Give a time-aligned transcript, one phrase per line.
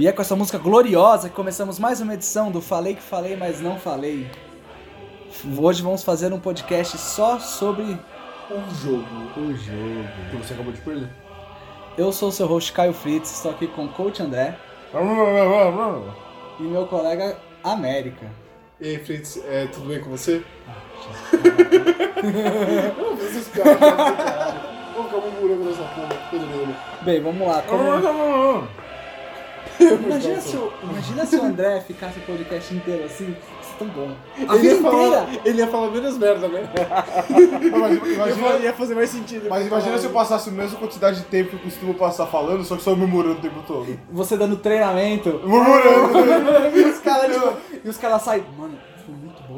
[0.00, 3.36] E é com essa música gloriosa que começamos mais uma edição do Falei que Falei,
[3.36, 4.30] mas não falei.
[5.58, 7.82] Hoje vamos fazer um podcast só sobre
[8.50, 9.04] Um jogo
[9.36, 10.08] o jogo.
[10.30, 11.10] que você acabou de perder.
[11.98, 14.56] Eu sou o seu host Caio Fritz, estou aqui com o Coach André
[16.58, 18.24] e meu colega América.
[18.80, 20.42] E aí, Fritz, é, tudo bem com você?
[20.66, 21.34] Não,
[23.52, 24.60] caralho.
[24.96, 26.74] Vamos ficar murmurando nessa porra, coisa nenhuma.
[27.02, 27.60] Bem, vamos lá.
[27.60, 28.89] Como...
[29.80, 33.88] Imagina, se o, imagina se o André ficasse o podcast inteiro assim, isso é tão
[33.88, 34.10] bom.
[34.36, 35.42] A Ele vida ia, falar, inteira.
[35.44, 36.68] ele ia falar menos merda, né?
[37.28, 39.48] Mas imagina, ia fazer mais sentido.
[39.48, 42.64] mas imagina se eu passasse a mesma quantidade de tempo que eu costumo passar falando,
[42.64, 43.98] só que só murmurando o tempo todo.
[44.12, 45.40] Você dando treinamento.
[45.44, 46.76] Murmurando!
[46.76, 47.52] e os caras, tipo,
[47.84, 48.44] e os caras saem.
[48.58, 48.78] Mano,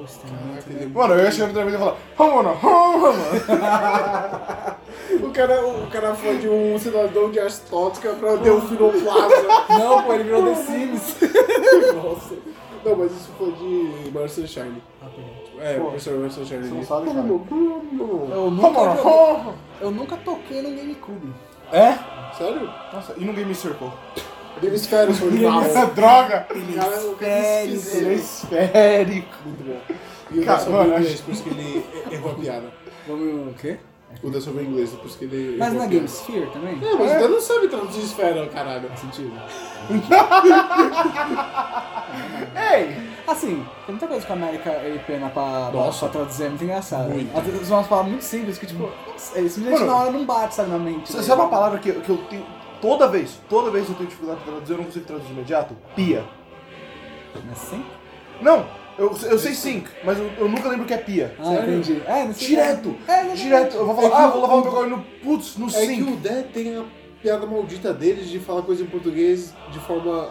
[0.05, 0.91] esse treinamento.
[0.98, 4.77] Mano, eu ia chegando outra vez e falar, Ramona, Ramona!
[5.22, 9.67] O cara, o cara foi de um cidadão de Astótica pra Delfinoplasma.
[9.70, 11.17] Não, pô, ele virou The Sims.
[12.03, 12.34] Nossa.
[12.84, 14.83] Não, mas isso foi de Mars Sunshine.
[15.61, 16.67] É, Pô, professor Mars Sunshine.
[16.69, 17.19] você não sabe, cara.
[17.20, 19.55] Eu nunca, Ramona!
[19.80, 21.33] eu nunca toquei no GameCube.
[21.73, 21.95] É?
[22.36, 22.69] Sério?
[22.92, 23.91] Nossa, e no Game Circle?
[24.62, 25.14] Hemisfério.
[25.64, 26.47] Essa droga!
[26.50, 28.00] O cara Ele esqueceu.
[28.03, 29.28] Ele é esférico.
[29.45, 29.81] Muito bom.
[30.31, 32.67] E o Cara, da sobre mano, inglês, acho- por isso que ele errou a piada.
[33.06, 33.78] Vamos o quê?
[34.23, 35.95] O da sobre inglês, por isso que ele Mas na a piada.
[35.95, 36.78] GameSphere também?
[36.83, 38.91] É, mas você não sabe traduzir esfera, caralho.
[38.97, 39.33] Sentido.
[42.73, 43.12] Ei!
[43.27, 44.70] Assim, tem muita coisa que a América
[45.06, 46.00] pena pra, Nossa.
[46.00, 47.08] pra traduzir, é muito engraçado.
[47.11, 47.36] Muito.
[47.39, 48.89] Às vezes umas palavras muito simples que, tipo, é,
[49.48, 51.12] simplesmente na hora não bate, sabe, na mente.
[51.12, 52.45] Sabe uma palavra que, que eu tenho.
[52.83, 55.74] Toda vez, toda vez que eu tenho dificuldade de traduzir, eu não consigo traduzir imediato?
[55.96, 56.24] Pia.
[57.34, 57.84] Não é assim?
[58.42, 58.67] Não,
[58.98, 61.34] eu, eu sei sync, mas eu, eu nunca lembro o que é pia.
[61.39, 61.70] Ah, Sério?
[61.74, 62.02] entendi.
[62.05, 62.48] É, não sei.
[62.48, 62.96] Direto!
[63.08, 63.77] É, não Direto!
[63.77, 65.02] Eu vou falar, É que ah, o- vou lavar o meu cabelo no.
[65.23, 66.05] Putz, no É sync.
[66.05, 66.84] que o Dé tem a
[67.23, 70.30] piada maldita dele de falar coisa em português de forma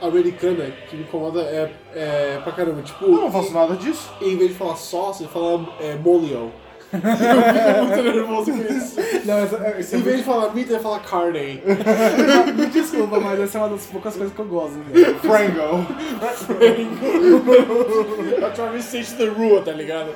[0.00, 2.80] americana, que me incomoda é, é pra caramba.
[2.80, 4.10] Tipo, Eu não faço nada disso.
[4.22, 6.50] em, em vez de falar sauce, ele fala é, molio.
[6.92, 8.96] Eu fico muito nervoso com isso.
[9.24, 11.62] Não, essa, é- isso é Em vez de falar meat, ele fala carne.
[12.56, 14.76] Me desculpa, mas essa é uma das poucas coisas que eu gosto.
[14.76, 14.84] Né?
[15.20, 15.86] Frango.
[18.44, 20.10] A Travis State the Rua, tá ligado?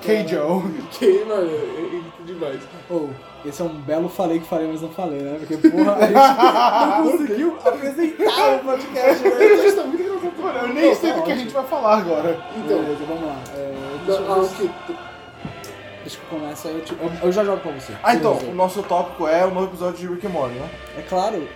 [0.00, 0.62] Keijo.
[0.92, 2.60] Que, mano, é, é demais.
[2.88, 3.10] Ou,
[3.44, 5.36] esse é um belo falei que falei, mas não falei, né?
[5.38, 9.44] Porque, porra, a gente não conseguiu apresentar o podcast, né?
[9.66, 10.16] Isso tá muito engraçado.
[10.42, 12.38] Mano, eu nem sei do que a gente vai falar agora.
[12.56, 13.38] Então, Beleza, vamos lá.
[13.54, 15.05] É, deixa, não, ah, eu, o
[16.10, 16.36] que?
[16.36, 17.92] deixa que aí, eu, te- eu, eu já jogo pra você.
[18.02, 20.68] Ah, então, o nosso tópico é o novo episódio de Rick and Morty, né?
[20.98, 21.46] É claro.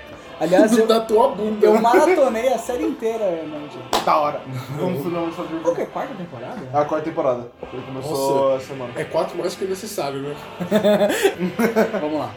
[0.40, 1.64] Aliás, eu, da tua bunda.
[1.66, 3.78] eu maratonei a série inteira, realmente.
[4.04, 4.40] Da hora.
[4.78, 5.86] Vamos finalmente fazer Qual que é?
[5.86, 6.60] Quarta temporada?
[6.72, 7.52] a quarta temporada.
[7.72, 8.92] Ele começou essa semana.
[8.96, 10.34] É quatro mais que necessário, né?
[12.00, 12.30] Vamos lá.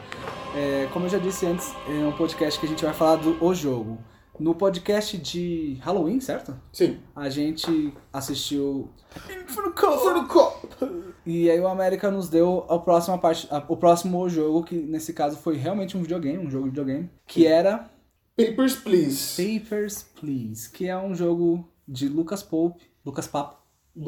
[0.56, 3.38] É, como eu já disse antes, é um podcast que a gente vai falar do
[3.44, 3.98] O Jogo.
[4.40, 6.56] No podcast de Halloween, certo?
[6.72, 6.98] Sim.
[7.16, 8.90] A gente assistiu
[10.28, 10.68] Cop.
[11.26, 15.14] E aí o América nos deu a próxima parte, a- o próximo jogo, que nesse
[15.14, 17.90] caso foi realmente um videogame, um jogo de videogame, que era
[18.36, 19.60] Papers, please.
[19.60, 23.58] Papers, Please, que é um jogo de Lucas Pope, Lucas Papo,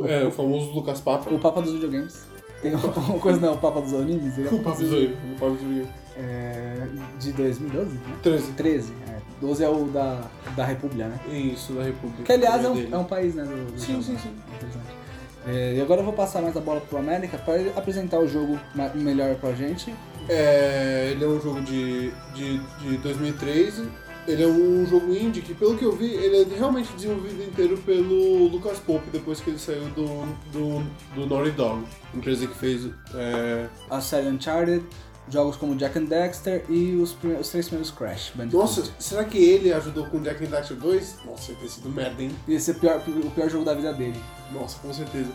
[0.05, 1.29] É, o famoso Lucas Papa.
[1.33, 2.25] o Papa dos videogames.
[2.61, 5.11] Tem uma coisa não, o Papa dos animes, é O Papa do Zoio.
[5.35, 5.87] O Papa do Zoio.
[6.17, 6.87] é,
[7.19, 8.19] de 2012, né?
[8.23, 8.51] 13.
[8.53, 9.14] 13, é.
[9.41, 10.21] 12 é o da,
[10.55, 11.19] da República, né?
[11.29, 12.23] Isso, da República.
[12.23, 13.43] Que aliás é um, é um país, né?
[13.43, 14.31] Do, do Sim, sim, sim.
[14.55, 15.05] Interessante.
[15.47, 18.59] É, e agora eu vou passar mais a bola pro América para apresentar o jogo
[18.95, 19.93] melhor pra gente.
[20.27, 23.87] É, ele é um jogo de, de, de 2013.
[24.27, 27.77] Ele é um jogo indie que, pelo que eu vi, ele é realmente desenvolvido inteiro
[27.77, 32.89] pelo Lucas Pope depois que ele saiu do, do, do Naughty Dog, empresa que fez
[33.13, 34.83] é, A série Uncharted,
[35.29, 38.57] jogos como Jack and Dexter e os, os três primeiros Crash Bandicoot.
[38.57, 41.17] Nossa, será que ele ajudou com Jack and Daxter 2?
[41.25, 42.31] Nossa, ia ter sido merda, hein?
[42.47, 44.19] Ia ser o pior, o pior jogo da vida dele.
[44.51, 45.29] Nossa, com certeza.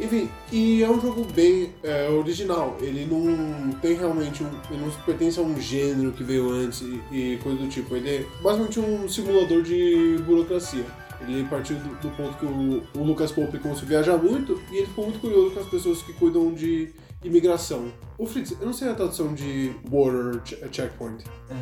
[0.00, 2.76] Enfim, e é um jogo bem é, original.
[2.80, 4.48] Ele não tem realmente um.
[4.70, 7.94] Ele não pertence a um gênero que veio antes e, e coisa do tipo.
[7.94, 10.86] Ele é basicamente um simulador de burocracia.
[11.20, 14.78] Ele partiu do, do ponto que o, o Lucas Pope começou a viajar muito e
[14.78, 16.90] ele ficou muito curioso com as pessoas que cuidam de
[17.24, 17.92] imigração.
[18.16, 21.54] O Fritz, eu não sei a tradução de border che- checkpoint É...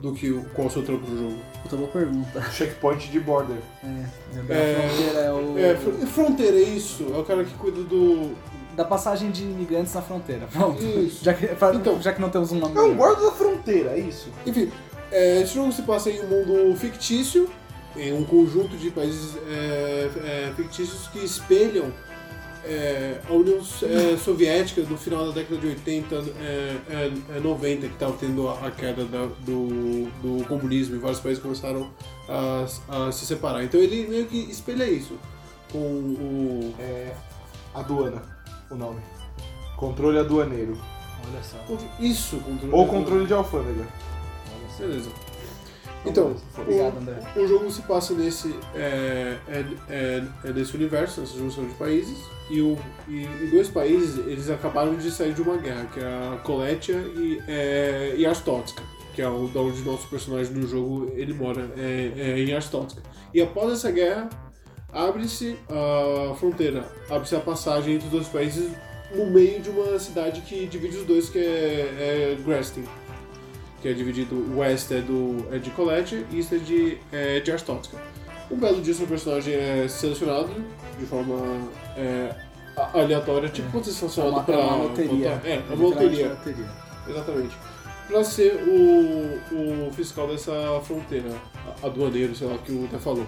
[0.00, 1.38] do que o- qual é o seu trampo no jogo.
[1.62, 2.42] Puta boa pergunta.
[2.50, 3.56] Checkpoint de border.
[3.84, 4.04] É,
[4.48, 5.58] É, fronteira é o.
[5.58, 7.06] É, fr- fronteira, é isso.
[7.14, 8.34] É o cara que cuida do.
[8.76, 10.46] Da passagem de imigrantes na fronteira.
[10.46, 10.82] Pronto.
[10.82, 11.24] Isso.
[11.24, 12.00] Já que, pra- Então.
[12.00, 12.76] já que não temos um nome.
[12.76, 14.28] É um guarda da fronteira, é isso.
[14.46, 14.70] Enfim,
[15.10, 17.50] é, esse jogo se passa em um mundo fictício,
[17.96, 21.92] em um conjunto de países é, é, fictícios que espelham
[22.64, 27.86] é, a União é, Soviética do final da década de 80, é, é, é 90,
[27.88, 31.90] que estava tendo a, a queda da- do, do comunismo e vários países começaram
[32.28, 32.66] a,
[33.06, 33.64] a se separar.
[33.64, 35.14] Então ele meio que espelha isso
[35.72, 36.74] com o.
[36.78, 37.14] É.
[37.74, 38.20] Aduana,
[38.70, 39.00] o nome.
[39.76, 40.76] Controle aduaneiro.
[41.28, 41.58] Olha só.
[42.00, 42.74] Isso, controle.
[42.74, 43.86] Ou controle de alfândega.
[44.78, 45.10] Beleza.
[46.04, 46.94] Então, Obrigado,
[47.36, 51.74] o, o jogo se passa nesse, é, é, é, é nesse universo, nessa junção de
[51.74, 52.18] países.
[52.50, 56.04] E, o, e, e dois países, eles acabaram de sair de uma guerra, que é
[56.04, 58.82] a Coletia e, é, e Arstotzka,
[59.14, 63.02] que é o, da onde nosso personagem no jogo ele mora, é, é em Arstotzka.
[63.34, 64.28] E após essa guerra,
[64.92, 68.70] abre-se a fronteira, abre-se a passagem entre os dois países
[69.14, 72.84] no meio de uma cidade que divide os dois, que é, é Grestin
[73.80, 77.40] que é dividido, o West é, do, é de Colette e East é de, é
[77.40, 77.96] de Arstotzka.
[78.50, 80.50] Um belo dia seu personagem é selecionado
[80.98, 81.36] de forma
[81.96, 82.34] é,
[82.94, 84.54] aleatória, tipo quando você é É selecionado uma, pra...
[84.54, 85.30] é uma loteria.
[85.38, 85.82] pra- É, é uma Literalmente
[86.22, 86.66] loteria, loteria.
[87.08, 87.56] exatamente.
[88.08, 90.52] Pra ser o, o fiscal dessa
[90.84, 91.30] fronteira,
[91.82, 93.26] a- aduaneiro, sei lá, que o até falou.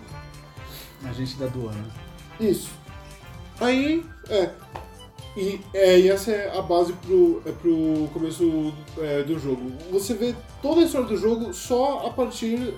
[1.05, 1.84] Agente da aduana.
[2.40, 2.70] Isso.
[3.60, 4.50] Aí, é.
[5.37, 9.73] E, é, essa é a base pro, é, pro começo é, do jogo.
[9.90, 12.75] Você vê toda a história do jogo só a partir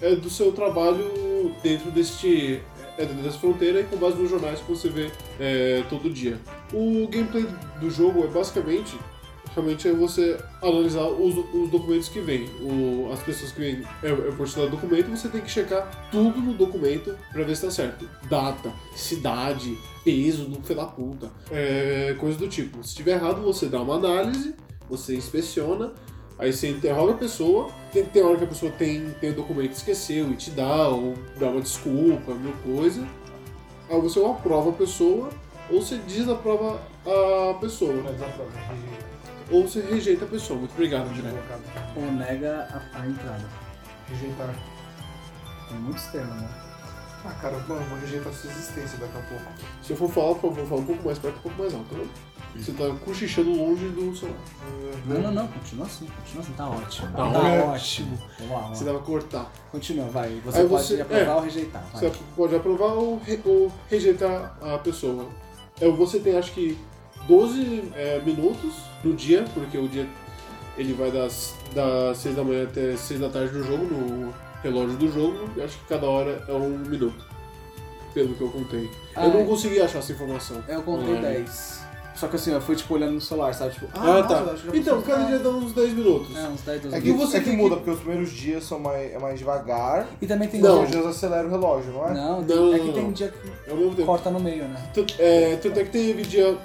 [0.00, 2.62] é, do seu trabalho dentro deste.
[2.98, 6.40] É, dentro dessa fronteira e com base nos jornais que você vê é, todo dia.
[6.72, 7.46] O gameplay
[7.78, 8.96] do jogo é basicamente
[9.56, 12.46] realmente é você analisar os, os documentos que vêm.
[13.10, 17.16] As pessoas que vêm é, é postado documento, você tem que checar tudo no documento
[17.32, 18.08] pra ver se tá certo.
[18.28, 22.84] Data, cidade, peso do filho da puta, é, coisa do tipo.
[22.84, 24.54] Se tiver errado, você dá uma análise,
[24.90, 25.94] você inspeciona,
[26.38, 29.70] aí você interroga a pessoa, tem, tem hora que a pessoa tem, tem o documento
[29.70, 33.06] que esqueceu e te dá, ou dá uma desculpa, mil coisa.
[33.88, 35.30] Aí você ou aprova a pessoa,
[35.70, 37.94] ou você desaprova a pessoa
[39.50, 40.58] ou você rejeita a pessoa.
[40.58, 41.32] Muito obrigado, André.
[41.96, 43.44] Ou nega a, a entrada.
[44.08, 44.54] Rejeitar.
[45.68, 46.48] Tem muitos termos, né?
[47.24, 49.44] Ah, cara, mano, vou rejeitar sua existência daqui a pouco.
[49.82, 51.86] Se eu for falar, por favor, fala um pouco mais perto, um pouco mais alto,
[51.90, 52.06] tá bom?
[52.56, 54.38] Você tá cochichando longe do celular.
[55.06, 55.48] Não, não, não.
[55.48, 56.06] Continua assim.
[56.06, 56.52] Continua assim.
[56.52, 57.08] Tá ótimo.
[57.12, 58.18] Tá Tá, ótimo.
[58.38, 59.52] Vamos lá, Você pra cortar.
[59.72, 60.40] Continua, vai.
[60.44, 61.34] Você Aí pode você- aprovar é.
[61.34, 61.82] ou rejeitar.
[61.92, 62.00] Vai.
[62.10, 65.26] Você pode aprovar ou, re- ou rejeitar a pessoa.
[65.80, 66.78] É, Você tem, acho que,
[67.28, 70.06] 12 é, minutos no dia, porque o dia
[70.76, 74.96] ele vai das, das 6 da manhã até 6 da tarde no jogo, no relógio
[74.96, 77.24] do jogo, e acho que cada hora é um minuto.
[78.14, 78.90] Pelo que eu contei.
[79.14, 79.44] Ah, eu não é.
[79.44, 80.62] consegui achar essa informação.
[80.68, 81.22] Eu contei online.
[81.44, 81.86] 10.
[82.14, 83.74] Só que assim, eu fui tipo olhando no celular, sabe?
[83.74, 84.54] Tipo, Ah, nossa, tá.
[84.72, 86.34] Então, cada dia dá uns 10 minutos.
[86.34, 87.28] É, uns 10, 12 É que, minutos.
[87.30, 90.06] você é que tem que- muda, porque os primeiros dias são mais, é mais devagar.
[90.22, 90.84] E também tem Não.
[90.84, 92.14] Os dias acelera o relógio, não é?
[92.14, 92.92] Não, Não, tem- não, é que não.
[92.94, 94.06] tem dia que tempo.
[94.06, 94.82] corta no meio, né?
[94.94, 96.56] Tanto é, tanto é que teve dia.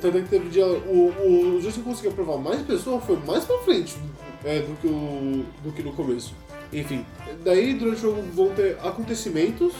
[0.00, 0.66] Tanto é que teve dia.
[0.66, 3.96] O, o Justin conseguiu aprovar mais pessoas, foi mais pra frente
[4.44, 6.34] é, do, que o, do que no começo.
[6.72, 7.04] Enfim,
[7.44, 9.72] daí durante o jogo vão ter acontecimentos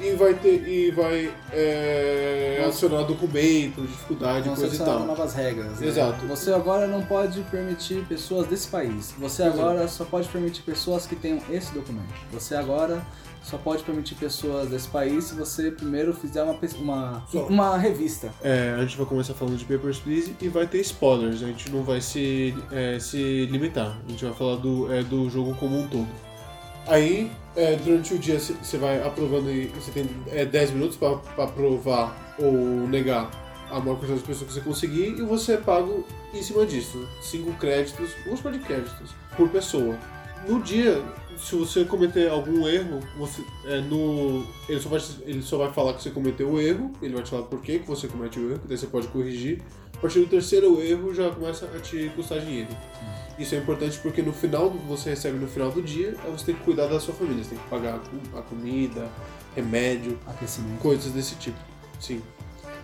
[0.00, 0.66] e vai ter.
[0.66, 2.68] e vai é, Nossa.
[2.86, 5.06] adicionar documentos, dificuldade, Vão coisa e tal.
[5.06, 5.78] novas regras.
[5.78, 5.86] né?
[5.86, 6.26] Exato.
[6.26, 9.14] Você agora não pode permitir pessoas desse país.
[9.18, 9.60] Você Exato.
[9.60, 12.12] agora só pode permitir pessoas que tenham esse documento.
[12.32, 13.02] Você agora
[13.42, 18.32] só pode permitir pessoas desse país se você primeiro fizer uma, uma, uma revista.
[18.42, 21.70] É, a gente vai começar falando de Papers, Please e vai ter spoilers, a gente
[21.70, 25.78] não vai se, é, se limitar, a gente vai falar do, é, do jogo como
[25.78, 26.08] um todo.
[26.86, 31.44] Aí, é, durante o dia, você vai aprovando e você tem é, 10 minutos para
[31.44, 33.30] aprovar ou negar
[33.70, 37.08] a maior quantidade de pessoas que você conseguir e você é pago em cima disso.
[37.22, 39.96] 5 créditos, chamar de créditos, por pessoa.
[40.46, 41.00] No dia,
[41.38, 45.94] se você cometer algum erro, você, é, no, ele, só vai, ele só vai falar
[45.94, 48.60] que você cometeu o erro, ele vai te falar por que você comete o erro,
[48.66, 49.60] daí você pode corrigir.
[49.94, 52.68] A partir do terceiro erro já começa a te custar dinheiro.
[53.38, 56.54] Isso é importante porque no final, você recebe no final do dia, aí você tem
[56.54, 58.00] que cuidar da sua família, você tem que pagar
[58.34, 59.08] a comida,
[59.54, 60.80] remédio, Aquecimento.
[60.80, 61.58] coisas desse tipo.
[61.98, 62.20] Sim.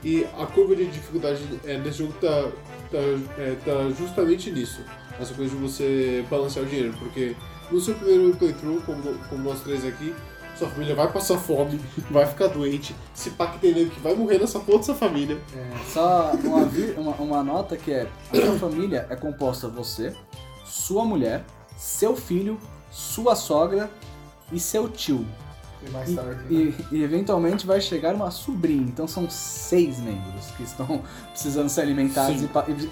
[0.03, 2.51] E a curva de dificuldade é, nesse jogo tá,
[2.91, 2.99] tá,
[3.39, 4.81] é, tá justamente nisso.
[5.19, 6.95] Essa coisa de você balancear o dinheiro.
[6.99, 7.35] Porque
[7.71, 10.15] no seu primeiro playthrough, como, como nós três aqui,
[10.59, 14.15] sua família vai passar fome, vai ficar doente, se pá que tem nego que vai
[14.15, 15.39] morrer nessa porra dessa família.
[15.57, 16.69] É, só uma,
[17.01, 20.15] uma, uma nota que é: a sua família é composta você,
[20.65, 21.45] sua mulher,
[21.77, 22.59] seu filho,
[22.91, 23.89] sua sogra
[24.53, 25.25] e seu tio.
[25.81, 26.31] E mais E, tarde.
[26.53, 26.75] né?
[26.91, 28.83] e- e eventualmente vai chegar uma sobrinha.
[28.83, 32.43] Então são seis membros que estão precisando ser alimentados.
[32.43, 32.47] E,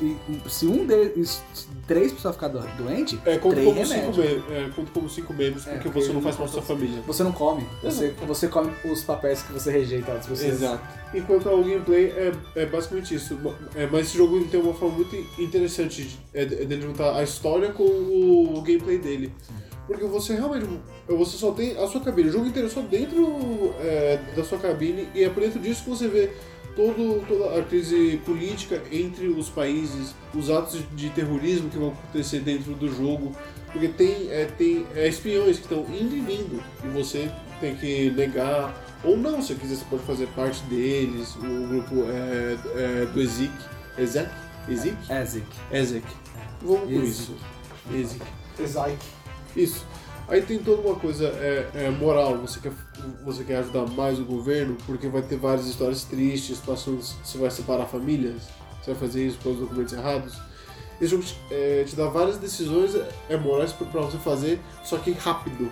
[0.05, 0.17] e-
[0.47, 1.43] e- se um deles,
[1.87, 4.17] três pessoas ficar do- doente, É, conta três como, cinco remédios.
[4.17, 6.63] membros, é, conta como cinco membros É, porque porque você não faz parte da sua
[6.63, 7.01] família.
[7.07, 7.67] Você não come.
[7.83, 10.53] Você, você come os papéis que você rejeita das pessoas.
[10.53, 10.83] Exato.
[11.15, 13.39] Enquanto ao gameplay é, é basicamente isso.
[13.75, 17.23] É, mas esse jogo tem uma forma muito interessante de, é, de de juntar a
[17.23, 19.33] história com o gameplay dele.
[19.87, 20.67] Porque você realmente.
[21.09, 24.59] Você só tem a sua cabine, o jogo inteiro é só dentro é, da sua
[24.59, 26.33] cabine e é por dentro disso que você vê
[26.77, 32.41] todo, toda a crise política entre os países, os atos de terrorismo que vão acontecer
[32.41, 33.33] dentro do jogo.
[33.73, 37.31] Porque tem, é, tem é, espiões que estão indo e vindo e você
[37.61, 41.37] tem que negar ou não, se quiser, você pode fazer parte deles.
[41.37, 43.53] O grupo é, é do Ezik.
[43.97, 44.31] Ezek?
[44.69, 44.97] Ezik?
[45.11, 45.47] Ezek.
[45.71, 46.07] Ezek.
[46.63, 47.09] Vamos por Ezik.
[47.09, 47.37] isso.
[47.95, 48.23] Ezik.
[48.59, 48.99] Exaik.
[49.55, 49.87] Isso.
[50.29, 52.39] Aí tem toda uma coisa é, é, moral.
[52.39, 52.73] Você quer,
[53.25, 57.51] você quer ajudar mais o governo, porque vai ter várias histórias tristes, situações você vai
[57.51, 58.43] separar famílias,
[58.83, 60.35] você vai fazer isso com os documentos errados.
[61.01, 62.95] Esse jogo te, é, te dá várias decisões
[63.29, 65.71] é, morais pra pra você fazer, só que rápido.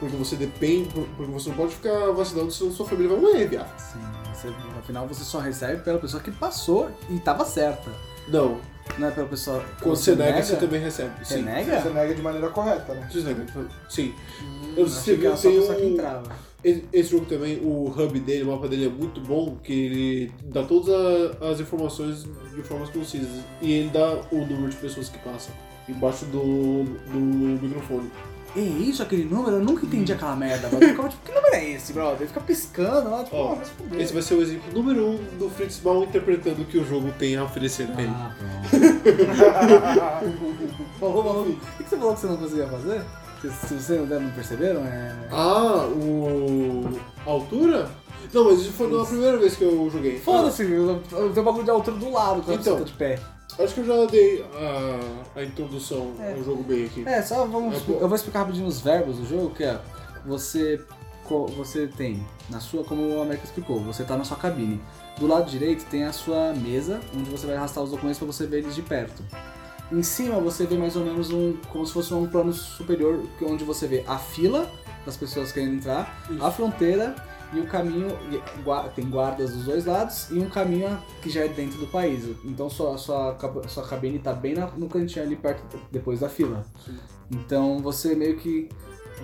[0.00, 3.78] Porque você depende, porque você não pode ficar vacilando, senão sua família vai morrer, viado.
[3.78, 4.00] Sim,
[4.34, 7.88] você, afinal você só recebe pela pessoa que passou e tava certa.
[8.26, 8.58] Não.
[8.98, 9.64] Não é pela pessoa.
[9.80, 11.24] Quando você nega, você também recebe.
[11.24, 11.42] Você Sim.
[11.42, 11.80] nega?
[11.80, 13.08] Você nega de maneira correta, né?
[13.10, 13.46] Você nega.
[13.88, 14.14] Sim.
[14.42, 16.52] Hum, Eu achei que só a tem pessoa que entrava.
[16.64, 20.32] Esse esse jogo também, o hub dele, o mapa dele é muito bom, que ele
[20.44, 22.24] dá todas a- as informações
[22.54, 23.28] de formas concisas.
[23.60, 25.52] E ele dá o número de pessoas que passam
[25.88, 28.10] embaixo do, do microfone.
[28.54, 29.56] É isso, aquele número?
[29.56, 30.68] Eu nunca entendi aquela merda.
[30.70, 32.18] Mas eu ficava tipo, que número é esse, brother?
[32.20, 34.00] Ele fica piscando lá, tipo, Ó, oh, mas fudeu.
[34.00, 37.10] Esse vai ser o exemplo número um do Fritz mal interpretando o que o jogo
[37.18, 38.12] tem a oferecer pra ele.
[38.14, 38.92] Ah, pronto.
[41.00, 41.42] Falou, falou.
[41.48, 43.02] O que você falou que você não conseguia fazer?
[43.40, 45.12] Se, se você não, não perceberam, é.
[45.32, 46.88] Ah, o.
[47.26, 47.90] a altura?
[48.32, 50.18] Não, mas isso foi na primeira vez que eu joguei.
[50.18, 52.74] Foda-se, eu- eu tenho um bagulho de altura do lado quando Então.
[52.78, 53.18] você tá de pé.
[53.58, 56.32] Acho que eu já dei a, a introdução É.
[56.32, 57.02] ao jogo bem aqui.
[57.06, 57.76] É, só vamos.
[57.88, 59.78] É, eu vou explicar rapidinho os verbos do jogo, que é.
[60.26, 60.80] Você.
[61.56, 64.78] Você tem na sua, como o América explicou, você tá na sua cabine.
[65.18, 68.46] Do lado direito tem a sua mesa, onde você vai arrastar os documentos para você
[68.46, 69.22] ver eles de perto.
[69.90, 71.56] Em cima você vê mais ou menos um.
[71.70, 74.70] como se fosse um plano superior, que- onde você vê a fila
[75.06, 76.44] das pessoas querendo entrar, Isso.
[76.44, 77.14] a fronteira
[77.52, 78.08] e o caminho.
[78.94, 82.24] Tem guardas dos dois lados e um caminho que já é dentro do país.
[82.44, 83.36] Então sua, sua,
[83.68, 86.64] sua cabine tá bem na- no cantinho ali perto, depois da fila.
[87.30, 88.68] Então você meio que.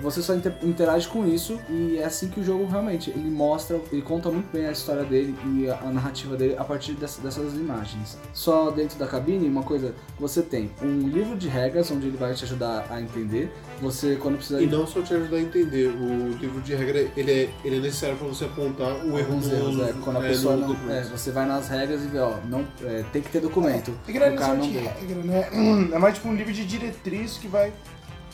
[0.02, 3.80] Você só inter- interage com isso e é assim que o jogo realmente ele mostra,
[3.92, 7.54] ele conta muito bem a história dele e a, narrativa dele a partir dessa- dessas
[7.54, 8.16] imagens.
[8.32, 12.34] Só dentro da cabine, uma coisa, você tem um livro de regras onde ele vai
[12.34, 13.52] te ajudar a entender.
[13.80, 17.30] Você quando precisa E não só te ajudar a entender, o livro de regra ele
[17.30, 20.28] é, ele é necessário para você apontar o erro no, erros, é, quando a é,
[20.28, 23.40] pessoa não, é, você vai nas regras e vê, ó, não, é, tem que ter
[23.40, 23.92] documento.
[24.06, 24.80] É é não necessariamente vê.
[24.80, 25.48] regra, né?
[25.92, 27.72] É mais tipo um livro de diretriz que vai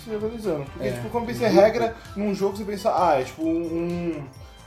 [0.05, 0.65] se organizando.
[0.65, 0.93] Porque, É.
[0.93, 4.23] tipo, quando pensa em regra num jogo, você pensa, ah, é tipo um,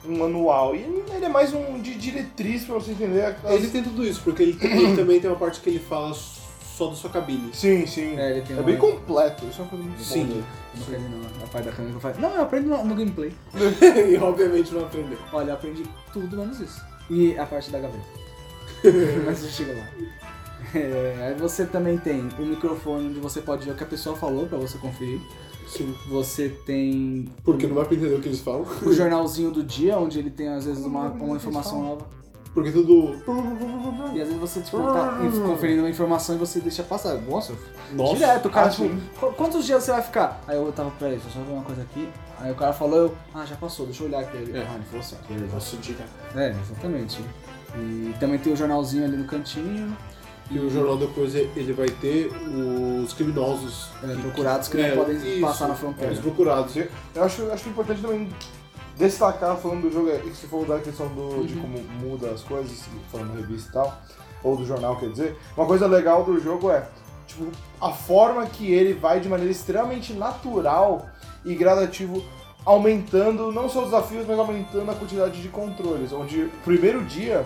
[0.06, 0.76] um manual.
[0.76, 0.80] E
[1.14, 3.24] ele é mais um de diretriz pra você entender.
[3.44, 3.52] As...
[3.52, 6.14] Ele tem tudo isso, porque ele, tem- ele também tem uma parte que ele fala
[6.14, 7.50] só da sua cabine.
[7.54, 8.16] Sim, sim.
[8.18, 9.46] É, ele tem É uma- bem completo.
[9.48, 10.26] Isso é uma coisa muito Sim.
[10.26, 10.38] boa.
[10.40, 12.22] Eu não quero não, a parte da câmera que eu.
[12.22, 13.34] Não, eu aprendo no, no gameplay.
[14.14, 15.18] e obviamente não aprendeu.
[15.34, 16.82] Olha, eu aprendi tudo menos isso.
[17.10, 18.04] E a parte da gaveta.
[19.26, 19.88] Mas eu chego lá.
[20.76, 24.16] É, aí você também tem o microfone onde você pode ver o que a pessoa
[24.16, 25.20] falou pra você conferir.
[25.68, 25.94] Sim.
[26.10, 28.66] Você tem Porque não vai pra entender o que eles falam.
[28.84, 32.06] o jornalzinho do dia, onde ele tem às vezes uma, uma informação nova.
[32.54, 33.16] Porque tudo.
[34.16, 37.16] E às vezes você tipo, tá conferindo uma informação e você deixa passar.
[37.22, 37.54] Nossa,
[37.94, 38.16] Nossa.
[38.16, 39.02] direto, o cara, Ah, tipo, sim.
[39.20, 40.42] "Qu- quantos dias você vai ficar?
[40.48, 42.10] Aí eu tava, peraí, deixa eu só ver uma coisa aqui.
[42.40, 44.38] Aí o cara falou, eu, ah, já passou, deixa eu olhar aqui.
[44.38, 44.62] Ele, É.
[44.68, 45.54] Ah, ele falou certo, beleza.
[45.54, 46.10] Nossa, direto.
[46.36, 47.22] É, exatamente.
[47.76, 49.96] E também tem o jornalzinho ali no cantinho.
[50.50, 52.32] E o jornal depois ele vai ter
[53.04, 53.90] os criminosos.
[54.04, 56.14] É, que- procurados que não é, podem isso, passar na fronteira.
[56.14, 56.76] Os procurados.
[56.76, 58.30] Eu acho, acho importante também
[58.98, 62.42] destacar, falando do jogo, é que você falou da questão do, de como muda as
[62.44, 64.02] coisas, falando da revista e tal,
[64.44, 65.38] ou do jornal, quer dizer.
[65.56, 66.88] Uma coisa legal do jogo é,
[67.28, 67.46] tipo,
[67.82, 71.06] a forma que ele vai de maneira extremamente natural
[71.46, 72.24] e gradativo,
[72.66, 76.12] aumentando não só os desafios, mas aumentando a quantidade de controles.
[76.12, 77.46] Onde, primeiro dia,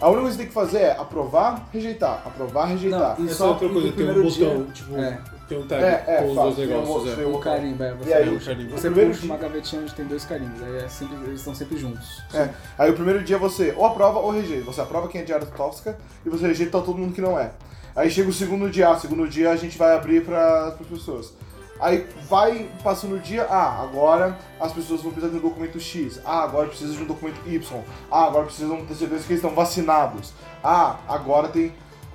[0.00, 3.16] a única coisa que você tem que fazer é aprovar, rejeitar, aprovar, rejeitar.
[3.18, 5.18] Não, e Essa só é outra coisa, tem um botão, dia- tipo, É.
[5.48, 7.12] tem um tag É, é, com os dois tem um negócios.
[7.12, 7.16] é.
[7.16, 8.70] tem um- Um carimbo, é, você, aí, puxa, carimbo.
[8.78, 11.76] você o puxa uma gavetinha onde tem dois carimbos, aí é sempre, eles estão sempre
[11.76, 12.22] juntos.
[12.32, 12.48] É.
[12.78, 14.64] Aí o primeiro dia você ou aprova ou rejeita.
[14.64, 17.50] Você aprova quem é de área tóxica e você rejeita todo mundo que não é.
[17.94, 21.32] Aí chega o segundo dia, ah, segundo dia a gente vai abrir para as pessoas.
[21.80, 26.20] Aí vai passando o dia, ah, agora as pessoas vão precisar de um documento X,
[26.24, 29.54] ah, agora precisa de um documento Y, ah, agora precisam ter certeza que eles estão
[29.54, 30.32] vacinados,
[30.62, 31.72] ah, agora tem.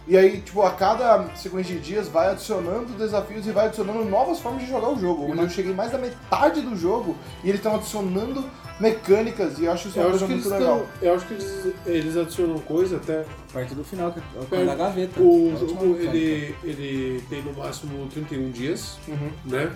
[0.08, 4.40] E aí, tipo, a cada sequência de dias vai adicionando desafios e vai adicionando novas
[4.40, 5.32] formas de jogar o jogo.
[5.32, 8.44] Onde eu cheguei mais da metade do jogo e eles estão adicionando
[8.80, 10.78] mecânicas e eu acho isso uma Eu acho muito legal.
[10.84, 10.88] estão.
[11.10, 13.26] Eu acho que eles, eles adicionam coisa até.
[13.52, 15.20] Perto do final, que é o Perto- da gaveta.
[15.22, 16.16] O Ótima jogo mecânica.
[16.16, 19.32] ele, ele tem no máximo 31 dias, Uhum.
[19.46, 19.72] né?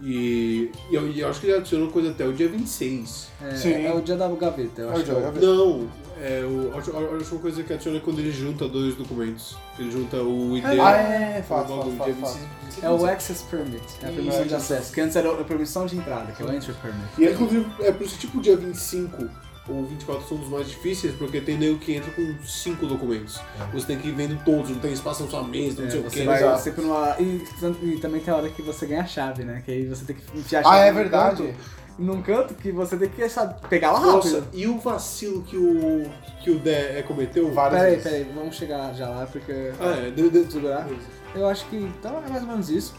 [0.00, 3.28] E, e eu, e eu acho que ele adicionou coisa até o dia 26.
[3.42, 3.72] É, Sim.
[3.84, 5.04] é o dia da gaveta, eu É o acho.
[5.04, 5.46] dia que da é gaveta.
[5.46, 5.88] Não,
[6.20, 9.56] é, o, a, última coisa que adiciona é quando ele junta dois documentos.
[9.78, 10.64] Ele junta o ID.
[10.64, 12.32] Ah, é, o fato, fato, dia fato, fato.
[12.34, 15.44] 26, 26, É o Access Permit, é a permissão de acesso, que antes era a
[15.44, 17.08] permissão de entrada, que é o Entry Permit.
[17.18, 19.28] E é, inclusive, é por isso que tipo o dia 25
[19.68, 23.40] ou 24 são os mais difíceis, porque tem nego que entra com cinco documentos.
[23.72, 26.00] Você tem que ir vendo todos, não tem espaço na sua mesa, não É, sei
[26.00, 26.24] o que.
[26.24, 27.16] vai sempre numa.
[27.18, 27.44] E,
[27.82, 29.62] e também tem a hora que você ganha a chave, né?
[29.64, 31.42] Que aí você tem que enfiar a Ah, chave é num verdade.
[31.42, 31.54] canto,
[31.98, 34.06] num canto que você tem que sabe, pegar rápido.
[34.12, 36.08] Nossa, e o vacilo que o,
[36.42, 37.52] que o Dé cometeu?
[37.52, 38.10] Várias Peraí, vezes.
[38.10, 39.72] peraí, vamos chegar já lá, porque.
[39.80, 40.86] Ah, é, de, de, Segurar?
[41.34, 42.94] Eu acho que então é mais ou menos isso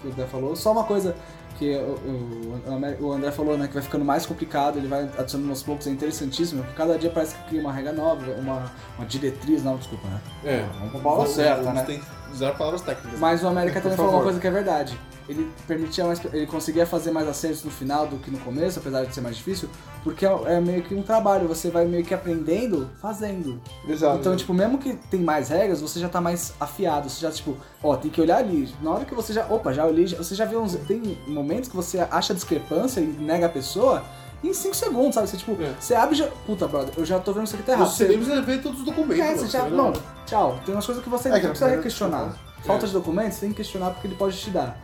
[0.00, 0.54] que o André falou.
[0.54, 1.16] Só uma coisa
[1.58, 2.60] que o,
[3.00, 5.86] o- o André falou, né, que vai ficando mais complicado, ele vai adicionando aos poucos,
[5.86, 9.78] é interessantíssimo, porque cada dia parece que cria uma regra nova, uma, uma diretriz nova,
[9.78, 10.20] desculpa, né?
[10.44, 11.82] É, Vamos com a palavra certa, né?
[11.82, 13.20] ter que usar palavras técnicas.
[13.20, 14.98] Mas o América também falou uma coisa que é verdade.
[15.28, 19.04] Ele permitia mais, ele conseguia fazer mais acertos no final do que no começo, apesar
[19.06, 19.70] de ser mais difícil,
[20.02, 23.58] porque é, é meio que um trabalho, você vai meio que aprendendo fazendo.
[23.88, 24.18] Exato.
[24.18, 27.08] Então, tipo, mesmo que tem mais regras, você já tá mais afiado.
[27.08, 28.68] Você já, tipo, ó, tem que olhar ali.
[28.82, 29.46] Na hora que você já.
[29.46, 30.06] Opa, já olhei.
[30.06, 30.74] Você já vê uns.
[30.86, 34.04] Tem momentos que você acha discrepância e nega a pessoa
[34.42, 35.26] em 5 segundos, sabe?
[35.30, 35.72] Você, tipo, É.
[35.80, 36.26] você abre e já.
[36.46, 37.88] Puta, brother, eu já tô vendo isso aqui tá errado.
[37.90, 39.24] Você nem precisa ver todos os documentos.
[39.24, 39.62] É, você já.
[39.62, 39.70] tá?
[39.70, 39.90] Não,
[40.26, 40.60] tchau.
[40.66, 42.34] Tem umas coisas que você É não precisa primeira- questionar.
[42.60, 42.66] É.
[42.66, 44.78] Falta de documentos, você tem que questionar porque ele pode te dar.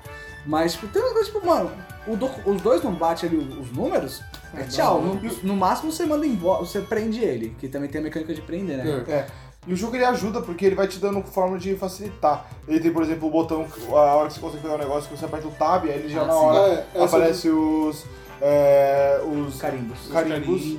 [0.47, 1.71] Mas, tipo, tem umas coisas, tipo, mano,
[2.07, 4.23] o docu- os dois não batem ali os, os números,
[4.55, 5.01] é, É, tchau.
[5.03, 8.41] No, no máximo você manda embora, você prende ele, que também tem a mecânica de
[8.41, 9.05] prender, né?
[9.07, 9.13] É.
[9.13, 9.27] É.
[9.67, 12.47] E o jogo ele ajuda porque ele vai te dando forma de facilitar.
[12.67, 15.17] ele tem, por exemplo, o botão, a hora que você consegue pegar um negócio, que
[15.19, 16.39] você aperta o tab, aí ele já Ah, na sim.
[16.39, 18.05] hora É, essa- aparece os.
[18.41, 20.07] é, os Carimbos.
[20.07, 20.41] Os carimbos.
[20.63, 20.79] carimbos.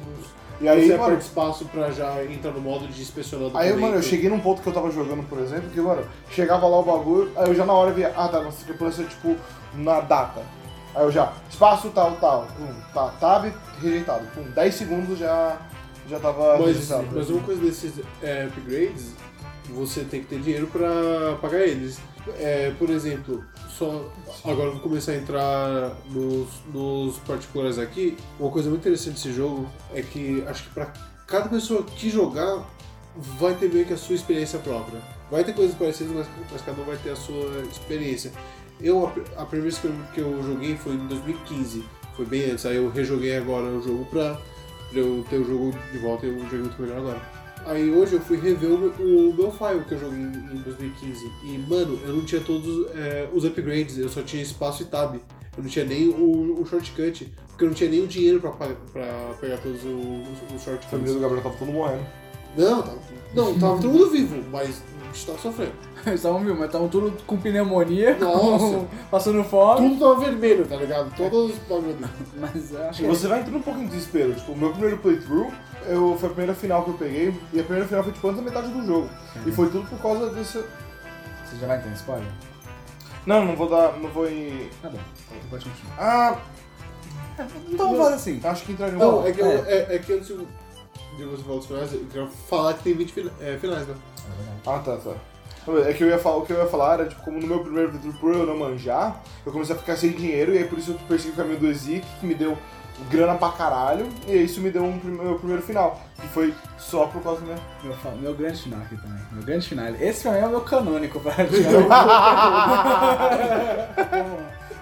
[0.62, 3.96] E aí, você mano, aperta espaço pra já entrar no modo de inspecionar Aí, mano,
[3.96, 6.84] eu cheguei num ponto que eu tava jogando, por exemplo, que, mano, chegava lá o
[6.84, 9.36] bagulho, aí eu já na hora via, ah, tá, nossa discrepância, tipo,
[9.74, 10.42] na data.
[10.94, 15.58] Aí eu já, espaço tal, tal, pum, tá, tab, rejeitado, pum, 10 segundos já,
[16.08, 17.08] já tava Mas, registrado.
[17.12, 19.14] mas uma coisa desses é, upgrades,
[19.70, 22.00] você tem que ter dinheiro pra pagar eles.
[22.38, 23.44] É, por exemplo,
[23.82, 24.06] só
[24.46, 28.16] agora vou começar a entrar nos, nos particulares aqui.
[28.40, 30.94] Uma coisa muito interessante desse jogo é que acho que pra
[31.26, 32.64] cada pessoa que jogar
[33.40, 35.02] vai ter meio que a sua experiência própria.
[35.32, 38.32] Vai ter coisas parecidas, mas, mas cada um vai ter a sua experiência.
[38.80, 41.84] Eu, a, a primeira vez que eu, que eu joguei foi em 2015,
[42.16, 44.40] foi bem antes, aí eu rejoguei agora o jogo pra
[44.92, 47.41] pra eu ter o jogo de volta e eu joguei muito melhor agora.
[47.66, 48.94] Aí hoje eu fui rever o, meu-
[49.30, 50.26] o meu file que eu joguei em,
[50.58, 54.82] em 2015 e, mano, eu não tinha todos é, os upgrades, eu só tinha espaço
[54.84, 55.16] e tab.
[55.58, 58.52] Eu não tinha nem o, o shortcut, porque eu não tinha nem o dinheiro pra,
[58.52, 61.14] pra pegar todos os, os A família shortcuts.
[61.14, 62.06] do Gabriel tava todo morrendo.
[62.58, 63.00] Não, tava,
[63.36, 65.74] não, tava todo mundo vivo, mas a gente tava sofrendo.
[66.08, 69.90] Eles estavam, viu, mas estavam tudo com pneumonia, com- passando fome.
[69.90, 71.16] Tudo tava vermelho, tá ligado?
[71.16, 71.96] Todos os bagulhos.
[72.36, 74.34] Mas eu acho que você vai entrando um pouco em desespero.
[74.34, 75.52] Tipo, o meu primeiro playthrough
[75.88, 78.40] eu, foi a primeira final que eu peguei, e a primeira final foi tipo antes
[78.44, 79.10] da metade do jogo.
[79.46, 80.58] E foi tudo por causa desse.
[80.58, 82.28] você já vai entrar em spoiler?
[83.26, 83.98] Não, não vou dar.
[84.00, 84.70] Não vou em.
[84.82, 84.98] Tá bom,
[85.50, 85.96] pode continuar.
[86.00, 86.38] Ah,
[87.70, 88.40] Então vamos fazer assim.
[88.44, 91.66] acho que entraria Não, é que, eu, é, é que antes de você falar dos
[91.68, 93.96] finais, eu queria falar que tem 20 fina- é, finais, né?
[94.66, 95.12] Ah, tá, tá.
[95.88, 97.60] É que eu ia falar, o que eu ia falar era, tipo, como no meu
[97.60, 100.80] primeiro playthrough por eu não manjar, eu comecei a ficar sem dinheiro, e aí por
[100.80, 102.58] isso eu persegui o caminho do Ezik, que me deu
[103.12, 107.06] grana pra caralho, e aí isso me deu um meu primeiro final, que foi só
[107.06, 107.58] por causa minha.
[107.84, 109.20] Meu, fa- meu grande final aqui também.
[109.32, 109.86] Meu grande final.
[110.00, 111.22] Esse pra mim é o meu canônico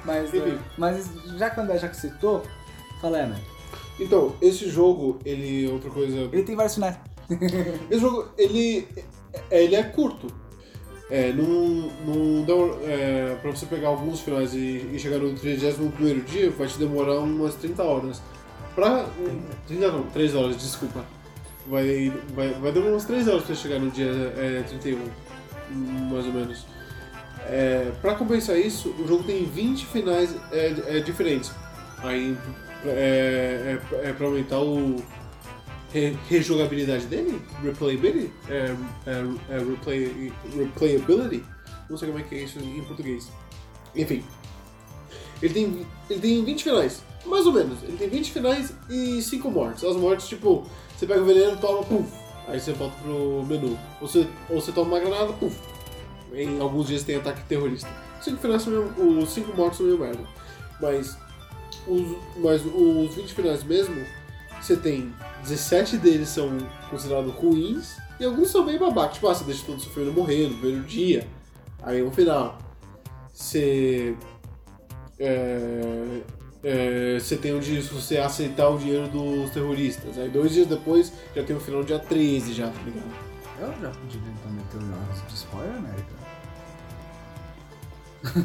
[0.06, 2.44] mas, eh, mas já que o André já que citou,
[3.02, 3.40] fala, né?
[4.00, 6.18] Então, esse jogo, ele é outra coisa.
[6.32, 6.96] Ele tem vários finais.
[7.92, 8.88] Esse jogo, ele
[9.52, 10.28] é, ele é curto.
[11.12, 11.92] É, não,
[12.84, 17.20] é, pra você pegar alguns finais e, e chegar no 31 dia, vai te demorar
[17.20, 18.22] umas 30 horas.
[18.76, 19.08] Pra.
[19.68, 21.04] 30 não, 3 horas, desculpa.
[21.66, 25.00] Vai, vai, vai demorar umas 3 horas pra chegar no dia é, 31,
[26.12, 26.66] mais ou menos.
[27.48, 31.52] É, pra compensar isso, o jogo tem 20 finais é, é, diferentes.
[32.04, 32.38] Aí,
[32.86, 35.04] é, é, é pra aumentar o,
[35.92, 37.42] re- rejogabilidade dele?
[37.64, 38.32] Replayability?
[38.50, 38.76] É,
[39.06, 41.44] é, é replay, replayability?
[41.90, 43.30] Não sei como é que é isso em português.
[43.96, 44.24] Enfim.
[45.42, 47.82] Ele tem, ele tem 20 finais, mais ou menos.
[47.84, 49.84] Ele tem 20 finais e 5 mortes.
[49.84, 50.66] As mortes, tipo,
[50.98, 52.08] você pega o veneno, toma, puf.
[52.48, 53.78] Aí você volta pro menu.
[54.02, 55.58] Ou você, ou você toma uma granada, puf.
[56.34, 57.90] Em alguns dias tem ataque terrorista.
[58.22, 60.24] Cinco finais são meio, os 5 mortes são meio merda.
[60.82, 61.18] Mas
[61.88, 63.96] os, mas os 20 finais mesmo,
[64.62, 66.58] você tem 17 deles são
[66.90, 69.16] considerados ruins e alguns são bem babacas.
[69.16, 71.28] Tipo, ah, você deixa todo sofrendo morrer no primeiro dia.
[71.82, 72.58] Aí no final,
[73.34, 74.16] você.
[75.18, 76.22] É,
[76.64, 80.18] é, você tem um dia se você aceitar o dinheiro dos terroristas.
[80.18, 83.30] Aí dois dias depois já tem o final dia 13 já, tá ligado?
[83.60, 86.20] Eu já devia então meter um de spoiler, América.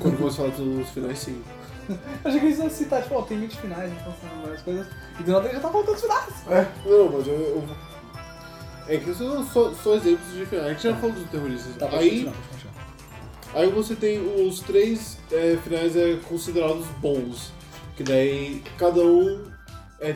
[0.00, 1.42] Quando você falar dos finais, sim.
[2.24, 4.86] Achei que eles iam citar, tipo, ó, tem 20 finais, então são várias coisas.
[5.18, 6.34] E do nada ele já tá contando os finais.
[6.86, 7.34] Não, mas eu.
[7.34, 7.64] eu-
[8.86, 10.66] é que isso são só, só exemplos de finais.
[10.66, 11.74] A gente já falou dos terroristas.
[11.76, 13.62] Tá, pode aí, continuar, pode continuar.
[13.62, 17.52] aí você tem os três é, finais é, considerados bons.
[17.96, 19.42] Que daí cada um
[20.00, 20.14] é,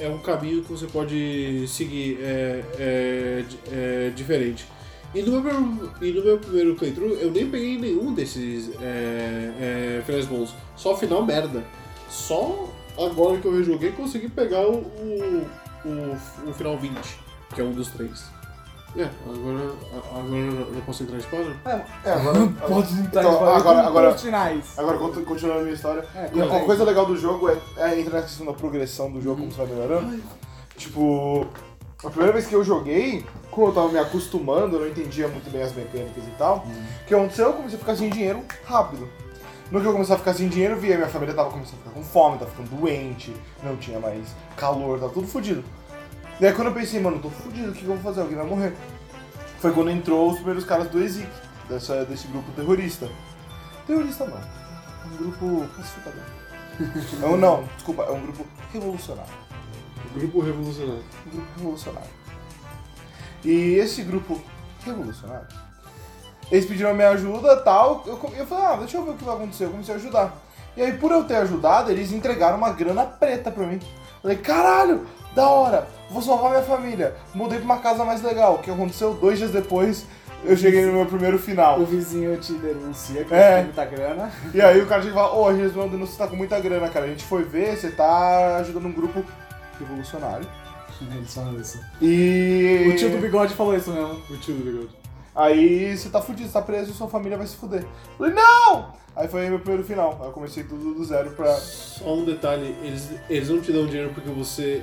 [0.00, 4.66] é um caminho que você pode seguir é, é, di- é diferente.
[5.14, 9.98] E no, meu, primeiro- e no meu primeiro playthrough eu nem peguei nenhum desses é,
[9.98, 10.54] é, finais bons.
[10.76, 11.64] Só final merda.
[12.08, 12.68] Só
[12.98, 15.46] agora que eu rejoguei consegui pegar o, o,
[15.84, 16.94] o, o final 20,
[17.54, 18.24] que é um dos três.
[18.96, 19.72] É, agora,
[20.16, 21.56] agora eu já posso entrar em spoiler?
[22.04, 22.38] É, agora.
[22.68, 24.64] Pode entrar Então, em spoiler agora- com agora- os finais.
[24.78, 26.04] Agora, contu- continuando a minha história.
[26.14, 29.20] É, E uma coisa legal do jogo é, é entrar na questão da progressão do
[29.22, 30.20] jogo, como você vai melhorando.
[30.76, 31.46] Tipo,
[32.02, 35.50] a primeira vez que eu joguei, como eu tava me acostumando, eu não entendia muito
[35.50, 36.66] bem as mecânicas e tal.
[37.02, 37.48] O que aconteceu?
[37.48, 39.08] Eu comecei a ficar sem dinheiro rápido.
[39.70, 41.78] No que eu comecei a ficar sem dinheiro, eu via minha família tava começando a
[41.78, 45.62] ficar com fome, tava ficando doente, não tinha mais calor, tava tudo fodido.
[46.40, 48.22] E aí quando eu pensei, mano, eu tô fudido, o que que eu vou fazer?
[48.22, 48.74] Alguém vai morrer.
[49.60, 50.98] Foi quando entrou os primeiros caras do
[51.68, 53.08] dessa, desse grupo terrorista.
[53.86, 54.40] Terrorista não.
[55.12, 56.22] Um grupo pacificador.
[57.22, 59.30] É um, não, desculpa, é um grupo revolucionário.
[60.14, 61.02] Grupo Revolucionário.
[61.32, 62.10] Grupo revolucionário.
[63.44, 64.40] E esse grupo
[64.84, 65.46] revolucionário,
[66.50, 68.02] eles pediram a minha ajuda e tal.
[68.06, 69.64] Eu, eu falei, ah, deixa eu ver o que vai acontecer.
[69.64, 70.36] Eu comecei a ajudar.
[70.76, 73.80] E aí, por eu ter ajudado, eles entregaram uma grana preta pra mim.
[73.82, 77.14] Eu falei, caralho, da hora, vou salvar minha família.
[77.34, 78.54] Mudei pra uma casa mais legal.
[78.54, 79.14] O que aconteceu?
[79.14, 80.04] Dois dias depois,
[80.44, 81.80] eu cheguei no meu primeiro final.
[81.80, 83.38] O vizinho te denuncia que É.
[83.48, 84.30] você tem muita grana.
[84.52, 86.58] E aí o cara chega e fala, ô, a gente mandando você tá com muita
[86.60, 87.06] grana, cara.
[87.06, 89.24] A gente foi ver, você tá ajudando um grupo
[89.80, 90.46] revolucionário.
[91.14, 91.80] Eles falam isso.
[92.02, 92.88] E.
[92.92, 94.20] O tio do bigode falou isso mesmo.
[94.30, 95.00] O tio do bigode.
[95.34, 97.82] Aí você tá fudido, você tá preso e sua família vai se fuder.
[97.82, 97.88] Eu
[98.18, 98.92] falei, não!
[99.16, 100.18] Aí foi meu primeiro final.
[100.20, 101.52] Aí eu comecei tudo do zero pra.
[101.54, 104.82] Só um detalhe, eles, eles não te dão dinheiro porque você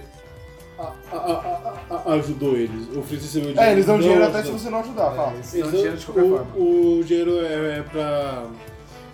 [0.80, 2.88] a- a- a- ajudou eles.
[2.96, 3.62] O Fritz recebeu dinheiro.
[3.70, 5.34] É, eles dão dinheiro até se você não ajudar, fala.
[5.34, 6.56] eles Eles dão dinheiro de qualquer o, forma.
[6.56, 8.46] o dinheiro é, é pra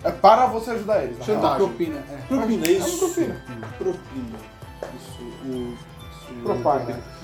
[0.04, 1.16] É para você ajudar eles.
[1.24, 1.56] Chantagem.
[1.58, 2.16] Propina, é.
[2.28, 2.88] propina, É isso.
[2.90, 3.44] uma propina.
[3.78, 4.38] Propina.
[4.96, 5.74] Isso, o...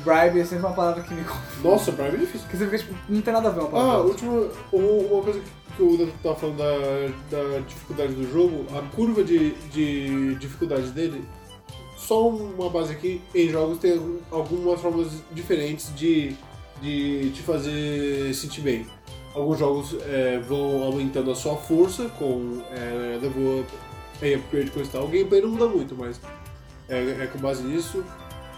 [0.04, 1.68] Bribe é sempre uma palavra que me confunde.
[1.68, 2.40] Nossa, Bribe é difícil.
[2.40, 4.02] Porque você fica, tipo, não tem nada a ver uma Ah, palavra.
[4.08, 4.32] última,
[4.72, 5.40] u- uma coisa
[5.76, 10.90] que o Dato tava falando da, da dificuldade do jogo, a curva de, de dificuldade
[10.90, 11.24] dele,
[11.96, 16.34] só uma base aqui, em jogos tem algum- algumas formas diferentes de,
[16.82, 18.86] de te fazer sentir bem.
[19.34, 23.70] Alguns jogos é, vão aumentando a sua força com é, level up
[24.34, 25.04] upgrade coisa e tal.
[25.04, 26.20] O gameplay não muda muito, mas
[26.90, 28.04] é, é com base nisso.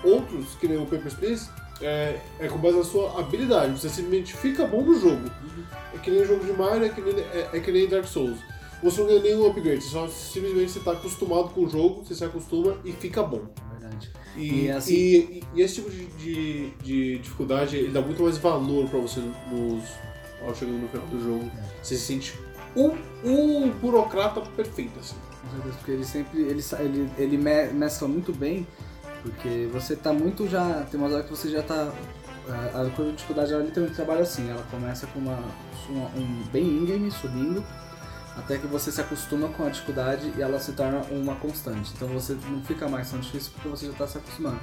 [0.02, 1.48] Outros, que nem o Papers, Please,
[1.80, 3.72] é, é com base na sua habilidade.
[3.78, 5.30] Você simplesmente fica bom no jogo.
[5.94, 8.38] É que nem jogo de Mario, é que nem, é, é que nem Dark Souls.
[8.82, 12.16] Você não ganha nenhum upgrade, você só simplesmente você tá acostumado com o jogo, você
[12.16, 13.42] se acostuma e fica bom.
[13.76, 14.10] É verdade.
[14.36, 18.38] E, E assim- e, e- esse tipo de, de, de dificuldade, ele dá muito mais
[18.38, 19.84] valor pra você nos,
[20.44, 21.48] ao chegando no final do jogo.
[21.80, 22.34] Você se sente
[22.74, 22.90] um,
[23.24, 25.14] um burocrata perfeito, assim.
[25.42, 26.40] Com certeza, porque ele sempre.
[26.42, 28.66] Ele, ele, ele me- mescla muito bem,
[29.22, 30.85] porque você tá muito já.
[30.90, 31.92] Tem umas horas que você já tá.
[32.48, 35.38] A, a curva de dificuldade ela literalmente trabalha assim, ela começa com uma,
[35.88, 37.64] uma- um bem íngreme subindo,
[38.37, 41.92] até que você se acostuma com a dificuldade e ela se torna uma constante.
[41.94, 44.59] Então você não fica mais tão difícil porque você já está se acostumando.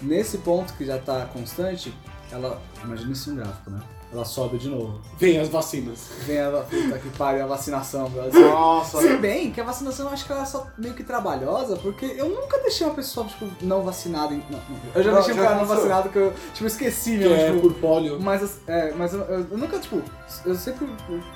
[0.00, 1.94] Nesse ponto que já está constante,
[2.30, 2.60] ela.
[2.82, 3.80] Imagina isso um gráfico, né?
[4.12, 5.00] Ela sobe de novo.
[5.18, 6.08] Vem as vacinas.
[6.26, 8.40] Vem a puta que pariu a vacinação, Brasil.
[8.42, 11.76] Nossa, Se bem que a vacinação eu acho que ela é só meio que trabalhosa,
[11.76, 14.34] porque eu nunca deixei uma pessoa, tipo, não vacinada.
[14.34, 14.38] Em...
[14.50, 14.78] Não, não.
[14.94, 17.34] Eu já Não, deixei um já cara não vacinado que eu, tipo, esqueci Que mesmo,
[17.34, 17.60] é tipo.
[17.62, 18.20] por polio.
[18.20, 20.02] Mas, é, mas eu, eu- eu nunca, tipo,
[20.44, 20.86] eu sempre.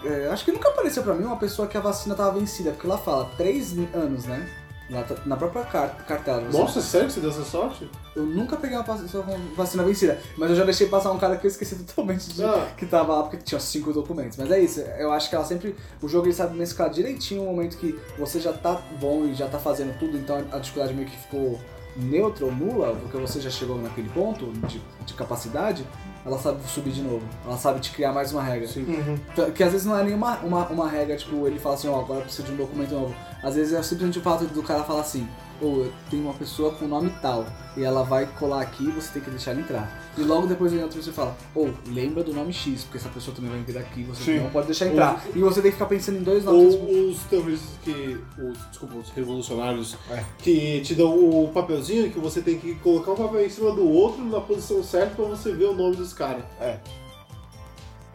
[0.04, 2.86] é, acho que nunca apareceu pra mim uma pessoa que a vacina tava vencida, porque
[2.86, 4.46] lá fala três anos, né?
[4.88, 6.42] Na, na própria car- cartela.
[6.42, 7.90] Você- Nossa, sério que você deu essa sorte?
[8.14, 9.24] Eu nunca peguei uma vacina,
[9.56, 12.68] vacina vencida, mas eu já deixei passar um cara que eu esqueci totalmente de, Ah.
[12.76, 14.36] que tava lá porque tinha cinco documentos.
[14.38, 15.74] Mas é isso, eu acho que ela sempre.
[16.00, 19.48] O jogo ele sabe mesclar direitinho o momento que você já tá bom e já
[19.48, 21.58] tá fazendo tudo, então a dificuldade meio que ficou
[21.96, 25.84] neutra ou nula, porque você já chegou naquele ponto de, de capacidade,
[26.26, 27.22] ela sabe subir de novo.
[27.46, 28.68] Ela sabe te criar mais uma regra.
[28.76, 29.16] Uhum.
[29.34, 32.00] T- Que às vezes não é nenhuma uma, uma regra, tipo, ele fala assim, ó,
[32.00, 33.14] agora precisa de um documento novo.
[33.42, 35.28] Às vezes é simplesmente o fato do cara falar assim,
[35.60, 39.30] ou tem uma pessoa com nome tal, e ela vai colar aqui você tem que
[39.30, 40.02] deixar ela entrar.
[40.16, 43.08] E logo depois vem outra pessoa e fala, ou lembra do nome X, porque essa
[43.10, 44.40] pessoa também vai vir aqui, você Sim.
[44.40, 45.22] não pode deixar entrar.
[45.34, 46.74] E você tem que ficar pensando em dois nomes.
[46.74, 48.18] tipo, Ou os terroristas que.
[48.38, 50.24] Os, desculpa, os revolucionários É.
[50.38, 53.86] que te dão o papelzinho que você tem que colocar um papel em cima do
[53.88, 56.44] outro na posição certa pra você ver o nome dos caras.
[56.60, 56.78] É.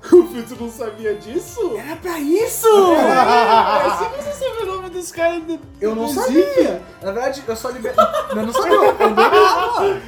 [0.12, 1.78] O Filtro não sabia disso?
[1.78, 2.68] Era pra isso!
[2.68, 5.44] É assim você sabe o nome dos caras.
[5.44, 6.82] do- Eu não sabia!
[7.02, 7.96] Na verdade, eu só liberei.
[8.32, 10.02] Eu não sabia, eu negava!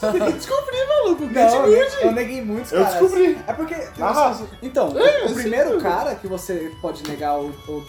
[0.00, 1.24] Você tem que descobrir, maluco.
[1.24, 1.32] Não,
[1.70, 3.00] Get eu, eu neguei muitos Eu caras.
[3.00, 3.38] descobri.
[3.46, 3.74] É porque.
[4.00, 4.46] Arrasa.
[4.62, 5.82] Então, É, o primeiro tudo.
[5.82, 7.82] cara que você pode negar ou, ou,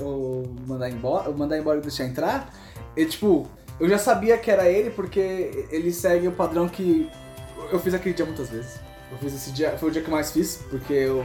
[0.00, 2.48] ou mandar embora, ou mandar embora e deixar entrar,
[2.96, 3.48] é tipo,
[3.80, 7.08] eu já sabia que era ele porque ele segue o padrão que
[7.72, 8.85] eu fiz aquele dia muitas vezes.
[9.10, 11.24] Eu fiz esse dia, foi o dia que eu mais fiz, porque eu,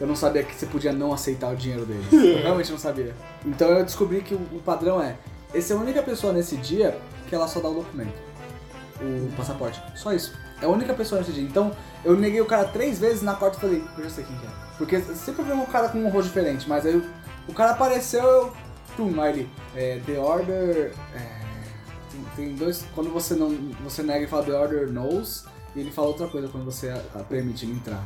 [0.00, 2.04] eu não sabia que você podia não aceitar o dinheiro dele.
[2.12, 3.14] Eu realmente não sabia.
[3.44, 5.16] Então eu descobri que o, o padrão é,
[5.52, 8.14] essa é a única pessoa nesse dia que ela só dá o documento.
[9.00, 9.82] O passaporte.
[9.94, 10.34] Só isso.
[10.60, 11.42] É a única pessoa nesse dia.
[11.42, 11.70] Então,
[12.04, 14.46] eu neguei o cara três vezes na quarta e falei, eu já sei quem que
[14.46, 14.50] é.
[14.78, 17.04] Porque sempre vem um cara com um rosto diferente, mas aí o,
[17.48, 18.52] o cara apareceu, eu.
[18.96, 19.50] Pum, aí ele.
[19.74, 20.92] É, the Order.
[21.14, 21.40] é,
[22.10, 22.84] tem, tem dois.
[22.94, 23.50] Quando você não.
[23.84, 25.44] Você nega e fala The Order knows,
[25.76, 28.04] e ele fala outra coisa quando você a, a permite ele entrar.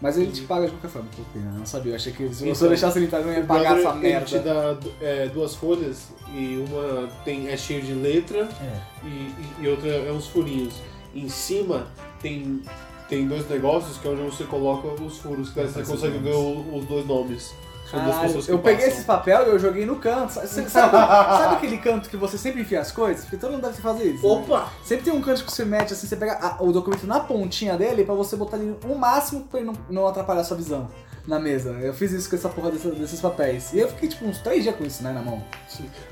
[0.00, 1.92] Mas ele te paga de qualquer forma, porque eu não sabia.
[1.92, 4.74] Eu achei que se você deixasse ele entrar, não ia pagar essa Ele te merda.
[4.74, 8.80] dá é, duas folhas e uma tem, é cheio de letra É.
[9.06, 10.74] e, e- outra é uns furinhos.
[11.14, 11.86] Em cima
[12.20, 12.60] tem,
[13.08, 16.34] tem dois negócios que é onde você coloca os furos, que daí você consegue ver
[16.34, 17.54] os dois nomes.
[17.90, 18.92] São duas Caralho, pessoas que eu peguei passam.
[18.92, 20.32] esses papel e eu joguei no canto.
[20.32, 23.22] Sabe, sabe, aquele canto que você sempre enfia as coisas?
[23.24, 24.26] Porque todo mundo deve fazer isso.
[24.26, 24.32] né?
[24.34, 24.68] Opa!
[24.84, 27.76] Sempre tem um canto que você mete assim, você pega a- o documento na pontinha
[27.76, 30.88] dele pra você botar ali o máximo pra ele não, não atrapalhar a sua visão
[31.28, 31.70] na mesa.
[31.80, 33.72] Eu fiz isso com essa porra dessa- desses papéis.
[33.72, 35.42] E eu fiquei tipo uns três dias com isso, né, na mão.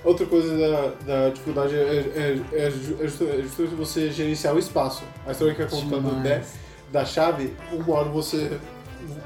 [0.05, 4.59] Outra coisa da, da dificuldade é, é, é, é justa- é justamente você gerenciar o
[4.59, 5.03] espaço.
[5.27, 6.45] A história que é né,
[6.93, 8.59] da chave, uma hora você,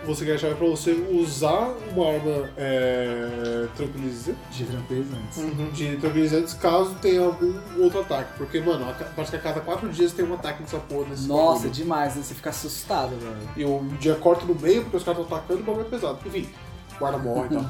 [0.07, 4.39] você quer a chave pra você usar uma arma é, tranquilizante.
[4.51, 5.37] De tranquilizantes.
[5.39, 5.71] Uhum.
[5.73, 8.37] de tranquilizantes caso tenha algum outro ataque.
[8.39, 11.53] Porque, mano, parece que a cada quatro dias tem um ataque nessa porra nesse Nossa,
[11.53, 11.71] é bagulho.
[11.71, 12.23] demais, né?
[12.23, 13.37] Você fica assustado, velho.
[13.57, 15.91] E o dia corta no meio porque os caras estão atacando e o bagulho é
[15.91, 16.19] pesado.
[16.25, 16.49] Enfim,
[16.99, 17.67] guarda morre e tal.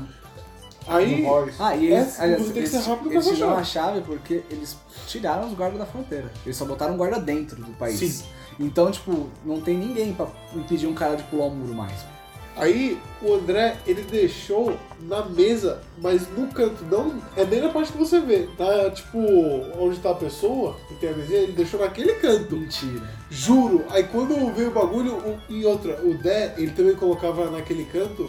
[0.90, 1.26] Aí.
[1.58, 3.60] Ah, e eles, É, aliás, você tem que eles, ser rápido eles a tiraram chave.
[3.60, 6.32] a chave porque eles tiraram os guardas da fronteira.
[6.46, 7.98] Eles só botaram guarda dentro do país.
[7.98, 8.24] Sim.
[8.58, 12.04] Então, tipo, não tem ninguém pra impedir um cara de pular o muro mais.
[12.56, 17.92] Aí o André, ele deixou na mesa, mas no canto, não é nem na parte
[17.92, 18.90] que você vê, tá?
[18.90, 19.16] Tipo,
[19.78, 22.56] onde tá a pessoa, que tem a mesinha, ele deixou naquele canto.
[22.56, 23.08] Mentira.
[23.30, 23.84] Juro.
[23.90, 28.28] Aí quando veio o bagulho, o- e outra, o Dé, ele também colocava naquele canto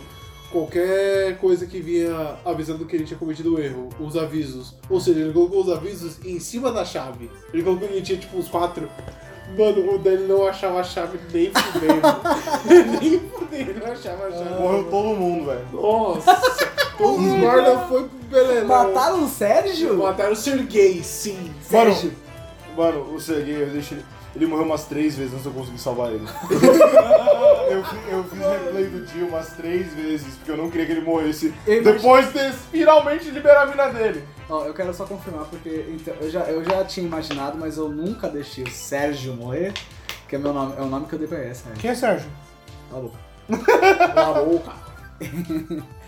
[0.52, 4.76] qualquer coisa que vinha avisando que ele tinha cometido o erro, os avisos.
[4.90, 7.32] Ou seja, ele colocou os avisos em cima da chave.
[7.52, 8.88] Ele colocou que ele tinha tipo uns quatro.
[9.58, 12.02] Mano, o ele não achava a chave nem fudendo.
[13.02, 14.62] nem fudendo, ele não achava a chave.
[14.62, 15.68] Morreu todo mundo, velho.
[15.74, 16.42] Nossa!
[16.98, 18.68] Todos os guardas foi pro Beleléu.
[18.68, 19.98] Mataram o Sérgio?
[19.98, 21.54] Mataram o Sergei, sim.
[21.62, 22.14] Sérgio.
[22.76, 24.06] Mano, o Sergei, eu deixei ele.
[24.36, 26.26] Ele morreu umas três vezes antes de eu conseguir salvar ele.
[27.70, 27.80] eu,
[28.12, 31.54] eu fiz replay do dia umas três vezes, porque eu não queria que ele morresse.
[31.66, 34.24] Depois de finalmente liberado a mina dele.
[34.50, 37.90] Ó, eu quero só confirmar, porque então, eu, já, eu já tinha imaginado, mas eu
[37.90, 39.74] nunca deixei o Sérgio morrer,
[40.28, 41.70] que é meu nome, é o nome que eu dei pra essa.
[41.72, 42.30] Quem é Sérgio?
[42.90, 44.74] Tá a boca.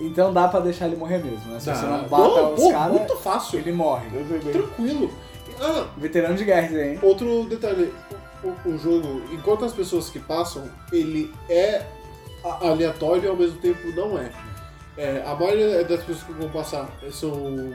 [0.00, 1.60] Então dá pra deixar ele morrer mesmo, né?
[1.60, 3.58] Se você não bata Não, os pô, caras, muito fácil.
[3.60, 4.06] ele morre.
[4.12, 4.52] Eu.
[4.52, 5.12] Tranquilo.
[5.62, 6.98] Ah, Veterano de guerra, hein?
[7.02, 7.92] outro detalhe.
[8.42, 11.86] O, o- jogo, enquanto as pessoas que passam, ele é
[12.44, 14.32] a- aleatório e ao mesmo tempo não é.
[14.96, 17.72] É, a maioria das pessoas que vão passar são.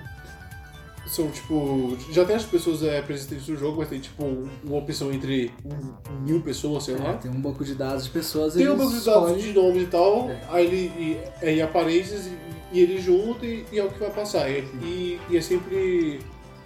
[1.08, 1.97] São tipo.
[2.12, 5.54] Já tem as pessoas é, presentes no jogo, mas tem tipo um- uma opção entre
[5.63, 7.12] um- mil pessoas, sei lá.
[7.12, 9.38] É, tem um banco de dados de pessoas Tem eles um banco de dados escolhem-
[9.38, 10.41] de nome e tal, É.
[10.50, 12.30] aí ele e, aí aparece
[12.73, 14.50] e, e ele junta e, e é o que vai passar.
[14.52, 16.19] E, e- e é sempre.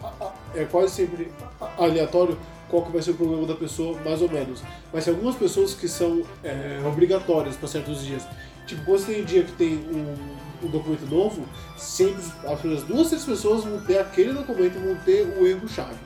[0.03, 1.31] a- a- É quase sempre
[1.77, 2.37] aleatório
[2.69, 4.61] qual que vai ser o problema da pessoa, mais ou menos.
[4.93, 8.23] Mas tem algumas pessoas que são é, obrigatórias para certos dias.
[8.65, 11.45] Tipo, você tem dia que tem um, um documento novo,
[11.77, 15.99] sempre as duas, três pessoas vão ter aquele documento, vão ter o erro-chave.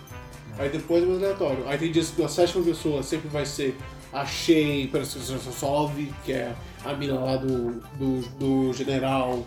[0.58, 1.68] Aí depois é mais aleatório.
[1.68, 3.78] Aí tem dias que a sétima pessoa sempre vai ser
[4.12, 9.46] a Shea, parece que você solve, que é a mina lá do, do, do general.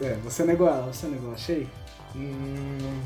[0.00, 1.66] É, você negou ela, você negou, achei?
[2.14, 3.00] Hum,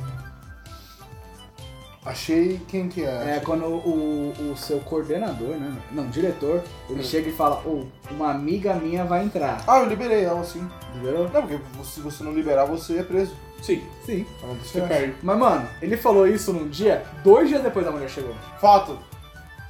[2.04, 3.36] achei quem que é?
[3.36, 5.74] É quando o, o seu coordenador, né?
[5.90, 7.04] Não, diretor, ele Hum.
[7.04, 9.62] chega e fala, ô, uma amiga minha vai entrar.
[9.66, 10.68] Ah, eu liberei ela sim.
[10.94, 11.28] Liberou?
[11.32, 13.34] Não, porque se você não liberar, você é preso.
[13.62, 14.26] Sim, Sim.
[14.42, 15.14] É das você perde.
[15.22, 18.34] Mas, mano, ele falou isso num dia, dois dias depois a mulher chegou.
[18.60, 18.98] Fato.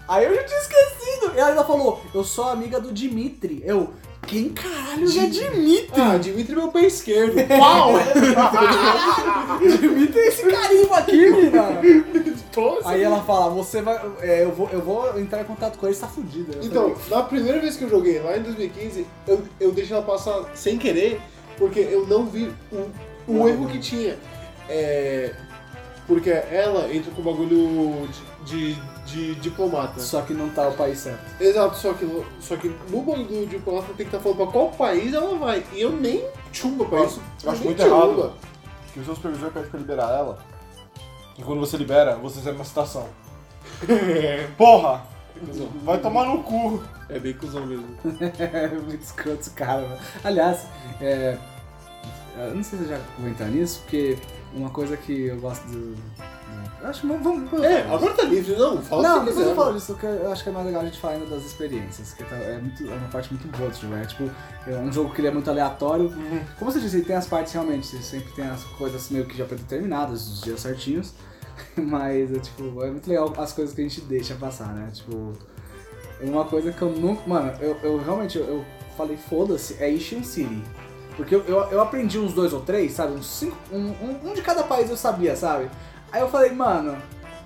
[0.08, 1.32] Aí eu já tinha esquecido.
[1.36, 3.62] E aí ela falou, eu sou amiga do Dimitri.
[3.64, 3.94] Eu,
[4.26, 6.00] quem caralho é Dimitri?
[6.00, 7.34] Ah, Dimitri é meu pé esquerdo.
[7.46, 7.92] Pau!
[9.80, 11.80] Dimitri é esse carimbo aqui, mina.
[12.56, 12.88] Nossa.
[12.88, 14.00] Aí ela fala, você vai.
[14.20, 16.56] é, eu, vou, eu vou entrar em contato com ele, você tá fudido.
[16.62, 20.50] Então, na primeira vez que eu joguei, lá em 2015, eu, eu deixei ela passar
[20.54, 21.20] sem querer,
[21.56, 22.76] porque eu não vi o,
[23.26, 23.48] o Não.
[23.48, 24.16] erro que tinha.
[24.68, 25.34] É,
[26.06, 28.08] porque ela entra com o bagulho
[28.44, 30.00] de, de, de diplomata.
[30.00, 31.24] Só que não tá o país certo.
[31.40, 34.70] Exato, só que, só que no bagulho do diplomata tem que estar falando pra qual
[34.70, 35.64] país ela vai.
[35.72, 37.20] E eu nem chumba pra isso.
[37.42, 37.96] Eu acho muito chumba.
[37.96, 38.32] errado.
[38.92, 40.38] Que o seu supervisor pede pra liberar ela.
[41.38, 43.08] E quando você libera, você recebe uma citação.
[44.56, 45.02] Porra!
[45.46, 45.68] Cusão.
[45.82, 46.82] Vai tomar no cu.
[47.08, 47.88] É bem cuzão mesmo.
[48.38, 49.98] É muito escroto esse cara, mano.
[50.22, 50.66] Aliás,
[51.00, 51.36] é,
[52.36, 54.16] eu não sei se eu já vou entrar nisso, porque
[54.52, 55.96] uma coisa que eu gosto do.
[56.84, 57.22] Acho que vamos.
[57.50, 58.80] vamos É, agora tá livre, não.
[58.82, 59.54] Fala não, o que quiser.
[59.54, 62.12] falo disso, porque eu acho que é mais legal a gente falar ainda das experiências,
[62.12, 63.94] que tá- é, muito, é uma parte muito boa do jogo.
[63.94, 64.30] É tipo,
[64.66, 66.12] é um jogo que ele é muito aleatório.
[66.58, 69.44] Como você disse, ele tem as partes realmente, sempre tem as coisas meio que já
[69.46, 71.12] predeterminadas, os dias certinhos.
[71.76, 74.90] Mas é tipo, é muito legal as coisas que a gente deixa passar, né?
[74.92, 75.32] Tipo,
[76.20, 77.22] uma coisa que eu nunca.
[77.26, 78.64] Mano, eu, eu realmente eu, eu
[78.96, 80.62] falei, foda-se, é Ishin City.
[81.16, 83.12] Porque eu, eu, eu aprendi uns dois ou três, sabe?
[83.12, 83.56] Uns cinco.
[83.72, 85.70] Um, um, um de cada país eu sabia, sabe?
[86.14, 86.96] Aí eu falei, mano,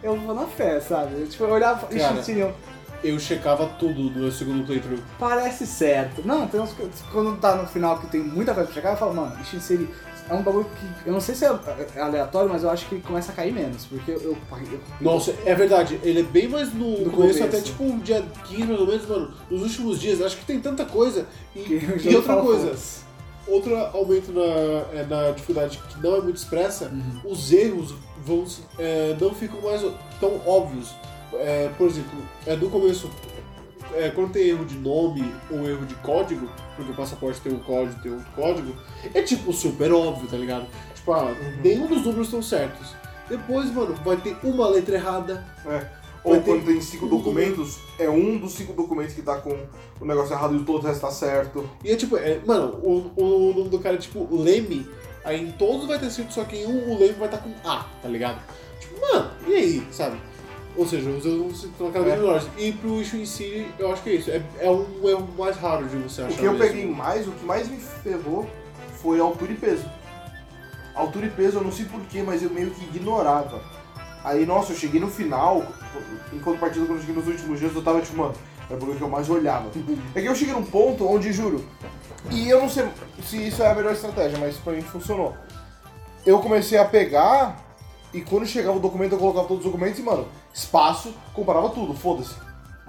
[0.02, 1.22] eu vou na fé, sabe?
[1.22, 2.20] Eu, tipo, eu olhava Ishin Cara.
[2.38, 2.54] Eu,
[3.02, 5.00] Eu checava tudo no meu segundo playthrough.
[5.18, 6.20] parece certo.
[6.22, 6.74] Não, tem uns.
[7.10, 9.88] Quando tá no final que tem muita coisa pra chegar, eu falo, mano, Ishin City
[10.28, 11.08] é um bagulho que.
[11.08, 11.58] Eu não sei se é
[11.96, 13.86] é aleatório, mas eu acho que começa a cair menos.
[13.86, 14.20] Porque eu.
[14.20, 14.36] eu,
[14.70, 17.44] eu Nossa, é verdade, ele é bem mais no, No começo, começo.
[17.44, 19.34] até tipo um dia 15 mais ou menos, mano.
[19.50, 21.24] Nos últimos dias, acho que tem tanta coisa.
[21.56, 21.60] E,
[22.04, 22.76] e outra coisa,
[23.46, 24.42] outro aumento na,
[24.98, 27.30] é, na dificuldade que não é muito expressa, Uhum.
[27.32, 27.94] os erros
[28.28, 28.44] vão,
[28.78, 29.82] é, não ficam mais
[30.20, 30.94] tão óbvios.
[31.32, 33.10] É, por exemplo, é, no começo,
[33.94, 37.58] é, quando tem erro de nome ou erro de código, porque o passaporte tem um
[37.58, 38.74] código tem outro código,
[39.12, 40.66] é tipo super óbvio, tá ligado?
[40.94, 42.94] Tipo, ah, nenhum dos números estão certos.
[43.28, 45.44] Depois, mano, vai ter uma letra errada.
[45.66, 45.98] É.
[46.24, 49.56] Ou quando tem cinco um documentos, é um dos cinco documentos que tá com
[50.00, 51.68] o negócio errado e o todo o resto tá certo.
[51.84, 54.86] E é tipo, é, mano, o, o nome do cara é tipo Leme,
[55.28, 57.50] aí em todos vai ter escrito, só que em um o Leme vai estar com
[57.68, 58.40] A, tá ligado?
[58.80, 60.18] Tipo, mano, e aí, sabe?
[60.76, 62.20] Ou seja, os erros tornar cada vez É.
[62.20, 62.48] menores.
[62.56, 64.30] E pro issue em si, eu acho que é isso.
[64.30, 66.34] É, é um erro mais raro de você achar.
[66.34, 66.66] O que eu mesmo.
[66.66, 68.48] peguei mais, o que mais me ferrou
[69.02, 69.84] foi altura e peso.
[70.94, 73.60] Altura e peso eu não sei porquê, mas eu meio que ignorava.
[74.24, 75.64] Aí, nossa, eu cheguei no final,
[76.32, 78.34] enquanto partida, quando eu cheguei nos últimos dias, eu tava tipo, mano,
[78.68, 79.70] era o bagulho que eu mais olhava.
[80.14, 81.64] É que eu cheguei num ponto onde, juro,
[82.30, 82.86] e eu não sei
[83.24, 85.34] se isso é a melhor estratégia, mas pra mim funcionou.
[86.26, 87.56] Eu comecei a pegar,
[88.12, 91.94] e quando chegava o documento, eu colocava todos os documentos e, mano, espaço, comparava tudo,
[91.94, 92.34] foda-se.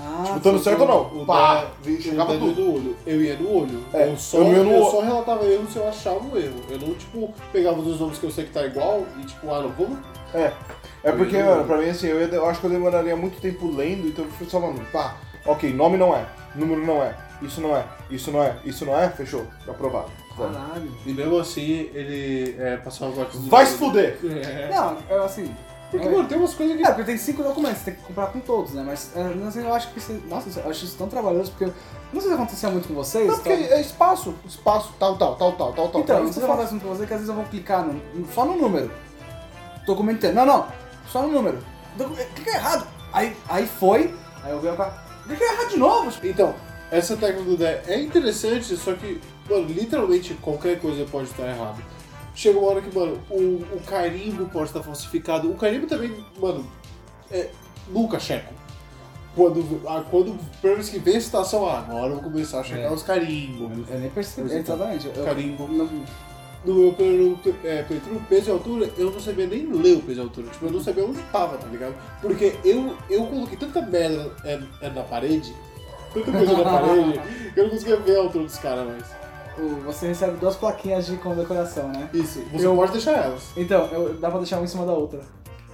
[0.02, 1.22] Ah, Tipo, dando certo ou não?
[1.24, 2.54] O Pá, da- chegava tudo.
[2.54, 2.96] do olho.
[3.06, 3.84] Eu ia no olho.
[3.94, 6.56] É, eu, só, eu eu, no- só relatava erro se eu achava o erro.
[6.70, 9.62] Eu não, tipo, pegava dos nomes que eu sei que tá igual e, tipo, ah,
[9.62, 10.00] não, vamos.
[10.34, 10.54] É.
[11.04, 13.42] É porque, Eu- mano, pra mim assim, eu, ia- eu acho que eu demoraria muito
[13.42, 15.16] tempo lendo, então eu fui só falando, pá,
[15.46, 16.26] ok, nome não é,
[16.56, 20.10] número não é, isso não é, isso não é, isso não é, fechou, aprovado.
[20.38, 20.56] Vamos.
[20.58, 20.92] Caralho.
[21.06, 24.18] E mesmo assim, ele é, passava os lápis Vai se fuder!
[24.24, 24.70] É.
[24.74, 25.54] Não, eu assim.
[25.92, 26.84] Porque, é- mano, tem umas coisas que.
[26.84, 28.84] É, porque tem cinco documentos, você tem que comprar com todos, né?
[28.86, 30.14] Mas é, sei, eu acho que isso.
[30.28, 31.74] Nossa, eu acho isso tão trabalhoso, porque.
[32.14, 33.28] Não sei se acontecia muito com vocês.
[33.28, 33.76] Não, porque tá?
[33.76, 36.02] é espaço, espaço, tal, tal, tal, tal, tal, tal.
[36.02, 38.56] Então, isso acontece muito com vocês, que às vezes eu vou clicar no- só no
[38.56, 38.92] número.
[39.86, 40.36] Documento inteiro.
[40.36, 40.68] Não, não,
[41.08, 41.58] só no número.
[42.36, 42.88] Clica errado.
[43.12, 44.76] Aí, aí foi, aí eu vi o
[45.30, 45.38] cara.
[45.38, 46.12] Clica errado de novo.
[46.24, 46.56] Então,
[46.92, 51.82] essa técnica do DE é interessante, só que, mano, literalmente qualquer coisa pode estar errado.
[52.36, 53.36] Chega uma hora que, mano, o,
[53.76, 55.50] o carimbo pode estar falsificado.
[55.52, 56.66] O carimbo também, mano,
[57.32, 57.50] é,
[57.90, 58.54] nunca checo.
[59.36, 62.64] Quando, ah, quando pelo menos que vem a situação, ah, agora eu vou começar a
[62.64, 62.92] checar É.
[62.92, 63.88] os carimbos.
[63.90, 64.52] Eu nem percebi.
[64.54, 65.08] Exatamente.
[65.16, 65.68] Eu, carimbo.
[65.68, 65.90] não-
[66.66, 70.20] No meu primeiro é, playthrough, peso e altura, eu não sabia nem ler o peso
[70.20, 70.48] e altura.
[70.50, 71.96] Tipo, eu não sabia onde tava, tá ligado?
[72.22, 75.54] Porque eu, eu coloquei tanta merda é, é, na parede,
[76.14, 77.22] tanta coisa na parede,
[77.54, 79.06] que eu não conseguia ver a altura dos caras mais.
[79.86, 82.10] você recebe duas plaquinhas de condecoração, né?
[82.14, 83.44] Isso, você Eu- pode deixar elas.
[83.56, 85.22] Então, eu, dá pra deixar uma em cima da outra.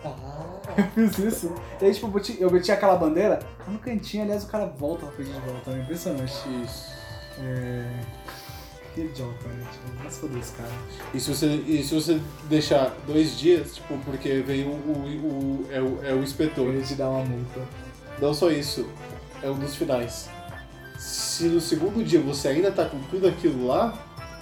[0.78, 1.52] Eu fiz isso.
[1.82, 5.32] E aí, tipo, eu bati aquela bandeira no cantinho, aliás, o cara volta pra pedir
[5.32, 5.72] de volta.
[5.72, 6.34] É impressionante.
[6.64, 6.90] Isso.
[7.40, 7.86] É.
[8.96, 9.66] Que idiota, né?
[9.72, 10.72] Tipo, mas foda esse cara.
[11.14, 15.68] E se você, e se você deixar dois dias, tipo, porque vem o, o, o-
[15.70, 16.70] é, o, é o inspetor.
[16.74, 17.62] Ele te dá uma multa.
[18.22, 18.88] Não só isso,
[19.44, 20.30] é um dos finais.
[20.98, 23.94] Se no segundo dia você ainda tá com tudo aquilo lá,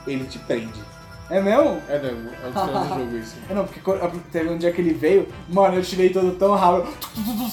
[0.06, 0.80] ele te prende.
[1.38, 1.82] É mesmo?
[1.90, 3.36] É mesmo, é dos finais do jogo isso.
[3.50, 6.54] É não, porque quando- teve um dia que ele veio, mano, eu tirei todo tão
[6.54, 6.88] rápido.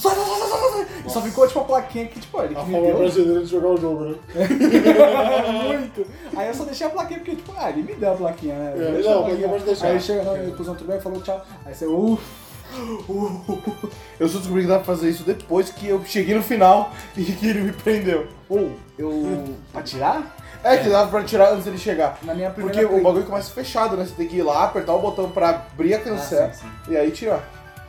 [0.01, 0.87] Sai, sai, sai, sai, sai, sai.
[1.07, 2.99] E só ficou tipo a plaquinha que, tipo, ele A que me forma deu.
[2.99, 4.15] brasileira de jogar o jogo, né?
[5.69, 6.07] Muito.
[6.37, 8.73] Aí eu só deixei a plaquinha porque, tipo, ah, ele me deu a plaquinha, né?
[8.77, 9.87] É, Deixa não, a a plaquinha pode deixar.
[9.87, 11.45] Aí ele chega, não, ele cuzão tudo bem, falou tchau.
[11.65, 12.23] Aí você, uff.
[14.21, 17.25] Eu só descobri que dá pra fazer isso depois que eu cheguei no final e
[17.25, 18.29] que ele me prendeu.
[18.49, 19.45] Ou, eu.
[19.73, 20.37] pra tirar?
[20.63, 22.19] É, que dava pra tirar antes dele chegar.
[22.23, 22.81] Na minha primeira.
[22.81, 24.05] Porque o bagulho começa fechado, né?
[24.05, 26.67] Você tem que ir lá, apertar o botão pra abrir a Ah, cancela sim.
[26.89, 27.43] e aí tirar.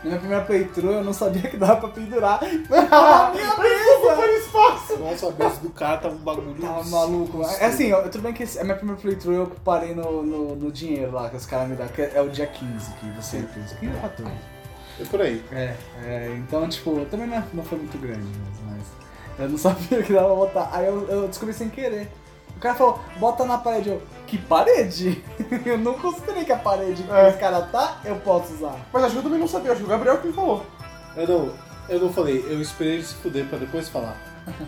[0.04, 2.40] Na minha primeira playthrough eu não sabia que dava pra pendurar.
[2.92, 4.32] Ah, minha mesa!
[4.40, 4.98] espaço!
[4.98, 6.56] Nossa, a mesa do cara tava um bagulho.
[6.60, 7.42] Tava maluco.
[7.60, 10.56] É assim, eu- tudo bem que esse- a minha primeira playthrough eu parei no, no,
[10.56, 13.42] no dinheiro lá que os caras me dão, que é o dia 15 que você
[13.54, 13.74] fez.
[13.80, 14.32] 15 ou 14?
[15.00, 15.44] É por aí.
[15.52, 18.26] É, é, então, tipo, também não, não foi muito grande,
[18.68, 18.78] mas,
[19.38, 20.70] mas eu não sabia que dava pra botar.
[20.74, 22.10] Aí eu, eu descobri sem querer.
[22.62, 23.90] O cara falou, bota na parede.
[23.90, 25.24] Eu, que parede?
[25.66, 27.30] eu não considerei que a parede que É.
[27.30, 28.80] esse cara tá, eu posso usar.
[28.94, 30.64] Mas acho que eu também não sabia, acho que o Gabriel que me falou.
[31.18, 31.54] Eu não,
[31.90, 34.16] eu não falei, eu esperei ele se fuder pra depois falar.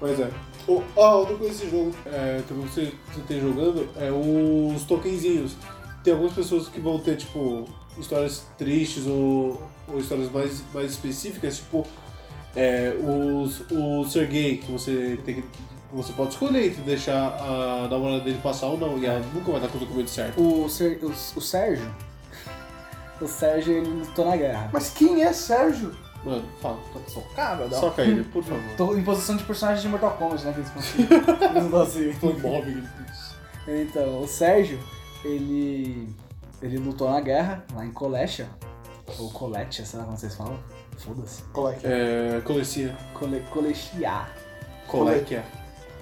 [0.00, 0.28] Pois é.
[0.66, 5.54] O, ah, outra coisa desse jogo é, que você, você tem jogando é os tokenzinhos.
[6.02, 11.58] Tem algumas pessoas que vão ter, tipo, histórias tristes ou, ou histórias mais, mais específicas,
[11.58, 11.86] tipo,
[12.56, 15.44] é, os, o Sergei, que você tem que.
[15.92, 19.56] Você pode escolher entre deixar a namorada dele passar ou não, e ela nunca vai
[19.56, 20.40] estar com o documento certo.
[20.40, 21.90] O, Ser, o, o Sérgio,
[23.20, 24.68] o Sérgio, ele lutou na guerra.
[24.72, 25.96] Mas quem é Sérgio?
[26.24, 26.78] Mano, fala.
[27.06, 27.80] Socado, não.
[27.80, 28.76] Soca ele, por favor.
[28.76, 30.52] Tô em posição de personagem de Mortal Kombat, né?
[30.52, 31.06] Que eles conseguem.
[31.56, 32.12] Eles não assim.
[32.14, 32.82] Foi móvel.
[33.66, 34.78] Então, o Sérgio,
[35.24, 36.08] ele.
[36.60, 38.48] Ele lutou na guerra, lá em Colechia.
[39.18, 40.58] Ou Colechia, sei lá como vocês falam.
[40.98, 41.42] Foda-se.
[41.52, 42.40] Qual é.
[42.44, 42.96] Colecia.
[43.14, 43.40] Cole.
[43.50, 45.44] Colecia.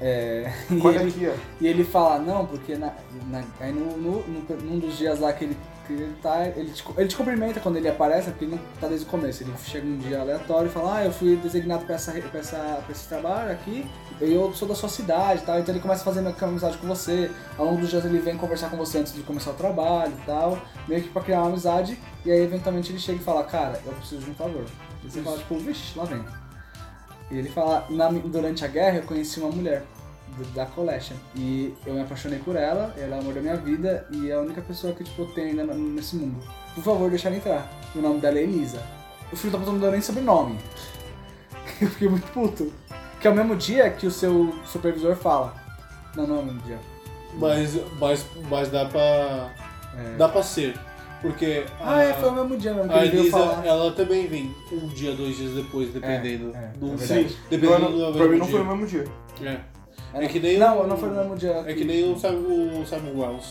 [0.00, 0.52] É.
[0.70, 1.36] E ele, é?
[1.60, 2.92] e ele fala, não, porque na,
[3.28, 6.70] na- aí no, no, no- num dos dias lá que ele, que ele tá, ele
[6.70, 9.42] te, ele te cumprimenta quando ele aparece, porque ele não tá desde o começo.
[9.42, 12.56] Ele chega um dia aleatório e fala, ah, eu fui designado pra, essa, pra, essa,
[12.84, 13.86] pra esse trabalho aqui,
[14.20, 15.58] eu sou da sua cidade e tal.
[15.58, 17.30] Então ele começa a fazer uma amizade com você.
[17.56, 20.26] Ao longo dos dias ele vem conversar com você antes de começar o trabalho e
[20.26, 23.80] tal, meio que pra criar uma amizade, e aí eventualmente ele chega e fala, cara,
[23.86, 24.64] eu preciso de um favor.
[25.04, 26.22] E você fala, tipo, vixe, lá vem.
[27.30, 29.82] E ele fala, "Na- durante a guerra eu conheci uma mulher
[30.54, 31.16] da Collection.
[31.34, 34.34] E eu me apaixonei por ela, ela é o amor da minha vida e é
[34.34, 36.36] a única pessoa que tipo, eu tenho ainda nesse mundo.
[36.74, 37.70] Por favor, deixa ela entrar.
[37.94, 38.82] O nome dela é Elisa.
[39.32, 40.58] O filho da puta não deu nem sobrenome.
[41.80, 42.72] Eu fiquei muito puto.
[43.20, 45.54] Que é o mesmo dia que o seu supervisor fala.
[46.14, 46.78] Não, não é o mesmo dia.
[47.34, 49.50] Mas, mas, mas dá pra.
[49.98, 50.16] É.
[50.16, 50.78] Dá pra ser.
[51.22, 51.64] Porque.
[51.80, 53.66] Ah, a, é, foi o mesmo dia mesmo que A ele veio Elisa, falar.
[53.66, 56.52] ela também vem um dia, dois dias depois, dependendo.
[56.54, 56.96] é, do, é.
[56.98, 58.56] Sim, dependendo Não, do pra mim não dia.
[58.56, 59.04] foi no mesmo dia.
[59.42, 59.56] É.
[60.14, 61.62] É, É que nem Não, o- não foi no mesmo dia.
[61.66, 63.46] É que nem o Simon, o Simon Wells.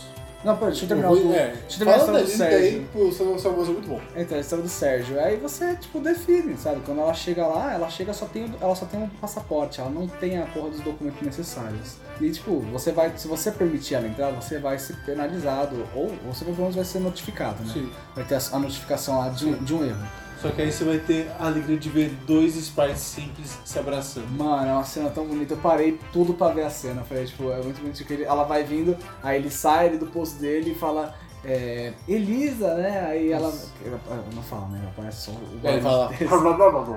[0.45, 1.33] Não, pera, deixa eu terminar o.
[1.33, 1.47] é.
[1.47, 2.87] Deixa eu terminar a Fala história do daí, Sérgio.
[2.93, 4.01] pô, o Simon Wells é muito bom.
[4.15, 5.19] Então, a história do Sérgio.
[5.19, 6.81] Aí você, tipo, define, sabe?
[6.85, 10.07] Quando ela chega lá, ela chega só tem, ela só tem um passaporte, ela não
[10.07, 11.95] tem a porra dos documentos necessários.
[12.21, 16.45] E, tipo, você vai, se você permitir ela entrar, você vai ser penalizado, ou você
[16.45, 17.71] pelo menos vai ser notificado, né?
[17.73, 17.91] Sim.
[18.15, 20.24] Vai ter a, a notificação lá de um, de um erro.
[20.45, 24.27] Só que aí você vai ter a alegria de ver dois sprites simples se abraçando.
[24.29, 25.55] Mano, é uma cena tão bonita.
[25.55, 27.01] Eu parei tudo pra ver a cena.
[27.01, 29.97] Eu falei, tipo, é muito bonito que ele, ela vai vindo, aí ele sai ali
[29.97, 31.15] do posto dele e fala.
[31.47, 33.05] É, Elisa, né?
[33.07, 33.53] Aí ela.
[33.85, 34.79] ela- ela não fala, né?
[34.81, 36.07] Ela aparece só o ele fala.
[36.09, 36.27] texto.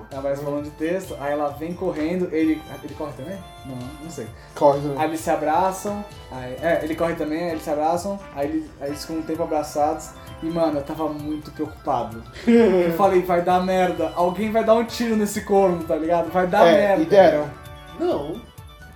[0.11, 2.59] Ela vai falando de texto, aí ela vem correndo, ele.
[2.83, 3.39] Ele corre também?
[3.67, 4.27] Não, não sei.
[4.55, 4.99] Corre também.
[4.99, 8.71] Aí eles se abraçam, aí, é, ele corre também, aí eles se abraçam, aí, eles-
[8.81, 10.09] aí eles ficam um tempo abraçados.
[10.43, 12.23] E mano, eu tava muito preocupado.
[12.47, 16.31] Eu falei, vai dar merda, alguém vai dar um tiro nesse corno, tá ligado?
[16.31, 17.03] Vai dar é, merda.
[17.03, 17.51] e deram.
[17.99, 18.41] Não.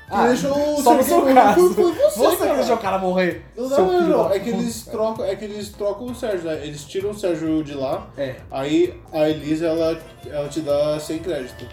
[0.08, 1.74] Ah, deixou o só no seu caso.
[1.74, 3.46] foi- você, Você que deixou o cara morrer.
[3.56, 6.60] Não, não, não, da é que eles trocam, é que eles trocam o Sérgio, né?
[6.66, 11.18] Eles tiram o Sérgio de lá, É, aí a Elisa ela, ela te dá sem
[11.18, 11.66] crédito.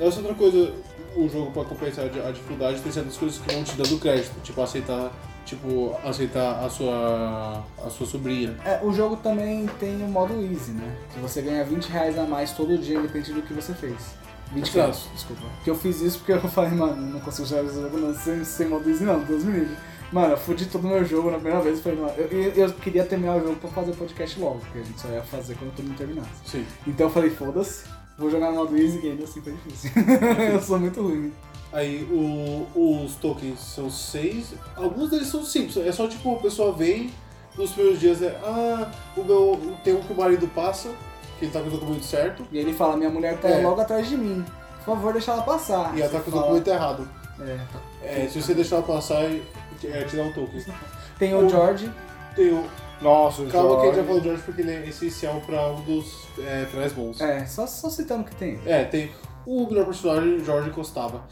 [0.00, 0.72] Essa é outra coisa,
[1.16, 4.60] o jogo pra compensar a dificuldade tem certas coisas que vão te dando crédito, tipo
[4.62, 5.10] aceitar,
[5.44, 8.56] tipo aceitar a sua a sua sobrinha.
[8.64, 10.96] É, o jogo também tem o modo easy, né?
[11.12, 13.96] Que você ganha 20 reais a mais todo dia, independente do que você fez.
[14.52, 14.92] 20 Exato.
[14.92, 15.42] quilos, desculpa.
[15.56, 18.44] Porque eu fiz isso porque eu falei, mano, não consigo jogar esse jogo não, sem,
[18.44, 19.76] sem modo easy não, Deus me livre.
[20.12, 21.80] Mano, eu fudi todo o meu jogo na primeira vez.
[21.80, 24.82] Falei, mano, eu, eu, eu queria terminar o jogo pra fazer podcast logo, porque a
[24.82, 26.30] gente só ia fazer quando todo mundo terminasse.
[26.44, 26.64] Sim.
[26.86, 27.84] Então eu falei, foda-se,
[28.16, 29.90] vou jogar no modo easy e ainda assim foi difícil.
[30.52, 31.32] eu sou muito ruim.
[31.74, 34.54] Aí o- os tokens são seis.
[34.76, 35.76] Alguns deles são simples.
[35.76, 37.10] É só tipo, a pessoa vem,
[37.58, 38.38] nos primeiros dias é.
[38.44, 39.60] Ah, o meu.
[39.82, 40.88] Tem um que o marido passa,
[41.38, 43.60] que ele tá com o documento certo, E ele fala, minha mulher tá É.
[43.62, 44.44] logo atrás de mim.
[44.84, 45.96] Por favor, deixa ela passar.
[45.96, 47.08] e ela tá com o documento errado.
[47.40, 47.80] É, tá.
[48.02, 49.42] É, se você deixar ela passar, é
[49.84, 50.64] é te dar um token.
[51.18, 51.90] Tem o O- George,
[52.36, 52.64] Tem o.
[53.02, 55.68] Nossa, o Calma que a gente já falou do George porque ele é essencial pra
[55.72, 57.20] um dos é, finais bons.
[57.20, 58.58] é, só, só citando o que tem.
[58.64, 59.10] É, tem
[59.44, 61.22] o melhor personagem, Jorge Costava.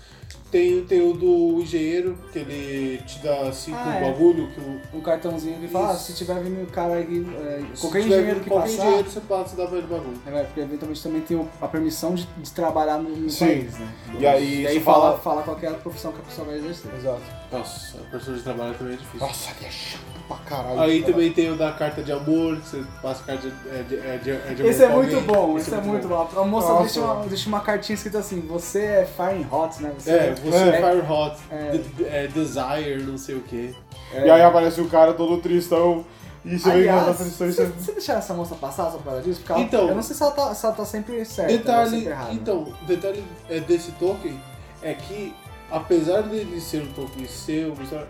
[0.50, 4.00] Tem, tem o do engenheiro, que ele te dá cinco Ah, é.
[4.10, 4.98] bagulho, que o.
[4.98, 8.50] Um cartãozinho que fala, ah, se tiver vindo o cara aí, é, qualquer engenheiro que
[8.50, 10.18] qualquer passar, engenheiro você passa, dá pra ele bagulho.
[10.26, 13.46] É, porque eventualmente também tem a permissão de, de trabalhar no, no Sim.
[13.46, 13.88] país, né?
[14.18, 16.56] E aí e aí fala, fala- fala qual que é profissão que a pessoa vai
[16.58, 16.90] exercer.
[16.98, 17.22] Exato.
[17.50, 19.26] Nossa, a pessoa de trabalho também é difícil.
[19.26, 20.80] Nossa, que é chato pra caralho.
[20.80, 23.82] Aí também tem o da carta de amor, que você passa a carta de, é,
[23.82, 25.26] de, é, de, é de amor Esse é muito alguém.
[25.34, 26.28] bom, esse é muito bom.
[26.36, 26.82] A moça Nossa.
[26.82, 29.92] deixa uma, deixa uma cartinha escrita assim, você é fire hot, né?
[29.98, 30.68] Você É, você É.
[30.68, 31.70] é, Fire Hot, É.
[31.78, 33.74] de- é, Desire, não sei o que.
[34.14, 36.04] E aí aparece o cara todo tristão.
[36.44, 37.72] E você ela Aliás, tá tristão e você, você.
[37.84, 39.38] você deixar essa moça passar só por causa disso?
[39.40, 41.58] Porque ela- Então- eu não sei se ela tá, se ela tá sempre certa ou
[41.58, 42.32] Detalhe, sempre errada.
[42.34, 44.40] então, detalhe é, desse token
[44.82, 45.32] é que,
[45.70, 48.08] apesar dele ser um um personagem,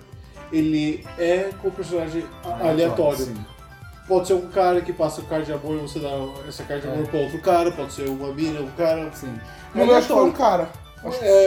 [0.50, 2.24] ele é com o personagem
[2.60, 3.18] aleatório.
[3.26, 3.36] Sim.
[4.08, 6.08] Pode ser um cara que passa carta de amor e você dá
[6.48, 7.08] essa carta de amor É.
[7.08, 9.10] pra outro cara, pode ser uma mina, um cara.
[9.12, 9.38] Sim.
[9.74, 10.68] No meu acho que foi um cara.
[11.22, 11.46] É,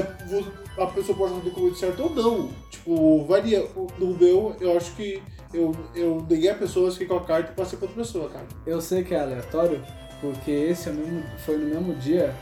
[0.77, 2.49] a pessoa pode fazer o documento certo ou não.
[2.69, 3.65] Tipo, varia.
[3.97, 5.21] No meu, eu acho que
[5.53, 8.45] eu, eu neguei a pessoa, fiquei com a carta e passei pra outra pessoa, cara.
[8.65, 9.81] Eu sei que é aleatório,
[10.21, 12.33] porque esse é mesmo, foi no mesmo dia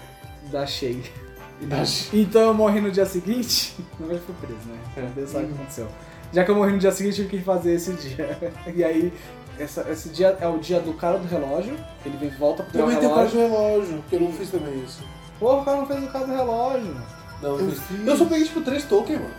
[0.52, 0.96] da Shea.
[2.12, 4.78] Então eu morri no dia seguinte, na verdade fui preso, né?
[4.98, 5.02] É.
[5.16, 5.88] Deus sabe o que aconteceu.
[6.34, 8.38] Já que eu morri no dia seguinte, eu tive que fazer esse dia.
[8.76, 9.14] E aí,
[9.60, 12.82] essa- esse dia é o dia do cara do relógio, ele vem volta pro teu
[12.82, 13.50] Também tem o cara relógio.
[13.50, 15.04] do relógio, que eu não fiz também isso.
[15.44, 16.96] Porra, o cara não fez o cara do relógio.
[17.42, 18.08] Não, eu, Eu fiz.
[18.08, 19.34] Eu só peguei tipo três tokens, mano.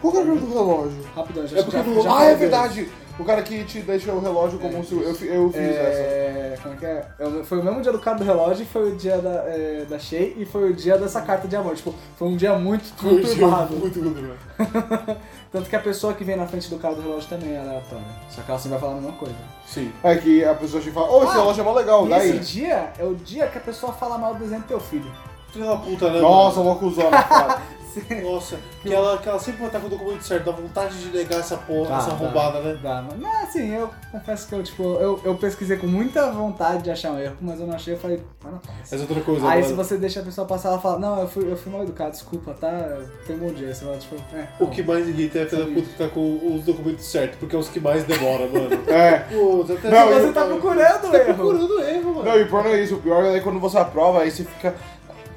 [0.00, 0.98] Qual que é o jogo do relógio?
[1.14, 2.88] Rapidão, já É porque já, do- já ah, é verdade.
[3.18, 4.94] O cara que te deixa o relógio como É, se.
[4.94, 6.00] Eu, eu fiz essa.
[6.00, 7.06] É, como é que é?
[7.20, 9.98] O- Foi o mesmo dia do cara do relógio, foi o dia da, é, da
[9.98, 11.76] Shea e foi o dia dessa carta de amor.
[11.76, 13.74] Tipo, foi um dia muito conturbado.
[13.76, 15.20] muito conturbado.
[15.52, 18.04] Tanto que a pessoa que vem na frente do cara do relógio também é aleatória.
[18.30, 19.34] Só que ela sempre vai falar a mesma coisa.
[19.66, 19.92] Sim.
[20.02, 22.08] É que a pessoa chega e fala, ô, esse Ah, relógio é mó legal, E
[22.08, 22.30] daí.
[22.30, 25.12] esse dia é o dia que a pessoa fala mal do desenho do teu filho.
[25.52, 26.20] Filha da puta, né?
[26.20, 27.60] Nossa, uma cuzona, cara.
[28.22, 31.16] Nossa, que ela, que ela sempre vai estar com o documento certo, dá vontade de
[31.16, 32.16] negar essa porra, Dá, essa dá.
[32.16, 32.78] roubada, né?
[32.82, 36.82] Dá, mas mas, assim, eu confesso que eu, tipo, eu, eu pesquisei com muita vontade
[36.82, 38.78] de achar um erro, mas eu não achei, eu falei, mas não faz.
[38.82, 39.64] Essa é outra coisa, Aí mano.
[39.66, 42.10] se você deixa a pessoa passar, ela fala, não, eu fui, eu fui mal educado,
[42.12, 42.98] desculpa, tá?
[43.26, 43.74] Tem um bom dia.
[43.74, 44.48] Você fala, tipo, é.
[44.60, 47.54] O que mais irrita é a filha puta que tá com os documentos certos, porque
[47.54, 48.70] é os que mais demoram, mano.
[48.92, 49.18] É.
[49.30, 51.34] Pô, você até Não, Você eu- tá procurando o tá erro.
[51.34, 52.24] procurando erro, mano.
[52.24, 52.94] Não, e o pior não é isso.
[52.96, 54.74] O pior é quando você aprova, aí você fica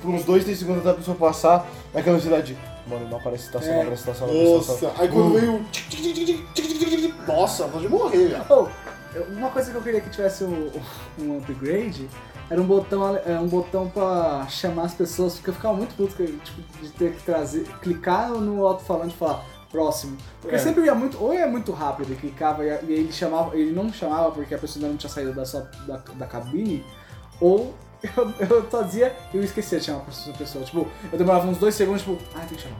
[0.05, 2.57] por uns 2, 3 segundos até a pessoa passar é naquela velocidade.
[2.87, 4.89] Mano, não aparece estação, é, não aparece estação, não aparece estação.
[4.89, 5.33] Nossa, aí quando hum.
[5.33, 7.15] veio.
[7.27, 8.45] Nossa, pode morrer já.
[8.49, 8.67] Oh,
[9.35, 10.71] uma coisa que eu queria que tivesse um,
[11.19, 12.07] um upgrade
[12.49, 16.13] era um botão, é, um botão pra chamar as pessoas, porque eu ficava muito puto
[16.13, 20.15] tipo, de ter que trazer, clicar no alto-falante e falar próximo.
[20.41, 20.59] Porque é.
[20.59, 24.31] sempre ia muito, ou ia muito rápido, e clicava e, ele chamava, ele não chamava
[24.31, 26.85] porque a pessoa ainda não tinha saído da, sua, da, da cabine,
[27.41, 27.73] ou
[28.15, 30.63] eu, eu fazia e eu esquecia de chamar a pessoa-.
[30.63, 32.77] Tipo, eu demorava uns dois segundos, tipo, ah, tem que chamar.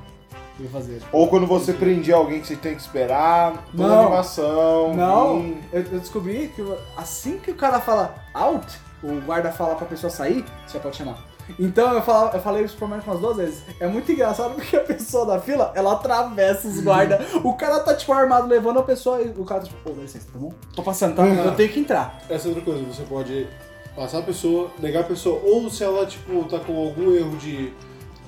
[0.58, 1.00] Eu ia fazer.
[1.00, 4.02] tipo, Ou quando você prendia alguém que você tem que esperar, toda Não.
[4.02, 4.94] animação.
[4.94, 6.64] Não, eu, eu descobri que
[6.96, 8.66] assim que o cara fala out,
[9.04, 11.18] o guarda fala pra pessoa sair, você pode chamar.
[11.60, 13.62] Então eu, fala, eu falei isso pro menos umas duas vezes.
[13.80, 17.20] É muito engraçado porque a pessoa da fila, ela atravessa os guardas.
[17.44, 20.02] o cara tá tipo armado levando a pessoa e o cara tá tipo, ô, dá
[20.02, 20.52] licença, tá bom?
[20.76, 21.24] Tô passando, tá?
[21.28, 22.20] Eu tenho que entrar.
[22.30, 23.48] Essa é outra coisa, você pode
[23.96, 27.72] passar a pessoa, negar a pessoa, ou se ela, tipo, tá com algum erro de.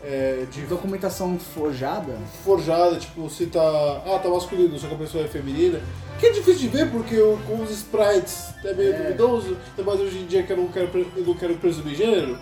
[0.03, 2.13] É, de Documentação forjada.
[2.45, 3.59] forjada, tipo, se tá.
[4.05, 5.82] Ah, tá masculino, só que a pessoa é feminina.
[6.20, 7.15] Que é difícil de ver porque
[7.45, 8.97] com os sprites é meio É.
[8.97, 11.95] duvidoso, ainda mais hoje em dia que eu não quero, pre- eu não quero presumir
[11.95, 12.38] gênero.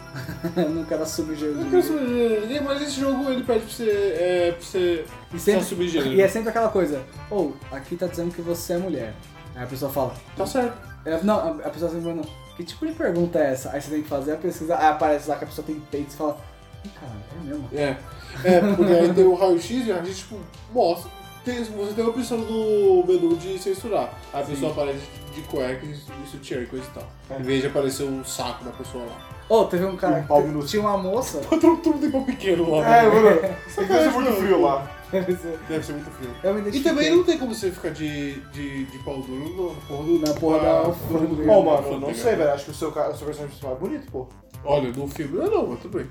[0.55, 3.73] não quero assumir Eu não quero assumir gênero ninguém, mas esse jogo ele pede pra
[3.73, 6.13] você, é, pra você E, se assumir sempre, gênero.
[6.13, 7.01] e é sempre aquela coisa,
[7.31, 9.13] ou, aqui tá dizendo que você é mulher.
[9.55, 10.77] Aí a pessoa fala, Tá certo.
[11.05, 13.71] É, não, a, a pessoa sempre manda, que tipo de pergunta é essa?
[13.71, 16.07] Aí você tem que fazer a pesquisa, aí aparece lá que a pessoa tem peito
[16.07, 16.37] e você fala,
[16.85, 17.69] Ih, cara, é mesmo.
[17.73, 17.97] É.
[18.43, 20.39] É, porque aí tem o raio-x e a gente, tipo,
[20.73, 21.09] mostra.
[21.43, 24.11] Tem, você tem a opção do menu de censurar.
[24.33, 25.01] Aí a pessoa aparece
[25.33, 27.07] de cueca e sutiã e coisa e tal.
[27.29, 27.39] É.
[27.39, 29.35] Em vez de aparecer um saco da pessoa lá.
[29.47, 31.39] Ô, teve um cara Um que tinha uma moça.
[31.41, 32.97] Todo mundo tem pau pequeno lá.
[32.97, 33.29] É, mano,
[33.77, 34.89] deve ser muito frio lá.
[35.21, 36.29] Deve ser muito frio.
[36.43, 39.75] Eu me E também não tem como você ficar de, de, de pau duro no-
[39.87, 40.19] porra do.
[40.19, 41.27] Na porra da do- alfândega.
[41.27, 42.51] do- mano, eu não sei, velho.
[42.51, 44.27] Acho que o seu, ca- o seu personagem principal é bonito, pô.
[44.63, 46.07] Olha, no filme não é não, mas tudo bem.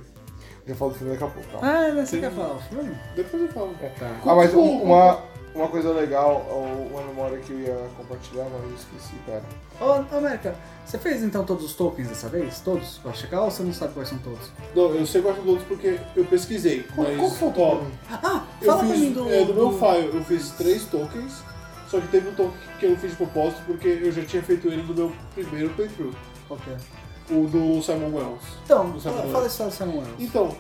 [0.67, 1.69] Já falo do filme daqui a pouco, calma.
[1.69, 2.97] Ah, mas você quer falar o filme?
[3.15, 3.75] Depois eu falo.
[3.99, 4.17] Tá.
[4.25, 5.19] Ah, mas um- uma,
[5.55, 6.37] uma coisa legal,
[6.91, 9.43] uma memória que eu ia compartilhar, mas eu esqueci, pera.
[9.81, 12.61] Ô, América, você fez então todos os tokens dessa vez?
[12.61, 12.99] Todos?
[12.99, 14.51] Pra checar ou você não sabe quais são todos?
[14.75, 16.83] Não, eu sei quais são os outros porque eu pesquisei.
[16.95, 17.89] Qual, mas, qual foi o token?
[18.11, 19.33] Ah, Eu fala pra fiz, mim do.
[19.33, 21.43] é, do meu file, eu fiz três tokens,
[21.89, 24.43] só que teve um token que eu não fiz de propósito porque eu já tinha
[24.43, 26.13] feito ele no meu primeiro playthrough,
[26.49, 26.77] Qual que é?
[27.31, 28.43] o do Simon Wells.
[28.65, 30.07] Então, Do fala, a história do Samuel.
[30.19, 30.55] Então,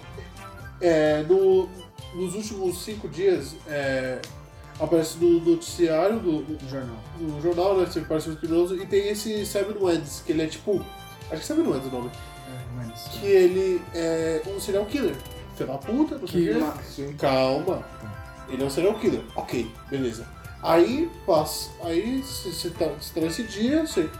[0.80, 1.68] é, no-
[2.14, 4.20] nos últimos cinco dias, é,
[4.80, 6.96] aparece no noticiário do, do, Do jornal.
[7.18, 10.46] do jornal, né, você aparece o criminoso, e tem esse Seven Weds, que ele é
[10.46, 10.84] tipo,
[11.30, 13.08] acho que Seven Weds é o nome, É, mas...
[13.08, 15.14] que ele é um serial killer.
[15.56, 16.72] Filho da puta, não sei o.
[16.82, 17.12] Sim.
[17.16, 17.84] Calma.
[18.48, 19.22] Ele é um serial killer.
[19.36, 20.26] Ok, beleza.
[20.60, 21.70] Aí passa.
[21.82, 24.10] Aí você tá, cê tá nesse dia, você.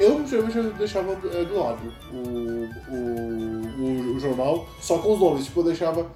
[0.00, 5.20] Eu geralmente eu deixava é, do lado o, o, o, o jornal só com os
[5.20, 5.44] nomes.
[5.44, 6.06] Tipo, eu deixava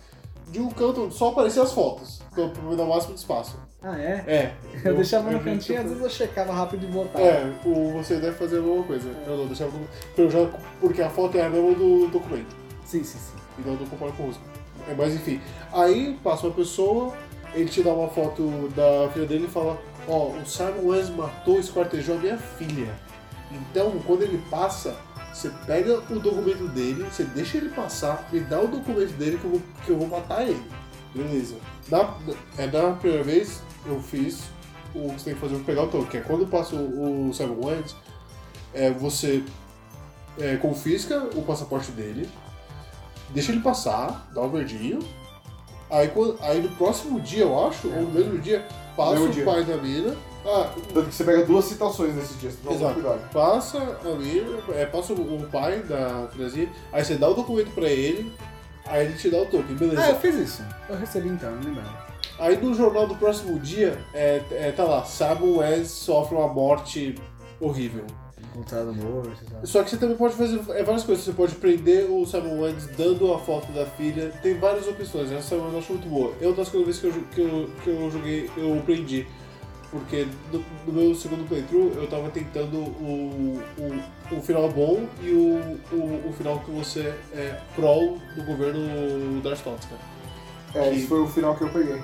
[0.48, 2.22] de um canto onde só apareciam as fotos.
[2.34, 3.56] Pra pra me dar o máximo de espaço.
[3.84, 4.24] Ah, é?
[4.28, 4.54] É.
[4.84, 7.24] Eu, deixava no eu- cantinho, às vezes eu checava rápido e botava.
[7.24, 9.08] É, o, você deve fazer a mesma coisa.
[9.26, 10.38] Eu não deixava no, eu já,
[10.80, 12.54] porque a foto é a mesma do documento.
[12.84, 13.34] Sim, sim, sim.
[13.58, 14.42] e não do comparo com o Rusco.
[14.88, 15.40] É, mas enfim,
[15.72, 17.12] aí passa uma pessoa,
[17.54, 19.76] ele te dá uma foto da filha dele e fala:
[20.06, 22.94] Ó, o Simon Wes matou, esquartejou a minha filha.
[23.50, 24.96] Então, quando ele passa,
[25.32, 29.44] você pega o documento dele, você deixa ele passar, me dá o documento dele que
[29.44, 30.62] eu vou, que eu vou matar ele.
[31.14, 31.56] Beleza.
[31.90, 32.14] Na,
[32.56, 34.42] é, na primeira vez, eu fiz
[34.94, 37.28] o que você tem que fazer pra pegar o token, que é quando passa o,
[37.30, 37.96] o Simon Wes,
[38.74, 39.42] é, você
[40.38, 42.28] é, confisca o passaporte dele,
[43.30, 44.98] deixa ele passar, dá um verdinho.
[45.90, 48.66] Aí, quando- aí no próximo dia, eu acho, ou no mesmo dia,
[48.96, 49.44] passa Mesmo o dia.
[49.44, 50.16] pai da mina.
[50.44, 52.94] Ah, Tanto que você pega duas citações nesse dia, você Exato.
[52.94, 53.30] cuidado.
[53.30, 57.70] passa a mina, é, passa o o pai da filhazinha, aí você dá o documento
[57.74, 58.32] pra ele,
[58.86, 60.02] aí ele te dá o token, beleza.
[60.02, 60.64] Ah, eu fiz isso.
[60.88, 62.11] Eu recebi então, não lembrava.
[62.38, 67.14] Aí no jornal do próximo dia, é, é, tá lá, Simon Wes sofre uma morte
[67.60, 68.04] horrível.
[68.54, 69.66] Encontrado morto e tal.
[69.66, 71.24] Só que você também pode fazer é, várias coisas.
[71.24, 74.30] Você pode prender o Simon Wends dando a foto da filha.
[74.42, 75.30] Tem várias opções.
[75.32, 76.34] Essa eu acho muito boa.
[76.40, 79.26] Eu, das coisas que eu, que eu, que eu joguei, eu prendi.
[79.90, 85.30] Porque no, no meu segundo playthrough eu tava tentando o, o, o final bom e
[85.30, 89.94] o, o, o final que você é prol do governo da Stotska.
[90.74, 92.00] É, esse foi o final que eu peguei.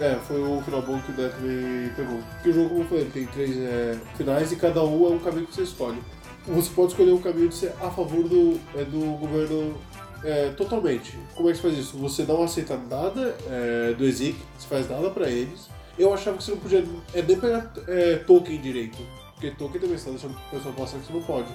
[0.00, 2.20] É, foi o final bom que o Death me pegou.
[2.34, 5.18] Porque o jogo, como eu falei, tem três é, finais e cada um é um
[5.18, 5.98] caminho que você escolhe.
[6.46, 9.76] Você pode escolher um caminho de ser a favor do, é, do governo
[10.24, 11.18] é, totalmente.
[11.34, 11.98] Como é que você faz isso?
[11.98, 15.68] Você não aceita nada é, do Ezik, você faz nada pra eles.
[15.98, 18.98] Eu achava que você não podia é, nem pegar é, token direito.
[19.34, 21.48] Porque token também você tá deixando a pessoa passar que você não pode.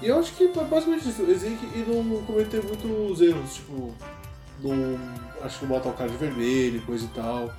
[0.00, 1.22] E eu acho que é basicamente isso.
[1.22, 3.94] Ezik e não cometer muitos erros, tipo.
[4.62, 4.98] Não,
[5.42, 7.50] acho que não botar o cara de vermelho e coisa e tal.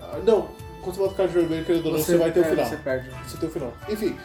[0.00, 0.48] Ah, não,
[0.82, 2.64] quando você bota o cara de vermelho, querendo ou não, você vai ter o final.
[2.66, 3.10] Você perde.
[3.26, 3.72] Você tem o final.
[3.88, 4.16] Enfim,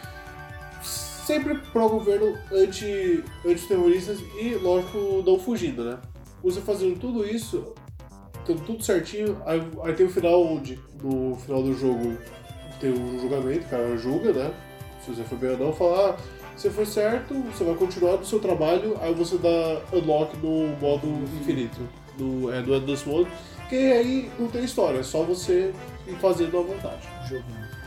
[0.82, 5.97] sempre pro governo anti, anti-terroristas e, lógico, não fugindo, né?
[6.43, 7.74] Você fazendo tudo isso,
[8.45, 12.18] tendo tudo certinho, aí, aí tem o final onde, no final do jogo,
[12.80, 14.51] tem um julgamento, o cara julga, né?
[15.05, 16.18] Se você foi bem ou não, fala, ah,
[16.57, 21.07] se for certo, você vai continuar no seu trabalho, aí você dá unlock no modo
[21.39, 21.88] infinito,
[22.20, 23.30] no, é, no Endless Mode,
[23.70, 25.74] que aí não tem história, é só você
[26.07, 27.07] ir fazendo à vontade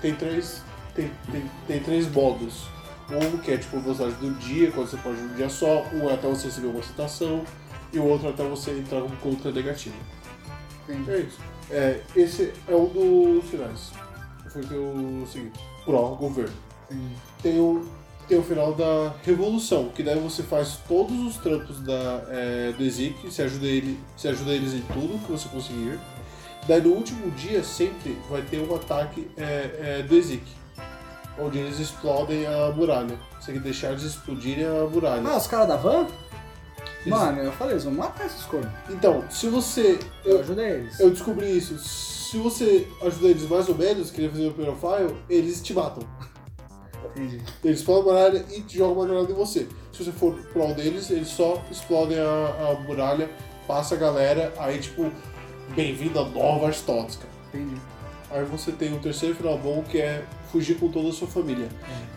[0.02, 0.62] tem três
[0.94, 2.66] tem, tem, tem três modos.
[3.10, 6.14] Um que é tipo velocidade do dia, quando você pode um dia só, um é
[6.14, 7.44] até você receber uma citação,
[7.92, 9.94] e o outro é até você entrar com conta negativa.
[10.88, 11.10] Entendi.
[11.10, 11.38] É isso.
[11.70, 13.90] É, esse é um dos finais.
[14.48, 15.52] Foi o que eu segui.
[15.84, 16.54] Pró-governo.
[17.42, 17.86] Tem o,
[18.32, 22.82] tem o final da Revolução, que daí você faz todos os trampos da, é, do
[22.82, 25.98] Ezik, você ajuda, ele, você ajuda eles em tudo que você conseguir.
[26.66, 30.42] Daí no último dia sempre vai ter um ataque é, é, do Ezik,
[31.38, 33.18] onde eles explodem a muralha.
[33.38, 35.22] Você tem que deixar eles explodirem a muralha.
[35.28, 36.06] Ah, os caras da van?
[37.04, 38.70] Eles- Mano, eu falei, eles vão matar esses cornos.
[38.88, 39.98] Então, se você.
[40.24, 40.98] Eu Eu, ajudei eles.
[41.00, 41.76] eu descobri isso.
[41.78, 45.74] Se você ajuda eles mais ou menos, que ele fazer o primeiro file, eles te
[45.74, 46.02] matam.
[47.14, 47.40] Entendi.
[47.62, 49.68] Eles explodem a muralha e jogam uma granada em você.
[49.92, 52.22] Se você for prol deles, eles só explodem a,
[52.78, 53.30] a muralha,
[53.66, 55.10] passa a galera, aí tipo,
[55.74, 57.26] bem-vindo a nova Stotska.
[57.52, 57.80] Entendi.
[58.30, 61.68] Aí você tem o terceiro final bom que é fugir com toda a sua família.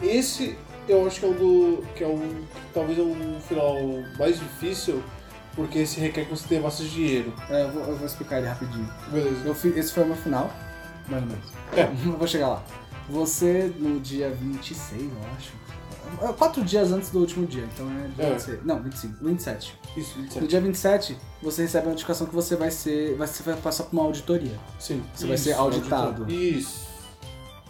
[0.02, 1.84] Esse eu acho que é um do.
[1.96, 2.43] que é um.
[2.74, 3.76] talvez é um final
[4.18, 5.02] mais difícil,
[5.56, 7.34] porque esse requer que você tenha bastante dinheiro.
[7.50, 8.89] É, eu, vou, eu vou explicar ele rapidinho.
[9.12, 9.56] Beleza.
[9.56, 10.50] Fiz, esse foi o meu final,
[11.08, 11.52] mais ou menos.
[11.76, 11.84] É.
[12.08, 12.64] Eu vou chegar lá.
[13.10, 15.51] Você, no dia 26, eu acho.
[16.30, 18.32] é, Quatro dias antes do último dia, então é dia É.
[18.32, 18.66] 26.
[18.66, 19.80] Não, 25, 27.
[19.95, 20.47] Isso, No 27.
[20.47, 23.16] dia 27, você recebe a notificação que você vai ser.
[23.16, 24.58] Vai, você vai passar por uma auditoria.
[24.80, 25.03] Sim.
[25.14, 26.24] Você vai Isso, ser auditado.
[26.24, 26.32] auditor.
[26.32, 26.86] Isso.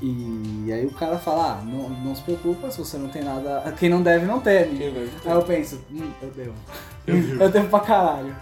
[0.01, 3.61] E aí o cara fala, ah, não, não se preocupa, se você não tem nada.
[3.79, 4.77] Quem não deve, não teme.
[4.77, 5.03] Quem vai?
[5.25, 6.53] Aí eu penso, hum, eu devo.
[7.41, 8.35] eu devo pra caralho.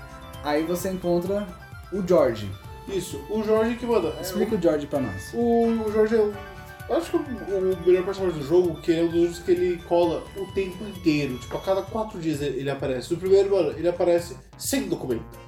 [0.44, 1.48] Aí você encontra
[1.92, 2.52] o George.
[2.88, 3.20] Isso.
[3.30, 4.14] O Jorge que manda.
[4.20, 5.32] Explica o George pra nós.
[5.34, 6.34] O, o Jorge é um.
[6.90, 10.24] Eu Acho que o, melhor personagem do jogo, que é um dos que ele cola
[10.38, 11.38] o tempo inteiro.
[11.38, 13.12] Tipo, a cada quatro dias ele aparece.
[13.14, 15.44] No primeiro, mano, ele aparece sem documento.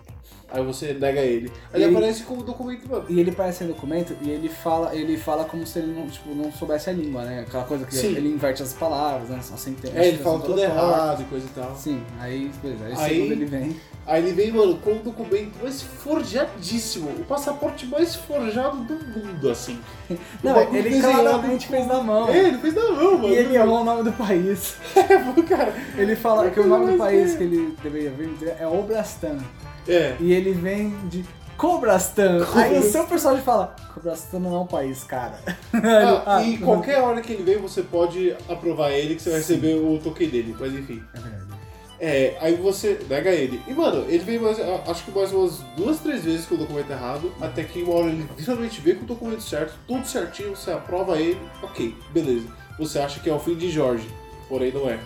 [0.47, 1.51] Aí você nega ele.
[1.73, 3.05] Aí ele Ele- aparece com o documento, mano.
[3.09, 6.33] E ele parece em documento e ele fala, ele fala como se ele não, tipo,
[6.33, 7.41] não soubesse a língua, né?
[7.41, 8.15] Aquela coisa que Sim.
[8.15, 9.37] ele inverte as palavras, né?
[9.39, 9.97] As sentenças.
[9.97, 11.75] É, ele fala tudo errado e coisa e tal.
[11.75, 12.85] Sim, aí, beleza.
[12.85, 13.75] Aí, Aí- segundo ele vem.
[14.07, 17.09] Aí ele vem, mano, com o documento mais forjadíssimo.
[17.09, 19.79] O passaporte mais forjado do mundo, assim.
[20.43, 22.29] Não, ele claramente com- fez na mão.
[22.29, 23.29] É, ele fez na mão, mano.
[23.29, 24.75] E ele errou o nome do país.
[25.49, 25.73] cara.
[25.97, 28.29] Ele fala É que o nome do país que ele deveria vir
[28.59, 29.37] é Obrastan.
[29.87, 30.15] É.
[30.19, 31.25] E ele vem de
[31.57, 32.45] Cobrastan.
[32.53, 35.39] Aí o seu personagem fala, Cobrastan não é um país, cara.
[36.25, 39.39] Ah, e Ah, qualquer hora que ele vem, você pode aprovar ele que você vai
[39.39, 40.55] receber o token dele.
[40.59, 41.01] Mas enfim.
[41.13, 41.44] É verdade.
[41.99, 43.61] É, aí você nega ele.
[43.67, 46.91] E mano, ele vem mais, acho que mais umas duas, três vezes com o documento
[46.91, 50.71] errado, até que uma hora ele finalmente vê com o documento certo, tudo certinho, você
[50.71, 52.47] aprova ele, ok, beleza.
[52.77, 54.07] Você acha que é o fim de Jorge,
[54.49, 54.99] porém não é.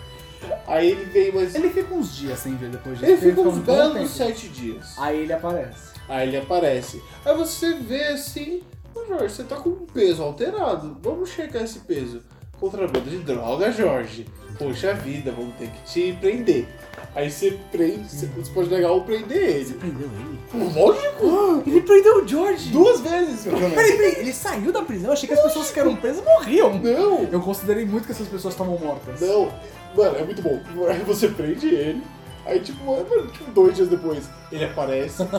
[0.66, 1.54] Aí ele vem mais.
[1.54, 3.10] Ele fica uns dias sem ver depois disso.
[3.10, 4.94] Ele fica uns um belos sete dias.
[4.98, 5.90] Aí ele aparece.
[6.08, 7.02] Aí ele aparece.
[7.24, 8.62] Aí você vê assim,
[8.94, 10.96] ô Jorge, você tá com um peso alterado.
[11.02, 12.22] Vamos checar esse peso.
[12.58, 14.26] Contrabando de droga, Jorge.
[14.60, 16.66] Poxa vida, vamos ter que te prender.
[17.14, 19.74] Aí você prende, você você pode negar ou prender Você ele.
[19.74, 20.72] prendeu ele?
[20.74, 21.62] Lógico!
[21.66, 22.70] Ele prendeu o George!
[22.70, 23.44] Duas vezes!
[23.44, 25.12] Peraí, peraí, ele saiu da prisão?
[25.12, 26.78] Achei que as pessoas que eram presas morriam.
[26.78, 27.24] Não!
[27.24, 29.20] Eu considerei muito que essas pessoas estavam mortas.
[29.20, 29.50] Não!
[29.96, 30.60] Mano, é muito bom.
[30.88, 32.02] Aí você prende ele.
[32.50, 35.22] Aí, tipo, mano, tipo, dois dias depois, ele aparece.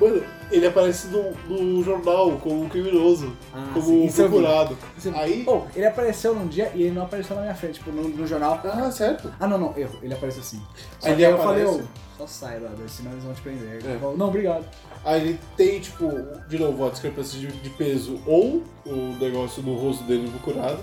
[0.00, 4.78] Mano, ele aparece no, no jornal como criminoso, Ah, sim, como procurado.
[4.96, 5.44] Você- Aí.
[5.44, 8.26] Pô, ele apareceu num dia e ele não apareceu na minha frente, tipo, no, no
[8.26, 8.58] jornal.
[8.64, 9.30] Ah, certo.
[9.38, 9.98] Ah, não, não, erro.
[10.02, 10.62] Ele apareceu assim.
[10.98, 11.82] Só Aí eu falei, aparece.
[11.82, 13.86] ô, só sai, brother, senão eles vão te prender.
[13.86, 13.98] É.
[13.98, 14.64] falou, não, obrigado.
[15.04, 16.10] Aí ele tem, tipo,
[16.48, 20.78] de novo, a discrepância de, de peso ou o negócio no rosto dele procurado.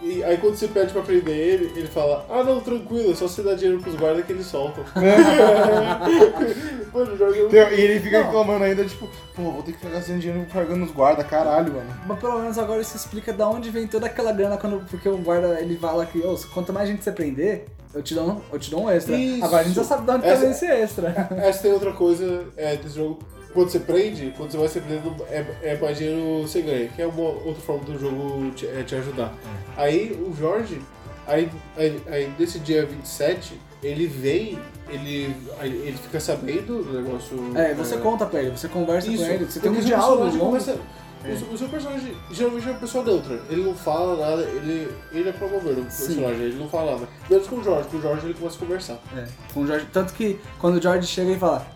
[0.00, 3.26] E aí quando você pede pra prender ele, ele fala, ah não, tranquilo, é só
[3.26, 4.84] você dar dinheiro pros guardas que eles soltam.
[6.92, 9.72] mano, o Jorge é um- Então, E ele fica reclamando ainda, tipo, pô, vou ter
[9.72, 11.90] que ficar gastando dinheiro pagando os guardas, caralho, mano.
[12.06, 14.84] Mas pelo menos agora isso explica da onde vem toda aquela grana quando.
[14.88, 18.30] Porque o guarda ele fala que, ô, quanto mais gente você prender, eu te dou
[18.30, 19.16] um, eu te dou um extra.
[19.16, 19.44] Isso.
[19.44, 21.28] Agora a gente já sabe de onde tá Essa- vindo esse extra.
[21.42, 23.18] Essa tem outra coisa é, desse jogo.
[23.52, 27.00] Quando você prende, quando você vai ser preso, é, é mais dinheiro você ganha, que
[27.02, 29.32] é uma outra forma do jogo te, é te ajudar.
[29.76, 30.80] Aí o Jorge,
[31.26, 34.58] aí, aí, aí nesse dia 27, ele vem,
[34.90, 37.36] ele, ele fica sabendo do negócio.
[37.56, 40.78] É, você conta pra ele, você conversa Isso, com ele, você tem um diálogo começa-
[41.24, 41.32] É.
[41.32, 43.40] o, seu- o seu personagem geralmente é uma pessoa neutra.
[43.50, 47.08] Ele não fala nada, ele, ele é pra governo, o personagem, ele não fala nada.
[47.30, 48.98] Menos com o Jorge, com o Jorge ele começa a conversar.
[49.16, 49.86] É, com o George.
[49.92, 51.66] Tanto que quando o George chega ele fala,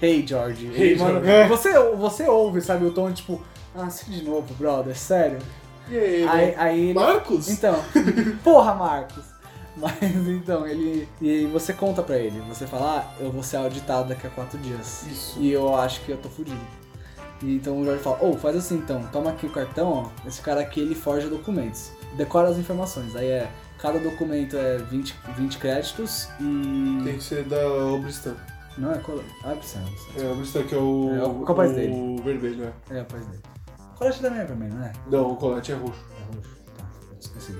[0.00, 0.66] Hey George.
[0.66, 1.48] Hey, Ele manda- George.
[1.48, 3.42] você, você ouve, sabe, o tom tipo,
[3.74, 5.38] ah, assim de novo, brother, sério.
[5.88, 6.54] E aí, Aí, né?
[6.56, 6.94] aí ele.
[6.94, 7.48] Marcos?
[7.48, 7.78] Então,
[8.42, 9.24] porra, Marcos.
[9.76, 11.06] Mas então, ele.
[11.20, 14.58] E você conta pra ele, você fala, ah, eu vou ser auditado daqui a quatro
[14.58, 15.04] dias.
[15.06, 15.38] Isso.
[15.38, 16.58] E eu acho que eu tô fudido.
[17.42, 20.26] E então o Jorge fala, ô, faz assim então, toma aqui o cartão, ó.
[20.26, 21.90] Esse cara aqui ele forja documentos.
[22.16, 23.14] Decora as informações.
[23.14, 23.50] Aí é.
[23.78, 27.02] Cada documento é 20, 20 créditos e.
[27.04, 28.34] Tem que ser da Obristan.
[28.78, 29.24] Não é colo...
[29.42, 29.82] Ah, precisa.
[30.18, 31.14] É, o Obristan que é o.
[31.14, 32.20] É, o capaz o dele.
[32.22, 32.98] vermelho, é.
[32.98, 33.42] É, o pai dele.
[33.96, 34.92] Colete também é vermelho, não é?
[35.10, 36.04] Não, o colete é roxo.
[36.10, 36.56] É roxo.
[36.76, 36.84] Tá,
[37.18, 37.56] esqueci.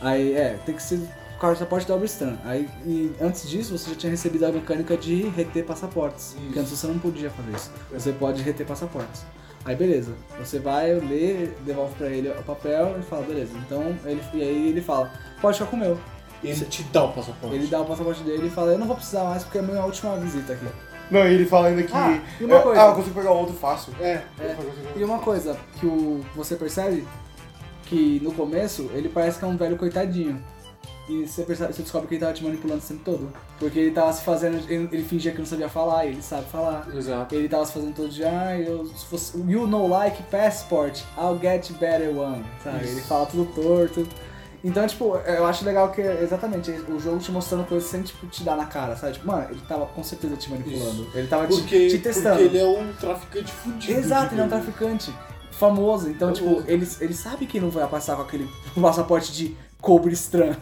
[0.00, 2.36] Aí, é, tem que ser o passaporte da Obristan.
[2.44, 6.32] Aí, e antes disso, você já tinha recebido a mecânica de reter passaportes.
[6.32, 6.40] Isso.
[6.40, 7.70] Porque antes você não podia fazer isso.
[7.92, 9.24] Você pode reter passaportes.
[9.64, 10.12] Aí, beleza.
[10.38, 13.52] Você vai, lê, devolve pra ele o papel e fala, beleza.
[13.58, 16.00] Então, ele, e aí ele fala, pode ficar com o meu.
[16.42, 17.54] E ele te dá o passaporte.
[17.54, 19.64] Ele dá o passaporte dele e fala, eu não vou precisar mais porque é a
[19.64, 20.66] minha última visita aqui.
[21.10, 21.92] Não, e ele fala ainda que.
[21.92, 22.82] Ah, e uma é, coisa.
[22.82, 23.92] Ah, eu consigo pegar outro fácil.
[24.00, 24.56] É, É.
[24.96, 27.06] E uma coisa que o, você percebe
[27.86, 30.40] que no começo ele parece que é um velho coitadinho.
[31.08, 33.32] E você, percebe, você descobre que ele tava te manipulando o tempo todo.
[33.58, 34.58] Porque ele tava se fazendo.
[34.70, 36.86] Ele, ele fingia que não sabia falar, e ele sabe falar.
[36.94, 37.34] Exato.
[37.34, 41.36] Ele tava se fazendo todo dia, ah, eu, se fosse, you know like passport, I'll
[41.36, 42.44] get better one.
[42.62, 42.84] Sabe?
[42.84, 42.92] Isso.
[42.92, 44.06] Ele fala tudo torto.
[44.62, 48.42] Então, tipo, eu acho legal que, exatamente, o jogo te mostrando coisas sem, tipo, te
[48.44, 49.14] dar na cara, sabe?
[49.14, 51.06] Tipo, mano, ele tava com certeza te manipulando.
[51.14, 52.36] Ele tava te, Porque, te testando.
[52.38, 53.98] porque ele é um traficante fudido.
[53.98, 55.14] Exato, ele é um traficante
[55.52, 56.10] famoso.
[56.10, 56.56] Então, Famoso.
[56.58, 58.48] tipo, ele, ele sabe que não vai passar com aquele
[58.80, 60.54] passaporte de cobre estranho.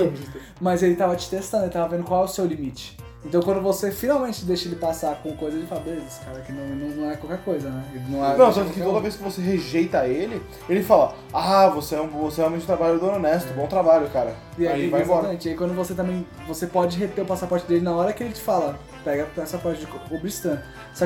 [0.60, 2.96] Mas ele tava te testando, ele tava vendo qual é o seu limite.
[3.24, 6.52] Então quando você finalmente deixa ele passar com coisa, ele fala, beleza, esse cara aqui
[6.52, 7.84] não, não, não é qualquer coisa, né?
[7.94, 8.36] Ele não é.
[8.36, 9.00] Não, é só que toda um.
[9.00, 12.66] vez que você rejeita ele, ele fala, ah, você é um, você é realmente um
[12.66, 14.34] trabalhador honesto, bom trabalho, cara.
[14.58, 15.18] E aí aí, vai embora.
[15.20, 15.46] exatamente.
[15.48, 16.26] E aí quando você também.
[16.48, 19.80] Você pode reter o passaporte dele na hora que ele te fala, pega o passaporte
[19.80, 19.92] de que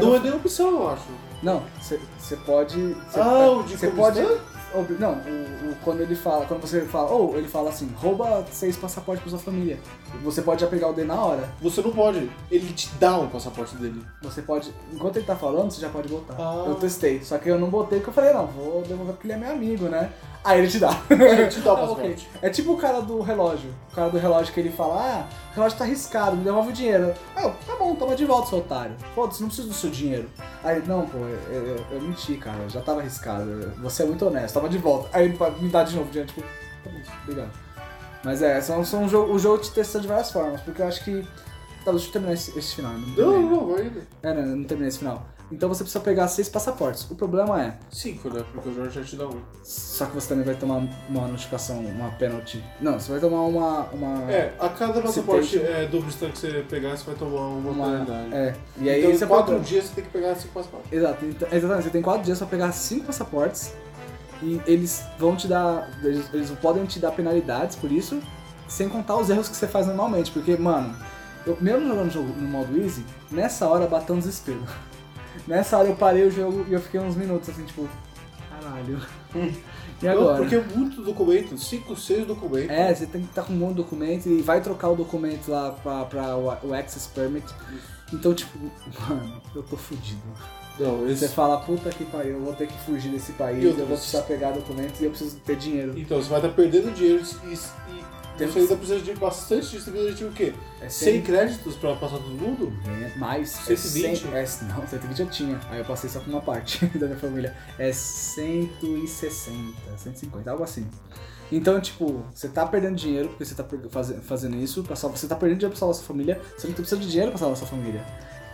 [0.01, 1.05] Não é nem opção, eu acho.
[1.43, 2.97] Não, você você pode.
[3.11, 4.21] Cê, Ah, o de Você cobre pode.
[4.23, 4.56] obri-
[4.99, 8.77] Não, o, o- quando ele fala, quando você fala, ou ele fala assim, rouba seis
[8.77, 9.79] passaportes pra sua família.
[10.23, 11.49] Você pode já pegar o dele na hora.
[11.61, 12.31] Você não pode.
[12.51, 14.03] Ele te dá o passaporte dele.
[14.23, 14.73] Você pode.
[14.93, 16.35] Enquanto ele tá falando, você já pode botar.
[16.39, 16.65] Ah.
[16.67, 17.23] Eu testei.
[17.23, 19.51] Só que eu não botei porque eu falei, não, vou devolver porque ele é meu
[19.53, 20.11] amigo, né?
[20.45, 20.97] Aí ele te dá.
[21.11, 22.29] Ele te dá o Ah, passaporte.
[22.37, 22.41] ok.
[22.41, 23.69] É tipo o cara do relógio.
[23.93, 26.73] O cara do relógio que ele fala, ah, o relógio tá arriscado, me devolve o
[26.73, 27.13] dinheiro.
[27.37, 28.95] Ah, tá bom, toma de volta, seu otário.
[29.15, 30.29] Foda-se, não preciso do seu dinheiro.
[30.63, 33.73] Aí, não, pô, eu, eu, eu menti, cara, já tava arriscado.
[33.83, 35.09] Você é muito honesto, de volta.
[35.13, 36.43] Aí ele me dá de novo dinheiro, tipo,
[36.85, 37.51] tá bom, obrigado.
[38.25, 40.87] Mas é, são, são um jogo, o jogo te testa de várias formas, porque eu
[40.87, 41.23] acho que.
[41.85, 42.93] Tá, deixa eu terminar esse, esse final.
[42.93, 43.57] Não, Não, terminei, não, né?
[43.57, 44.01] não, vai ainda.
[44.23, 45.25] É, não, eu não terminei esse final.
[45.53, 47.09] Então você precisa pegar seis passaportes.
[47.09, 48.43] O problema é, Cinco, né?
[48.53, 49.41] Porque o Jorge já te dá um.
[49.63, 52.65] só que você também vai tomar uma notificação, uma penalty.
[52.81, 53.83] Não, você vai tomar uma.
[53.93, 57.71] uma É, a cada passaporte tem é, Bristol que você pegar, você vai tomar uma,
[57.71, 58.35] uma penalidade.
[58.35, 58.57] é.
[58.81, 59.69] E aí então, você quatro pode.
[59.69, 60.93] dias você tem que pegar cinco passaportes.
[60.93, 61.85] Exato, então- exatamente.
[61.85, 63.73] Você tem quatro dias pra pegar cinco passaportes.
[64.43, 65.89] E eles vão te dar.
[66.03, 68.21] Eles, eles podem te dar penalidades por isso,
[68.69, 70.31] sem contar os erros que você faz normalmente.
[70.31, 70.95] Porque, mano,
[71.47, 74.63] eu mesmo jogando no modo easy, nessa hora bateu um desespero.
[75.47, 77.87] Nessa hora eu parei o jogo e eu fiquei uns minutos assim, tipo,
[78.51, 79.01] caralho.
[80.03, 80.37] E Não, agora?
[80.39, 82.69] porque é muito documento, cinco, seis documentos.
[82.71, 85.51] É, você tem que estar com um monte de documento e vai trocar o documento
[85.51, 87.47] lá pra, pra o, o Access Permit.
[88.13, 88.59] Então, tipo,
[89.09, 90.21] mano, eu tô fudido.
[90.79, 91.29] Não, Você esse...
[91.29, 94.23] fala, puta que pariu, eu vou ter que fugir desse país, eu outra, vou precisar
[94.23, 95.95] pegar documentos e eu preciso ter dinheiro.
[95.97, 97.57] Então, você vai estar perdendo dinheiro e, e
[98.45, 99.85] você ainda precisa de bastante disso.
[99.85, 100.53] Você precisa de o quê?
[100.83, 102.71] É 100 créditos pra passar todo mundo?
[102.87, 103.49] É, mais.
[103.51, 104.29] 120?
[104.35, 105.61] É 100, é, não, 120 eu tinha.
[105.71, 107.57] Aí eu passei só com uma parte da minha família.
[107.79, 110.87] É 160, 150, algo assim.
[111.51, 113.65] Então, tipo, você tá perdendo dinheiro porque você tá
[114.23, 117.31] fazendo isso, você tá perdendo dinheiro pra salvar sua família, que tu precisa de dinheiro
[117.31, 118.05] pra salvar sua família.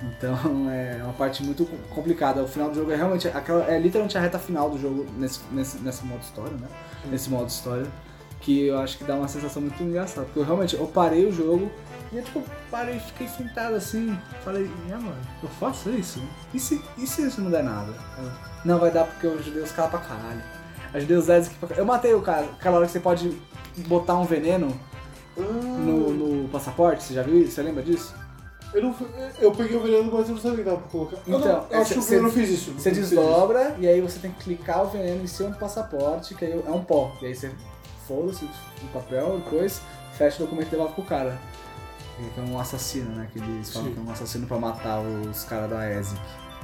[0.03, 0.37] Então
[0.71, 2.43] é uma parte muito complicada.
[2.43, 3.29] O final do jogo é realmente.
[3.29, 6.69] Aquela, é literalmente a reta final do jogo nesse, nesse, nesse modo história, né?
[7.07, 7.87] Nesse modo história.
[8.41, 10.27] Que eu acho que dá uma sensação muito engraçada.
[10.27, 11.71] Porque eu realmente eu parei o jogo
[12.13, 16.23] e eu tipo, parei, fiquei sentado assim, falei, é mano, eu faço isso?
[16.53, 17.95] E se, e se isso não der nada?
[18.19, 18.31] Eu,
[18.67, 20.43] não vai dar porque eu ajudei os caras pra caralho.
[20.93, 21.81] Ajudei os Zeds pra caralho.
[21.81, 23.41] Eu matei o cara, aquela hora que você pode
[23.87, 24.79] botar um veneno
[25.39, 27.53] no, no passaporte, você já viu isso?
[27.53, 28.15] Você lembra disso?
[28.75, 28.97] Eu, não,
[29.39, 31.17] eu peguei o veneno, mas eu não sabia que dava pra colocar.
[31.27, 32.73] eu, Então, não, eu acho que eu não fiz isso.
[32.73, 36.45] Você desdobra e aí você tem que clicar o veneno em cima do passaporte, que
[36.45, 37.15] aí é um pó.
[37.21, 37.51] E aí você
[38.09, 39.81] foda-se o papel, depois
[40.17, 41.39] fecha o documento e devolve pro cara.
[42.35, 43.29] Que é um assassino, né?
[43.33, 43.95] Que eles falam Sim.
[43.95, 46.21] que é um assassino pra matar os caras da ESIC.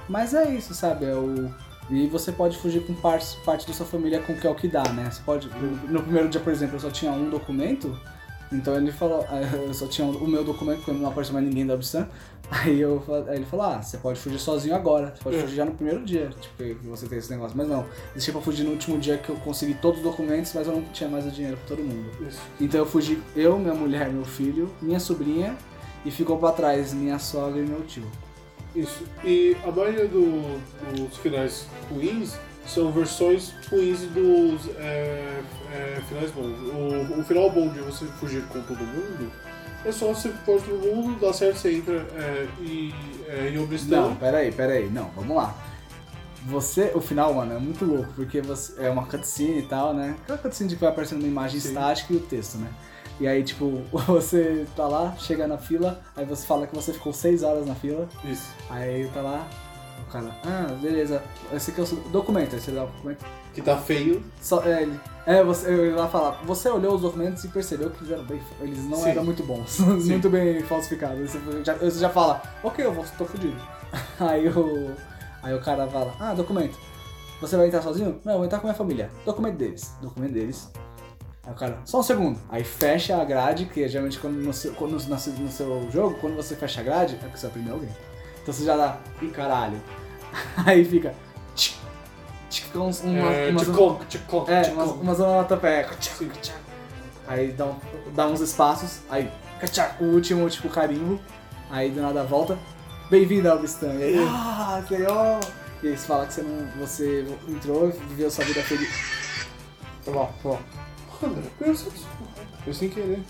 [0.08, 1.06] Mas é isso, sabe?
[1.06, 1.50] É o.
[1.90, 4.54] E você pode fugir com parte, parte da sua família com o que é o
[4.54, 5.10] que dá, né?
[5.10, 5.48] Você pode.
[5.88, 7.98] No primeiro dia, por exemplo, eu só tinha um documento.
[8.50, 9.24] Então ele falou,
[9.66, 12.08] eu só tinha o meu documento, porque não apareceu mais ninguém da Obstan.
[12.50, 15.40] Aí, eu, aí ele falou, ah, você pode fugir sozinho agora, você pode É.
[15.42, 17.54] fugir já no primeiro dia, tipo, que você tem esse negócio.
[17.54, 17.84] Mas não,
[18.14, 20.82] deixei pra fugir no último dia que eu consegui todos os documentos, mas eu não
[20.84, 22.10] tinha mais o dinheiro pra todo mundo.
[22.26, 22.40] Isso.
[22.58, 25.54] Então eu fugi, eu, minha mulher, meu filho, minha sobrinha,
[26.06, 28.04] e ficou pra trás minha sogra e meu tio.
[28.74, 29.02] Isso.
[29.22, 30.58] E a maioria do-
[30.96, 32.34] dos finais ruins
[32.68, 35.42] são versões ruins dos é,
[35.72, 36.56] é, finais bons.
[36.68, 39.32] O, o final bom de você fugir com todo mundo
[39.84, 42.94] é só você pode todo mundo, dá certo, você entra é, e,
[43.26, 44.10] é, em Obristão.
[44.10, 45.54] Não, peraí, peraí, não, vamos lá.
[46.46, 50.16] Você, o final, mano, é muito louco, porque você, é uma cutscene e tal, né?
[50.22, 51.68] Aquela cutscene de que vai aparecendo uma imagem Sim.
[51.68, 52.70] estática e o texto, né?
[53.20, 57.12] E aí, tipo, você tá lá, chega na fila, aí você fala que você ficou
[57.12, 58.48] 6 horas na fila, Isso.
[58.70, 59.48] aí tá lá,
[60.08, 63.24] cara, ah, beleza, esse aqui é o seu documento, aí você dá o documento.
[63.54, 64.22] Que tá feio.
[64.40, 67.98] Só, é, ele, é, você, ia lá falar, você olhou os documentos e percebeu que
[68.04, 69.10] eles eram bem, eles não Sim.
[69.10, 71.30] eram muito bons, muito bem falsificados.
[71.30, 73.56] Você já, você já fala, ok, eu vou, tô fudido.
[74.20, 74.90] Aí o,
[75.42, 76.78] aí o cara fala, ah, documento.
[77.40, 78.20] Você vai entrar sozinho?
[78.24, 79.10] Não, eu vou entrar com a minha família.
[79.24, 79.94] Documento deles.
[80.02, 80.70] Documento deles.
[81.44, 82.38] Aí o cara, só um segundo.
[82.50, 85.90] Aí fecha a grade, que é geralmente quando no seu, quando, no, seu- no seu
[85.90, 87.88] jogo, quando você fecha a grade, é porque você vai prender alguém.
[88.48, 89.78] Então você já dá, ih caralho.
[90.64, 91.14] Aí fica.
[91.54, 91.76] Tchic,
[92.48, 94.48] tchic, fica uns, uma, É, umas- tchicloc, é, tchicloc.
[94.72, 95.90] umas, umas onomatopeias.
[96.00, 96.30] Sim.
[97.26, 97.76] Aí dá, um-
[98.14, 99.30] dá uns espaços, aí
[100.00, 101.20] o último, tipo, carimbo,
[101.70, 102.58] aí do nada volta.
[103.10, 103.92] Bem-vindo ao Bistan.
[103.96, 105.40] E aí, ah, senhor!
[105.82, 106.66] E aí você fala que você não.
[106.86, 108.88] Você entrou, viveu sua vida feliz.
[110.04, 110.52] Foi bom, foi
[111.28, 111.42] bom.
[111.58, 111.90] Pensa
[112.64, 113.22] Foi sem querer.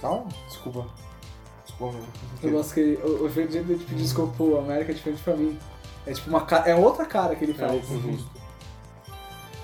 [0.00, 0.86] Calma, desculpa.
[2.42, 5.36] Eu gosto que ele, o, o jeito de pedir desculpa pro América é diferente pra
[5.36, 5.58] mim.
[6.06, 7.72] É tipo uma é outra cara que ele É faz.
[7.72, 8.26] outro rosto.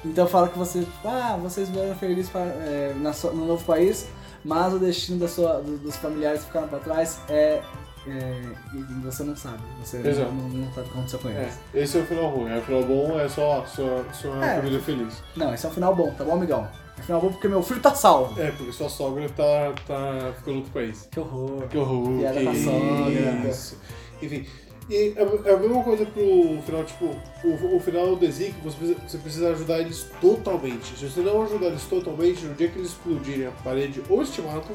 [0.04, 4.06] Então fala que você, ah, vocês vieram felizes é, na no novo país,
[4.44, 7.62] mas o destino da sua, do- dos familiares ficaram pra trás é,
[8.08, 8.42] é,
[8.74, 12.00] e você não sabe, você não, não sabe o que aconteceu com É, esse é
[12.00, 12.58] o final ruim.
[12.58, 14.56] O final bom é só sua, sua É.
[14.56, 15.22] família feliz.
[15.36, 16.66] Não, esse é um final bom, tá bom, amigão?
[17.04, 18.40] Final bom porque meu filho tá salvo.
[18.40, 21.08] É, porque sua sogra tá, tá ficando no outro país.
[21.10, 21.68] Que horror.
[21.68, 23.48] Que horror, Piada que com a sogra.
[23.50, 23.78] isso.
[24.22, 24.46] Enfim,
[24.88, 27.06] e é é a mesma coisa pro final, tipo,
[27.44, 30.98] o, o final do Zeke, você precisa, você precisa ajudar eles totalmente.
[30.98, 34.30] Se você não ajudar eles totalmente, no dia que eles explodirem a parede, ou eles
[34.30, 34.74] te matam,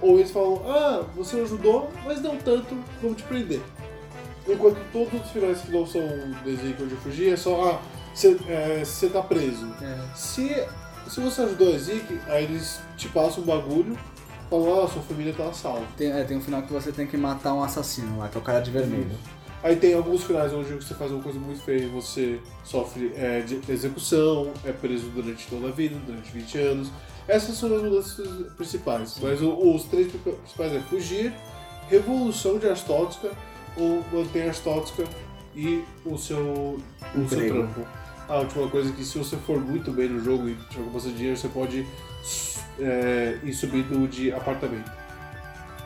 [0.00, 3.60] ou eles falam, ah, você ajudou, mas não tanto, vamos te prender.
[4.46, 7.82] Enquanto todos os finais que não são do Zeke onde fugir, é só, ah,
[8.14, 9.66] você é, tá preso.
[9.82, 10.16] É.
[10.16, 10.66] Se,
[11.08, 13.96] se você ajudou a Zeke, aí eles te passam um bagulho,
[14.50, 15.84] falam, ah, sua família tá salva.
[15.96, 18.40] Tem, é, tem um final que você tem que matar um assassino lá, que é
[18.40, 19.10] o cara de vermelho.
[19.62, 23.40] Aí tem alguns finais onde você faz uma coisa muito feia e você sofre é,
[23.40, 26.90] de execução, é preso durante toda a vida, durante 20 anos.
[27.26, 29.18] Essas são as mudanças principais.
[29.20, 31.34] Mas o- os três principais é fugir,
[31.90, 33.30] revolução de Astótica
[33.76, 35.04] ou manter Astótica
[35.56, 36.78] e o seu,
[37.16, 37.80] o seu trampo.
[38.28, 41.16] A última coisa é que se você for muito bem no jogo e tiver bastante
[41.16, 41.86] dinheiro, você pode
[42.78, 44.90] é, ir subindo de apartamento.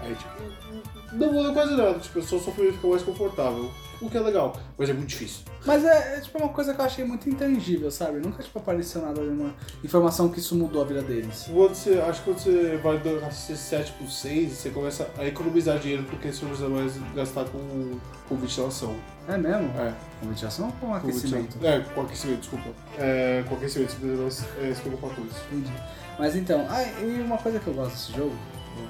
[0.00, 3.70] Aí, tipo, não muda quase nada, tipo, só sua família fica mais confortável.
[4.02, 5.42] O que é legal, mas é muito difícil.
[5.64, 8.18] Mas é, é, tipo uma coisa que eu achei muito intangível, sabe?
[8.18, 11.48] Nunca tipo, apareceu nada, nenhuma informação que isso mudou a vida deles.
[11.52, 15.24] Quando você, acho que quando você vai do- assistir 7 por 6, você começa a
[15.26, 17.98] economizar dinheiro porque você não precisa mais gastar com,
[18.28, 18.96] com ventilação.
[19.28, 19.68] É mesmo?
[19.80, 21.52] É, Com ventilação ou com com aquecimento?
[21.58, 21.70] ventilação.
[21.70, 22.70] É, com aquecimento, desculpa.
[22.98, 25.40] É, com aquecimento, você precisa é, se preocupar com isso.
[25.52, 25.72] Entendi.
[26.18, 28.34] Mas então, ah, e uma coisa que eu gosto desse jogo,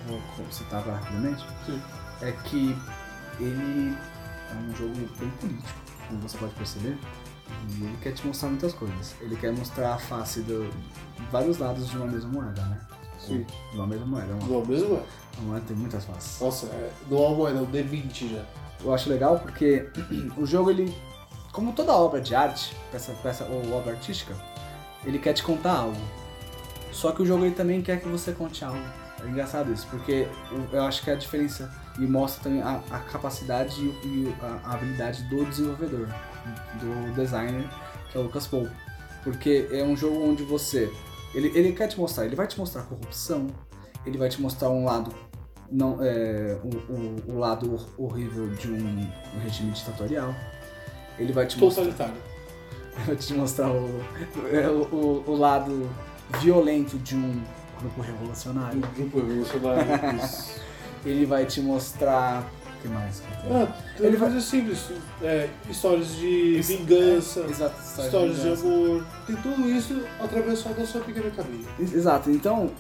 [0.09, 1.81] eu vou citar rapidamente, Sim.
[2.23, 2.75] é que
[3.41, 3.95] ele
[4.53, 5.69] é um jogo bem político,
[6.09, 6.99] como você pode perceber.
[7.71, 9.15] E ele quer te mostrar muitas coisas.
[9.21, 10.71] Ele quer mostrar a face do
[11.31, 12.81] vários lados de uma mesma moeda, né?
[13.19, 13.47] Sim.
[13.71, 14.33] De uma mesma moeda.
[14.35, 15.03] Uma, Não, mesmo é.
[15.39, 16.41] uma moeda tem muitas faces.
[16.41, 18.45] Nossa, é, é uma moeda, um D20 já.
[18.83, 19.89] Eu acho legal porque
[20.37, 20.97] o jogo, ele,
[21.53, 24.35] como toda obra de arte, peça, peça, ou obra artística,
[25.05, 26.01] ele quer te contar algo.
[26.91, 28.79] Só que o jogo ele também quer que você conte algo.
[29.25, 32.83] É engraçado isso, porque o- eu acho que é a diferença e mostra também a,
[32.91, 36.09] a capacidade e, e a, a habilidade do desenvolvedor,
[36.81, 37.69] do designer,
[38.11, 38.69] que é o Lucas Paul.
[39.23, 40.93] Porque é um jogo onde você.
[41.35, 43.47] Ele, ele quer te mostrar, ele vai te mostrar corrupção,
[44.05, 45.15] ele vai te mostrar um lado
[45.73, 50.35] não é, o, o, o lado horrível de um, um regime ditatorial.
[51.19, 52.23] Ele vai te mostrar, Totalitário.
[53.07, 54.05] vai te mostrar o,
[54.53, 55.89] é, o, o, o lado
[56.41, 57.43] violento de um
[57.81, 58.81] grupo revolucionário.
[58.95, 60.23] Grupo revolucionário.
[61.05, 62.43] Ele vai te mostrar.
[62.79, 63.23] O que mais?
[63.49, 64.91] Ah, Ele vai- simples.
[65.23, 68.67] É, histórias de vingança, Exato, histórias de vingança.
[68.67, 69.07] amor.
[69.27, 71.65] Tem tudo isso atravessado da sua pequena caminho.
[71.79, 72.73] Exato, então,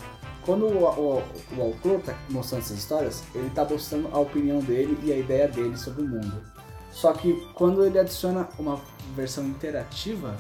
[0.45, 1.23] quando o, o,
[1.57, 5.47] o autor tá mostrando essas histórias, ele tá mostrando a opinião dele e a ideia
[5.47, 6.43] dele sobre o mundo.
[6.91, 8.81] Só que quando ele adiciona uma
[9.14, 10.37] versão interativa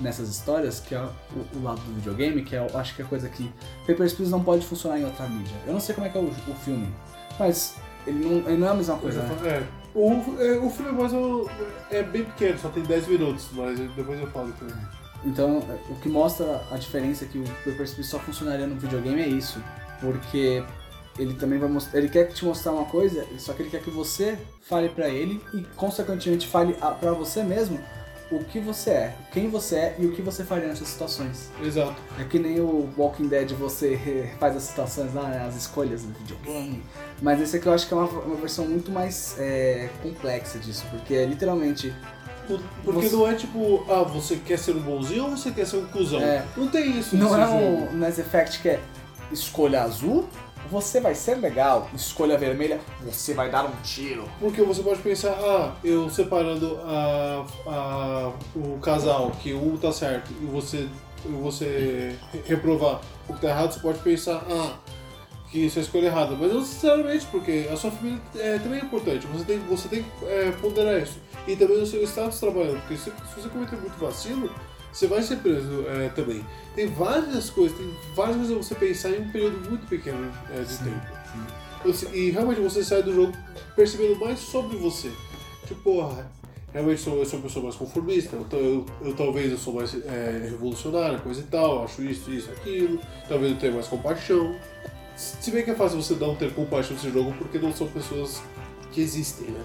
[0.00, 3.04] nessas histórias, que é o, o lado do videogame, que é, eu acho que é
[3.04, 3.52] a coisa que
[3.86, 5.56] Papers, Please não pode funcionar em outra mídia.
[5.66, 6.88] Eu não sei como é que é o, o filme,
[7.40, 7.74] mas
[8.06, 9.36] ele não, ele não é a mesma coisa, né?
[9.46, 9.80] É.
[9.92, 11.12] O, é, o filme é, mais
[11.90, 14.76] é bem pequeno, só tem 10 minutos, mas depois eu falo também.
[15.24, 19.26] Então, o que mostra a diferença que o Papers, Please só funcionaria no videogame é
[19.26, 19.60] isso.
[20.00, 20.64] Porque
[21.18, 21.98] ele também vai mostrar.
[21.98, 25.42] Ele quer te mostrar uma coisa, só que ele quer que você fale pra ele
[25.52, 27.78] e, consequentemente, fale a- pra você mesmo
[28.30, 31.50] o que você é, quem você é e o que você faria nessas situações.
[31.62, 31.96] Exato.
[32.18, 36.12] É que nem o Walking Dead, você faz as situações lá, né, as escolhas do
[36.18, 36.82] videogame.
[37.20, 40.84] Mas esse aqui eu acho que é uma, uma versão muito mais é, complexa disso,
[40.90, 41.92] porque é literalmente.
[42.46, 45.66] Por- Porque Você- não é tipo, ah, você quer ser um bonzinho ou você quer
[45.66, 46.20] ser um cuzão?
[46.20, 46.44] É.
[46.56, 47.58] Não tem isso Não é jogo.
[47.92, 48.80] um Mass Effect que é
[49.30, 50.28] escolha azul,
[50.68, 51.88] você vai ser legal.
[51.94, 54.28] Escolha vermelha, você vai dar um tiro.
[54.40, 60.30] Porque você pode pensar, ah, eu separando a, a, o casal, que um tá certo,
[60.40, 60.88] e você,
[61.40, 64.76] você re- reprovar o que tá errado, você pode pensar, ah,
[65.50, 66.36] que isso é escolha errada.
[66.38, 69.26] Mas não sinceramente, porque a sua família é, também é importante.
[69.26, 71.18] Você tem, você tem que é, ponderar isso.
[71.46, 72.80] E também o seu status trabalhando.
[72.82, 74.48] Porque se, se você cometer muito vacilo,
[74.92, 76.44] você vai ser preso é, também.
[76.74, 80.62] Tem várias coisas, tem várias coisas pra você pensar em um período muito pequeno é,
[80.62, 81.06] de tempo.
[81.88, 83.32] Assim, E realmente você sai do jogo
[83.74, 85.10] percebendo mais sobre você.
[85.66, 86.30] Tipo, porra,
[86.72, 89.94] realmente sou, eu sou uma pessoa mais conformista, então eu, eu talvez eu sou mais
[89.94, 94.54] é, revolucionária, coisa e tal, acho isso, isso, aquilo, talvez eu tenha mais compaixão.
[95.16, 98.42] Se bem que é fácil você não ter compaixão nesse jogo porque não são pessoas
[98.92, 99.64] que existem, né?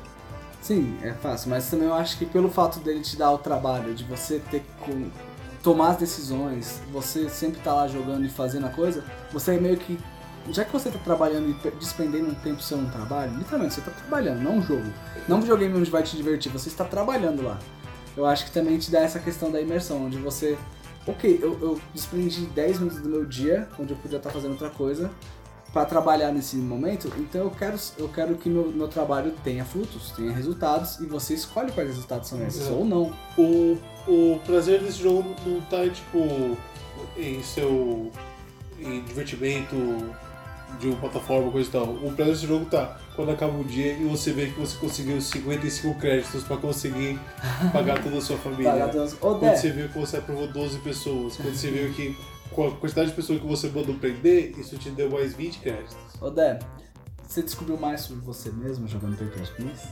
[0.61, 3.93] Sim, é fácil, mas também eu acho que pelo fato dele te dar o trabalho,
[3.93, 5.09] de você ter que com-
[5.65, 9.03] tomar as decisões, você sempre tá lá jogando e fazendo a coisa,
[9.33, 9.99] você é meio que.
[10.51, 13.81] Já que você tá trabalhando e pe- despendendo um tempo seu no trabalho, literalmente, você
[13.81, 14.85] tá trabalhando, não um jogo.
[15.27, 17.57] Não um videogame onde vai te divertir, você está trabalhando lá.
[18.15, 20.55] Eu acho que também te dá essa questão da imersão, onde você.
[21.07, 24.69] Ok, eu, eu desprendi 10 minutos do meu dia, onde eu podia estar fazendo outra
[24.69, 25.09] coisa,
[25.75, 30.09] para trabalhar nesse momento, então eu quero, eu quero que meu, meu trabalho tenha frutos,
[30.11, 33.13] tenha resultados, e você escolhe quais resultados são esses, ou não.
[33.37, 36.57] O, o prazer desse jogo não tá, tipo,
[37.17, 38.09] em seu
[38.79, 39.75] em divertimento
[40.79, 41.89] de uma plataforma, coisa e tal.
[41.89, 45.19] O prazer desse jogo tá quando acaba o dia e você vê que você conseguiu
[45.19, 47.19] 55 créditos pra conseguir
[47.73, 48.71] pagar toda a sua família.
[48.71, 52.17] Ô, Quando Dé, você viu que você aprovou 12 pessoas, quando você viu que
[52.55, 55.95] com a quantidade de pessoas que você mandou prender, isso te deu mais 20 créditos.
[56.21, 56.57] ô, Dé,
[57.27, 59.87] você descobriu mais sobre você mesmo jogando Papers, Please?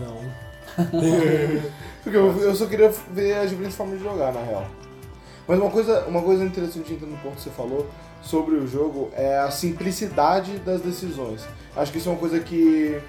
[0.00, 0.44] Não.
[2.02, 4.66] Porque eu, eu só queria ver as diferentes formas de jogar, na real.
[5.48, 7.86] Mas uma coisa, uma coisa interessante, entrando no ponto que você falou
[8.22, 11.44] sobre o jogo, é a simplicidade das decisões.
[11.76, 13.00] Acho que isso é uma coisa que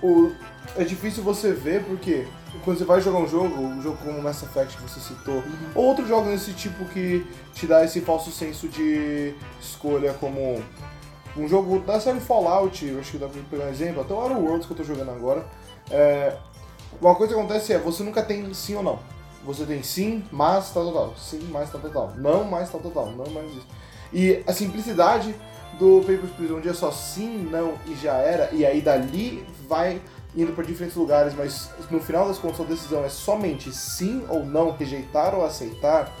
[0.00, 0.30] o,
[0.76, 2.26] é difícil você ver, porque
[2.64, 5.42] quando você vai jogar um jogo, um jogo como Mass Effect que você citou,
[5.74, 10.62] ou outros jogos desse tipo que te dá esse falso senso de escolha, como
[11.36, 14.16] um jogo da série Fallout, eu acho que dá pra pegar um exemplo, até o
[14.16, 15.46] Outer Worlds que eu tô jogando agora,
[15.90, 16.36] é,
[17.00, 18.98] uma coisa que acontece é, você nunca tem sim ou não.
[19.44, 21.16] Você tem sim, mas tal, tal, tal.
[21.16, 22.12] Sim, mas tal, tal, tal.
[22.16, 23.06] Não, mas tal, tal, tal.
[23.12, 23.66] Não, mais isso.
[24.12, 25.34] E a simplicidade
[25.78, 30.00] do Papers, Please, onde é só sim, não e já era, e aí dali vai
[30.36, 34.44] indo para diferentes lugares, mas no final das contas a decisão é somente sim ou
[34.44, 36.12] não, rejeitar ou aceitar,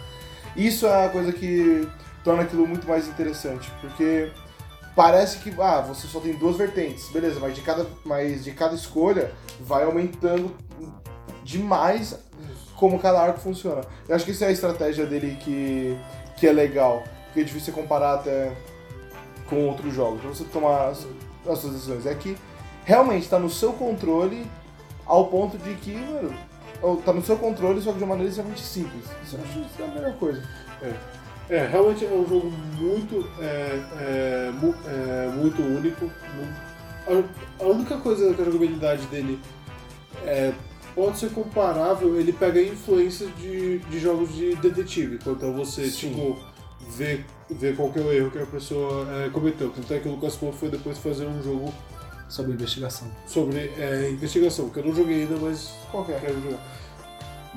[0.56, 1.86] isso é a coisa que
[2.24, 4.30] torna aquilo muito mais interessante, porque
[4.96, 8.74] parece que ah, você só tem duas vertentes, beleza, mas de cada, mas de cada
[8.74, 10.56] escolha vai aumentando
[11.44, 12.18] demais
[12.74, 13.82] como cada arco funciona.
[14.08, 15.96] Eu acho que isso é a estratégia dele que,
[16.36, 18.52] que é legal, que é difícil você comparar até
[19.48, 21.06] com outros jogos, pra você tomar as,
[21.46, 22.06] as suas decisões.
[22.06, 22.36] É que
[22.86, 24.46] realmente está no seu controle
[25.04, 25.92] ao ponto de que,
[26.80, 29.04] mano, tá no seu controle, só que de uma maneira extremamente simples.
[29.24, 30.42] Isso eu acho isso é a melhor coisa.
[31.50, 36.10] É, realmente é um jogo muito, é, é, mu- é, muito único.
[37.06, 39.38] A, a única coisa que a jogabilidade dele
[40.24, 40.52] é,
[40.94, 45.20] pode ser comparável, ele pega influências de, de jogos de detetive.
[45.24, 46.10] Então você, Sim.
[46.10, 46.36] tipo,
[46.90, 49.70] vê, vê qual que é o erro que a pessoa é, cometeu.
[49.70, 51.72] Tanto é que o Lucas Ponto foi depois fazer um jogo
[52.28, 53.08] Sobre investigação.
[53.26, 56.18] sobre é, investigação, que eu não joguei ainda, mas Qual que é?
[56.18, 56.58] quero jogar.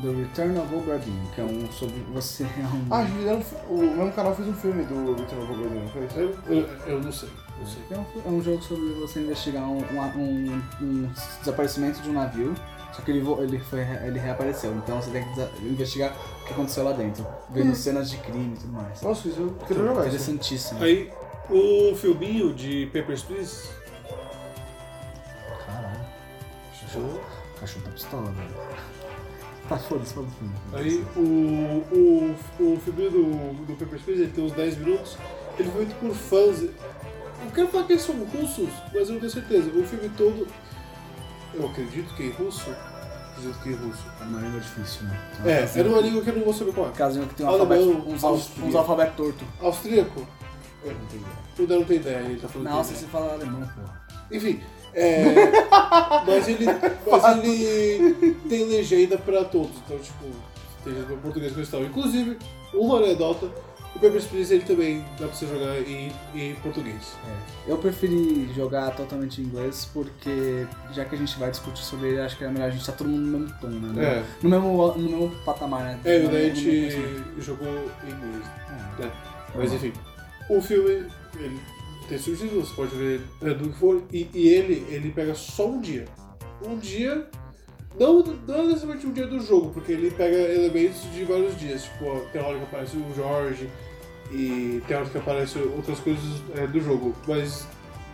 [0.02, 2.86] The Return of Obradin, que é um sobre você é um...
[2.90, 6.16] Ah, fizeram, o mesmo canal fez um filme do Return of Obradin, não fez?
[6.16, 7.82] Eu, eu, eu não sei, não sei.
[7.92, 11.10] É um, é um jogo sobre você investigar um, um- um
[11.40, 12.54] desaparecimento de um navio,
[12.94, 16.54] só que ele, vo- ele, foi, ele reapareceu, então você tem que investigar o que
[16.54, 19.02] aconteceu lá dentro, vendo cenas de crime e tudo mais.
[19.02, 20.16] Nossa, isso eu queria jogar isso.
[20.16, 20.82] Interessantíssimo.
[20.82, 21.12] Aí,
[21.50, 23.68] o filminho de Papers, Please
[26.90, 27.22] Cachorro,
[27.60, 28.50] cachorro tá pistola, velho.
[29.68, 30.56] Tá foda-se, foda o filme.
[30.74, 35.16] Aí o, o, o filme do, do Papers, Please ele tem uns 10 minutos.
[35.60, 36.64] Ele foi feito por fãs.
[36.64, 39.70] Eu quero falar que eles são russos, mas eu não tenho certeza.
[39.70, 40.48] O filme todo.
[41.54, 42.72] Eu acredito que é em russo.
[43.34, 44.04] Acredito que é em russo.
[44.20, 45.30] É uma língua difícil, né?
[45.46, 46.92] É, é numa língua que eu não vou saber qual é.
[46.92, 49.48] Casinha que tem um alfabeto, uns, uns alfabetos tortos.
[49.62, 50.28] Austríaco?
[50.84, 51.38] Eu não tenho ideia.
[51.60, 54.09] O Dan não tem ideia, ele tá falando Áustria tem você fala alemão, porra.
[54.32, 54.62] Enfim,
[54.94, 55.24] é,
[56.26, 56.66] mas ele,
[57.10, 60.26] mas ele tem legenda pra todos, então tipo,
[60.84, 61.84] tem legenda pra português e tal.
[61.84, 62.38] Inclusive,
[62.74, 63.48] uma anedota,
[63.96, 67.16] o Papers, Please ele também dá pra você jogar em, em português.
[67.28, 67.72] É.
[67.72, 72.22] Eu preferi jogar totalmente em inglês porque, já que a gente vai discutir sobre ele,
[72.22, 74.04] acho que é melhor a gente estar todo mundo no mesmo tom, né?
[74.04, 74.24] É.
[74.42, 76.00] No, mesmo, no mesmo patamar, né?
[76.06, 77.68] É, e daí a gente jogou
[78.04, 78.44] em inglês.
[79.00, 79.04] É.
[79.04, 79.12] né?
[79.56, 79.94] Mas enfim,
[80.48, 81.08] o filme,
[81.40, 81.60] ele
[82.10, 85.68] tem subtítulos, você pode ver é, do que for, e, e ele, ele pega só
[85.68, 86.06] um dia.
[86.66, 87.28] Um dia,
[88.00, 92.06] não, não necessariamente um dia do jogo, porque ele pega elementos de vários dias, tipo,
[92.06, 93.70] ó, tem hora que aparece o Jorge,
[94.32, 96.24] e tem hora que aparece outras coisas
[96.56, 97.68] é, do jogo, mas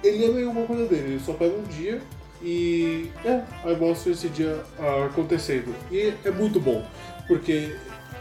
[0.04, 2.02] ele é meio uma coisa dele, ele só pega um dia
[2.42, 5.74] e é, aí mostra esse dia ah, acontecendo.
[5.92, 6.86] E é muito bom,
[7.28, 7.76] porque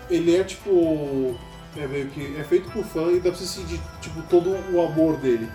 [0.08, 1.36] ele é tipo.
[1.76, 2.36] É meio que.
[2.38, 5.48] É feito por fã e dá pra você sentir tipo, todo o amor dele.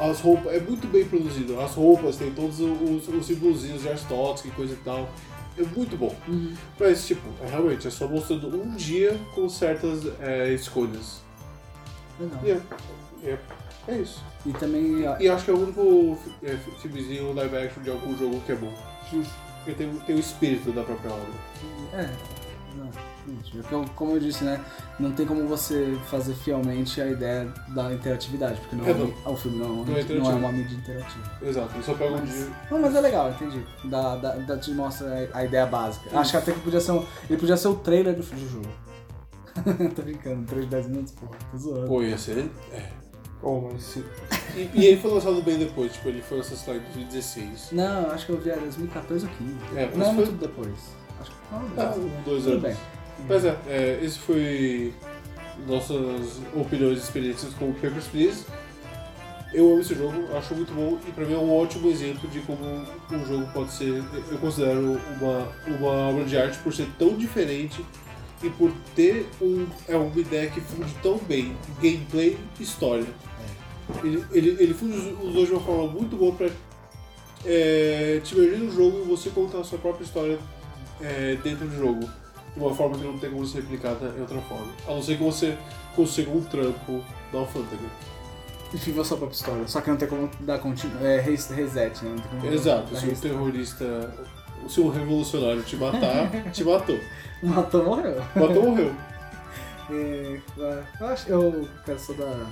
[0.00, 0.52] As roupas.
[0.54, 1.58] É muito bem produzido.
[1.60, 5.08] As roupas tem todos os, os símbolozinhos de Aristotle e coisa e tal.
[5.58, 6.14] É muito bom.
[6.78, 11.20] Mas, tipo, é, realmente, é só mostrando um dia com certas é, escolhas.
[12.18, 12.40] Legal.
[12.44, 12.60] E é,
[13.30, 13.38] é,
[13.88, 14.22] é isso.
[14.46, 15.00] E também.
[15.18, 18.52] E acho que é o único é, fi- filmezinho live action de algum jogo que
[18.52, 18.72] é bom.
[19.10, 21.26] Porque tem, tem o espírito da própria obra.
[21.92, 22.10] É.
[22.76, 22.88] Não,
[23.70, 24.60] eu- como eu disse, né?
[24.98, 29.32] Não tem como você fazer fielmente a ideia da interatividade, porque não É, é, não.
[29.32, 30.36] o filme não, Não é não, é interativo.
[30.36, 31.30] uma mídia interativa.
[31.42, 32.48] Exato, ele só pega um dia.
[32.70, 33.62] Não, mas é legal, entendi.
[33.84, 36.18] Da, da, da- te mostra a, ideia básica.
[36.18, 38.68] Acho que até que podia ser um, ele podia ser o trailer do, do jogo.
[39.94, 41.86] tô brincando, 3 de 10 minutos, porra, tô zoando.
[41.88, 42.48] Pô, ia ser.
[42.72, 42.88] É.
[43.42, 44.04] Oh, mas se...
[44.54, 47.68] E, e ele foi lançado bem depois, tipo, ele foi lançado em 2016.
[47.72, 49.54] Não, acho que eu vi em 2014 ou 15.
[49.76, 50.74] É, mas não é foi- muito depois.
[51.20, 52.62] Acho que não, Ah, um, dois Tudo anos.
[52.62, 52.76] bem.
[53.28, 54.94] Mas é, é, esse foi
[55.66, 58.44] nossas opiniões e experiências com o Papers, Please.
[59.52, 62.38] Eu amo esse jogo, acho muito bom e pra mim é um ótimo exemplo de
[62.40, 67.16] como um jogo pode ser, eu considero uma, uma obra de arte por ser tão
[67.16, 67.84] diferente
[68.44, 73.06] e por ter um, é uma ideia que funde tão bem gameplay e história.
[74.04, 76.48] Ele, ele, ele funde os dois de uma forma muito boa pra
[77.44, 80.38] é, te imergir no jogo e você contar a sua própria história
[81.00, 82.08] é, dentro do jogo.
[82.54, 84.66] De uma forma que não tem como ser replicada em outra forma.
[84.88, 85.56] A não ser que você
[85.94, 87.02] consiga um trampo
[87.32, 87.82] na alfândega.
[88.72, 89.68] E viva a sua própria história.
[89.68, 90.92] Só que não tem como dar continu...
[91.04, 92.10] é, res- reset, né?
[92.10, 94.14] Não tem como Exato, se um terrorista,
[94.68, 96.98] se um revolucionário te matar, te matou.
[97.42, 98.16] Matou, morreu.
[98.36, 98.94] Matou, morreu.
[99.92, 100.38] É,
[101.00, 102.46] eu acho eu quero só dar,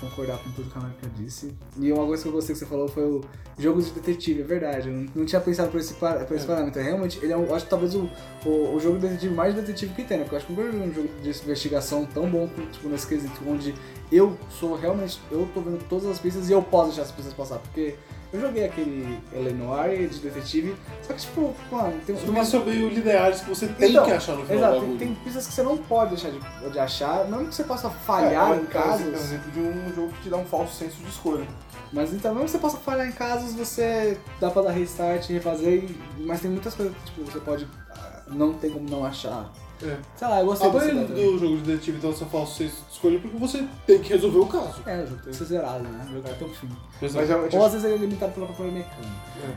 [0.00, 1.54] concordar com tudo que a Marca disse.
[1.78, 3.20] E uma coisa que eu gostei que você falou foi o
[3.58, 4.88] jogo de detetive, é verdade.
[4.88, 6.48] Eu não, tinha pensado por esse, par- por esse É.
[6.48, 6.82] parâmetro.
[6.82, 8.08] Realmente, ele é, um, eu acho que talvez o,
[8.44, 10.24] o, o jogo de detetive mais detetive que tem, né?
[10.24, 13.40] Porque eu acho que nunca vi um jogo de investigação tão bom tipo, nesse quesito,
[13.46, 13.74] onde
[14.12, 15.20] eu sou realmente.
[15.30, 17.58] Eu tô vendo todas as pistas e eu posso deixar as pistas passar.
[17.58, 17.96] Porque
[18.36, 22.88] eu joguei aquele Eleanor de detetive, só que tipo, mano, tem Mas uma são meio
[22.88, 25.62] lineares que você tem Então, que achar no final Exato, tem, tem pistas que você
[25.62, 29.06] não pode deixar de, de achar, não que você possa falhar é, em é, casos,
[29.06, 31.46] É um exemplo de um jogo que te dá um falso senso de escolha.
[31.92, 35.84] mas então mesmo que você possa falhar em casos, você dá pra dar restart refazer,
[36.18, 39.50] mas tem muitas coisas que tipo, você pode, ah, não tem como não achar.
[39.82, 39.96] É.
[40.16, 43.18] Sei lá, eu gostei A maioria do jogo de detetive então você fala você escolhe
[43.18, 44.82] porque você tem que resolver o caso.
[44.86, 46.06] É, o jogo tem que ser zerado, né?
[46.08, 46.68] O jogo tem um fim.
[47.02, 49.12] Mas realmente, Ou às vezes ele é limitado pela própria mecânica.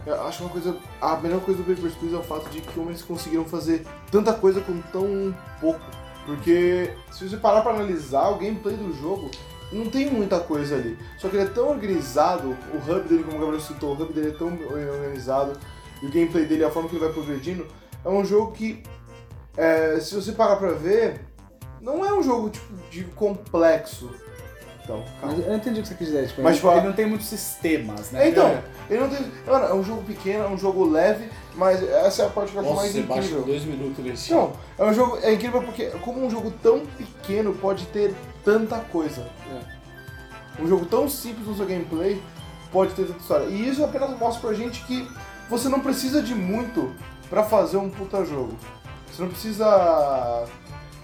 [0.06, 0.76] eu acho uma coisa.
[1.02, 3.86] A melhor coisa do Papers, Please é o fato de que como eles conseguiram fazer
[4.12, 5.80] tanta coisa com tão pouco.
[6.26, 9.32] Porque se você parar pra analisar o gameplay do jogo,
[9.72, 10.98] não tem muita coisa ali.
[11.18, 14.14] Só que ele é tão organizado, o hub dele, como o Gabriel citou, o hub
[14.14, 15.54] dele é tão organizado,
[16.02, 17.66] e o gameplay dele, a forma que ele vai progredindo,
[18.04, 18.84] é um jogo que,
[19.58, 21.22] é, se você parar pra ver,
[21.82, 24.10] não é um jogo tipo, de complexo.
[24.84, 25.36] Então, calma.
[25.38, 26.94] Mas eu entendi o que você quis dizer, tipo, Mas, ele, tipo, a- ele não
[26.94, 28.26] tem muitos sistemas, né?
[28.26, 28.64] É, então, É.
[28.90, 29.20] ele não tem.
[29.46, 32.58] Mano, é um jogo pequeno, é um jogo leve, mas essa é a parte que
[32.58, 33.46] eu acho Nossa, mais você baixa em incrível.
[33.46, 35.20] dois minutos nesse Não, é um jogo.
[35.22, 39.28] É incrível porque como um jogo tão pequeno pode ter tanta coisa.
[40.60, 42.22] Um jogo tão simples no seu gameplay
[42.72, 43.46] pode ter tanta história.
[43.46, 45.08] E isso apenas mostra pra gente que
[45.50, 46.94] você não precisa de muito
[47.30, 48.58] pra fazer um puta jogo.
[49.20, 50.46] Você não precisa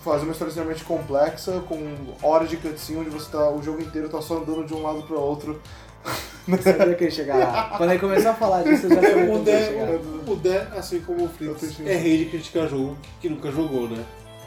[0.02, 1.78] fazer uma história extremamente complexa, com
[2.24, 3.50] horas de cutscene onde você tá.
[3.50, 5.60] O jogo inteiro tá só andando de um lado pro outro.
[6.48, 7.74] Você sabia que ele ia chegar lá.
[7.76, 9.90] Quando ele começou a falar disso, eu já sabia que O chegar.
[10.32, 14.02] o- Dé, assim como o Fritz, é rei de criticar jogo que nunca jogou, né?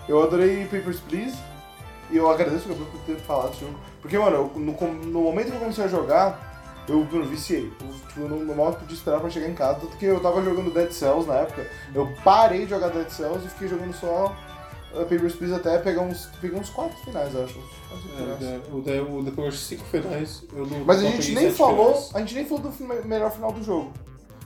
[0.09, 1.37] Eu adorei Papers, Please.
[2.11, 3.75] E eu agradeço o Gabriel por ter falado desse jogo.
[4.01, 6.48] Porque, mano, eu- no, no momento que eu comecei a jogar,
[6.89, 7.71] eu, eu viciei.
[7.81, 9.81] Eu, tipo, eu não, mal podia esperar pra chegar em casa.
[9.81, 11.67] Tanto que eu tava jogando Dead Cells na época.
[11.95, 14.35] Eu parei de jogar Dead Cells e fiquei jogando só
[14.93, 17.59] uh, Papers, Please até pegar uns, peguei uns quatro finais, eu acho.
[17.59, 18.81] Uns quatro É, o.
[18.81, 22.15] Dé, o depois de cinco finais, eu não Mas a gente nem falou, finais.
[22.15, 23.93] a gente nem falou do melhor final do jogo.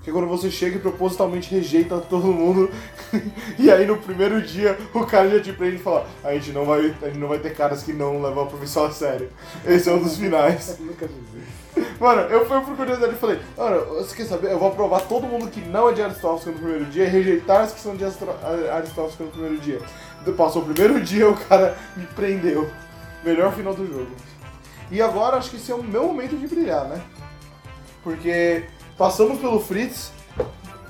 [0.03, 2.69] Que é quando você chega e propositalmente rejeita todo mundo.
[3.57, 6.65] e aí no primeiro dia o cara já te prende e fala, a gente não
[6.65, 9.31] vai, a gente não vai ter caras que não levam a profissão a sério.
[9.65, 10.77] Esse é um dos finais.
[10.81, 11.62] Nunca vi.
[12.03, 14.51] Mano, eu fui por curiosidade e falei, mano, você quer saber?
[14.51, 17.65] Eu vou aprovar todo mundo que não é de Aristóteles no primeiro dia e rejeitar
[17.65, 19.81] os que são de Aristóteles no primeiro dia.
[20.37, 22.69] Passou o primeiro dia, o cara me prendeu.
[23.23, 24.11] Melhor final do jogo.
[24.91, 27.01] E agora acho que esse é o meu momento de brilhar, né?
[28.03, 28.65] Porque
[28.99, 30.11] passamos pelo Fritz,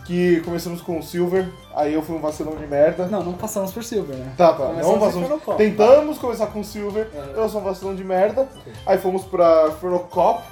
[0.06, 3.06] que começamos com o Silver, aí eu fui um vacilão de merda.
[3.06, 4.32] Não, não passamos por Silver, né?
[4.36, 4.66] Tá, tá.
[4.66, 4.92] Começamos
[5.28, 5.56] Não passamos.
[5.58, 7.42] Tentamos começar com o Silver, Uhum.
[7.42, 8.48] eu sou um vacilão de merda.
[8.86, 10.42] Aí fomos pra Chronocop,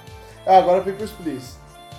[0.46, 1.54] aí agora Papers, Please.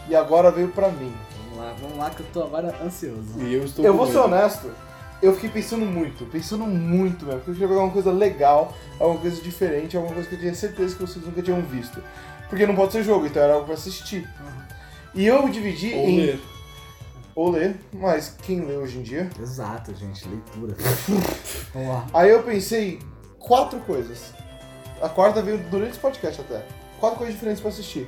[0.10, 1.14] E agora veio pra mim.
[1.46, 3.40] Vamos lá, vamos lá que eu tô agora ansioso.
[3.40, 4.26] E eu estou Eu vou ser medo.
[4.26, 4.72] honesto,
[5.22, 9.20] eu fiquei pensando muito, pensando muito mesmo, porque eu queria pegar uma coisa legal, alguma
[9.22, 12.02] coisa diferente, alguma coisa que eu tinha certeza que vocês nunca tinham visto.
[12.50, 14.28] Porque não pode ser jogo, então era algo pra assistir.
[15.14, 16.18] E eu dividi Ou em.
[16.18, 16.42] ler.
[17.34, 19.30] Ou ler, mas quem lê hoje em dia?
[19.40, 20.76] Exato, gente, leitura.
[21.74, 22.06] Vamos lá.
[22.14, 23.00] Aí eu pensei
[23.40, 24.34] quatro coisas.
[25.02, 26.66] A quarta veio durante esse podcast até.
[27.02, 28.08] Quatro coisas diferentes pra assistir.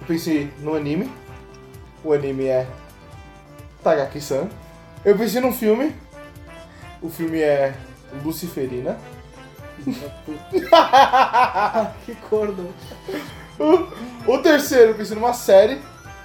[0.00, 1.10] Eu pensei no anime.
[2.04, 2.68] O anime é
[3.82, 4.48] Tagaki-san.
[5.04, 5.92] Eu pensei num filme.
[7.02, 7.74] O filme é
[8.22, 8.96] Luciferina.
[12.04, 12.72] que corno.
[14.26, 15.80] O terceiro, eu pensei numa série.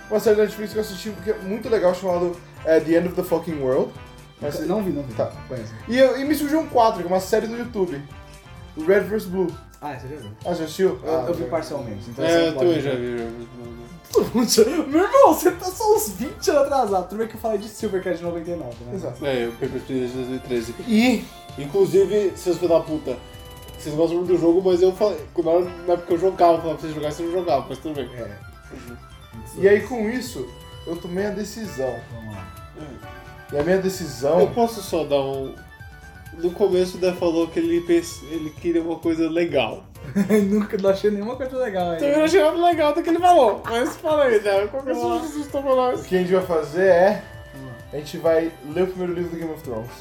[0.10, 2.36] Uma série da Netflix que eu assisti que é muito legal, chamado
[2.66, 3.92] é, The End of the Fucking World.
[4.42, 5.14] Mas- Não vi, não vi.
[5.14, 5.32] Tá.
[5.48, 5.74] Conheço.
[5.88, 8.02] E, eu- e me surgiu um quadro, que é uma série do YouTube.
[8.86, 9.48] Red vs Blue.
[9.82, 10.32] Ah, você já viu?
[10.46, 11.00] Ah, já assistiu?
[11.04, 11.50] Eu, Ah, eu vi já.
[11.50, 12.10] parcialmente.
[12.10, 13.18] Então É, você eu não pode também já vi.
[13.18, 13.48] já vi.
[14.92, 17.10] Meu irmão, você tá só uns 20 anos atrasado.
[17.10, 18.94] Tudo bem que eu falei de Silver, que é de 99, né?
[18.96, 19.26] Exato.
[19.26, 20.76] É, eu Paper Please de 2013.
[20.88, 21.26] E
[21.58, 23.18] Inclusive, seus filhos da puta,
[23.78, 26.54] vocês gostam muito do jogo, mas eu falei, na hora- na época que eu jogava,
[26.54, 28.10] eu falava pra vocês jogarem, vocês não jogavam, mas tudo bem.
[28.16, 28.38] É.
[29.58, 30.48] E aí com isso,
[30.88, 31.94] eu tomei a decisão.
[32.14, 32.48] Vamos lá.
[33.52, 34.48] E a minha Eu decisão.
[34.54, 35.54] posso só dar um.
[36.34, 39.84] No começo o Dé falou que ele, pens- ele queria uma coisa legal.
[40.50, 42.24] Nunca não achei nenhuma coisa legal Então eu aí.
[42.24, 43.62] achei nada legal do que ele falou.
[43.66, 46.44] Mas fala aí, Dé, qual que é a sugestão pra O que a gente vai
[46.46, 47.24] fazer é.
[47.94, 49.92] A gente vai ler o primeiro livro do Game of Thrones.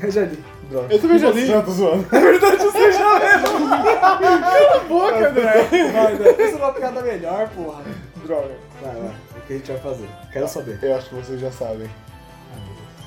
[0.00, 0.38] Eu já li.
[0.70, 0.94] Droga.
[0.94, 1.44] Eu também já li.
[1.46, 2.06] Não, tô zoando.
[2.10, 4.88] Na verdade, você já leu.
[4.88, 5.62] Boca, André!
[5.92, 7.82] Vai, André, pensa numa piada melhor, porra.
[8.24, 8.50] Droga.
[8.80, 9.10] Vai, vai.
[9.36, 10.08] O que a gente vai fazer?
[10.32, 10.78] Quero saber.
[10.82, 11.88] Eu acho que vocês já sabem.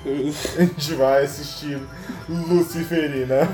[0.08, 1.82] A gente vai assistir
[2.30, 3.50] Luciferina.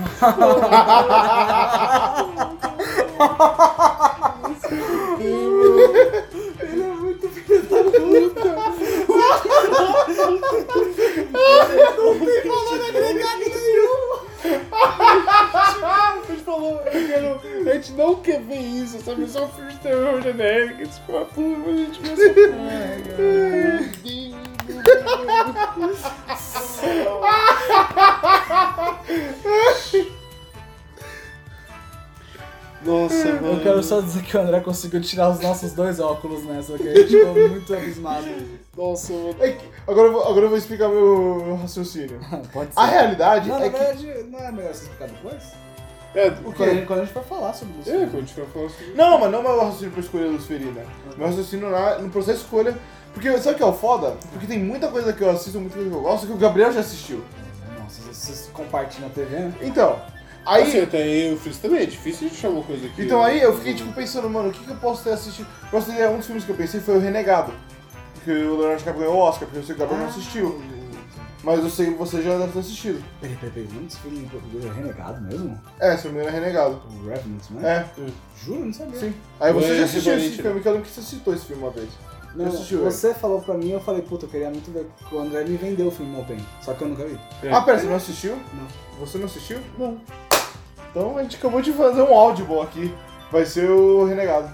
[6.59, 8.55] Ele é muito filho da puta.
[11.97, 14.01] Não tem valor agregado nenhum.
[15.83, 16.81] A gente falou.
[16.81, 19.25] A gente não quer ver isso, sabe?
[19.29, 20.83] Só um filme de terror genérico.
[21.33, 22.15] Puro, a gente vai
[32.83, 33.53] Nossa, mano.
[33.53, 36.87] Eu quero só dizer que o André conseguiu tirar os nossos dois óculos nessa, que
[36.87, 38.25] a gente ficou muito abismado.
[38.75, 39.35] Nossa, mano.
[39.39, 42.19] É que- Agora eu, vou, agora eu vou explicar meu raciocínio.
[42.51, 42.79] Pode ser.
[42.79, 43.77] A realidade Não, na é que.
[43.77, 45.43] verdade, não é melhor você explicar depois?
[46.15, 46.75] É, O Quando a quê?
[46.75, 47.89] gente, quando a gente for falar sobre isso.
[47.89, 48.93] é, quando a gente vai falar sobre.
[48.95, 50.85] Não, mas não é meu raciocínio pra escolher Luciferina.
[51.17, 52.77] Meu raciocínio na- no processo de escolha.
[53.13, 54.15] Porque sabe o que é o foda?
[54.31, 56.71] Porque tem muita coisa que eu assisto, muita coisa que eu gosto, que o Gabriel
[56.71, 57.23] já assistiu.
[57.79, 59.53] Nossa, vocês compartilham a TV, né?
[59.61, 60.01] Então,
[60.45, 60.63] aí.
[60.63, 63.03] Assim, até eu fiz também, é difícil de chamar uma coisa aqui.
[63.03, 65.47] Então aí eu fiquei tipo pensando, mano, o que, que eu posso ter assistido?
[65.71, 67.51] Você ter ideia, um dos filmes que eu pensei foi o Renegado.
[68.13, 70.61] Porque o Leonardo DiCaprio ganhou o Oscar, porque eu sei que o Gabriel não assistiu.
[71.43, 73.03] Mas eu sei que você já deve ter assistido.
[73.19, 73.69] Peraí, peraí, peraí.
[73.73, 75.59] Não, esse filme em português é renegado mesmo?
[75.79, 76.81] É, se não me engano é Renegado.
[76.87, 77.67] O Revenant, né?
[77.67, 77.85] É,
[78.45, 78.99] Juro, não sabia.
[78.99, 79.13] sim.
[79.39, 81.63] Aí você É, já assistiu esse filme, que eu lembro que você citou esse filme
[81.63, 81.89] uma vez.
[82.35, 84.87] Não, você falou pra mim, eu falei, puta, eu queria muito ver.
[85.11, 87.19] O André me vendeu o filme Open, só que eu nunca vi.
[87.43, 87.51] É.
[87.51, 88.35] Ah, pera, você não assistiu?
[88.53, 89.05] Não.
[89.05, 89.59] Você não assistiu?
[89.77, 89.99] Não.
[90.89, 92.93] Então a gente acabou de fazer um áudio aqui.
[93.31, 94.49] Vai ser o Renegado.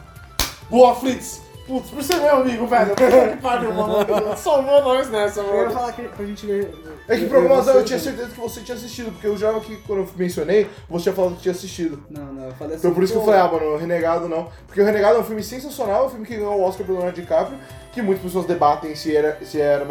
[0.69, 1.41] Boa, Flitz!
[1.67, 2.89] Putz, por ser meu amigo, velho.
[2.91, 4.37] Puta que pariu, mano.
[4.37, 5.71] Salvou nós nessa, Eu ia mano.
[5.71, 6.73] falar que pra gente ver.
[7.09, 9.53] É que por alguma razão eu tinha certeza que você tinha assistido, porque eu já
[9.59, 12.01] que quando eu mencionei, você tinha falado que tinha assistido.
[12.09, 12.87] Não, não, eu falei assim.
[12.87, 14.49] Então por isso que eu falei, ah, mano, o Renegado não.
[14.65, 16.99] Porque o Renegado é um filme sensacional, é um filme que ganhou o Oscar pelo
[16.99, 17.57] Leonardo DiCaprio,
[17.91, 19.83] que muitas pessoas debatem se era, se era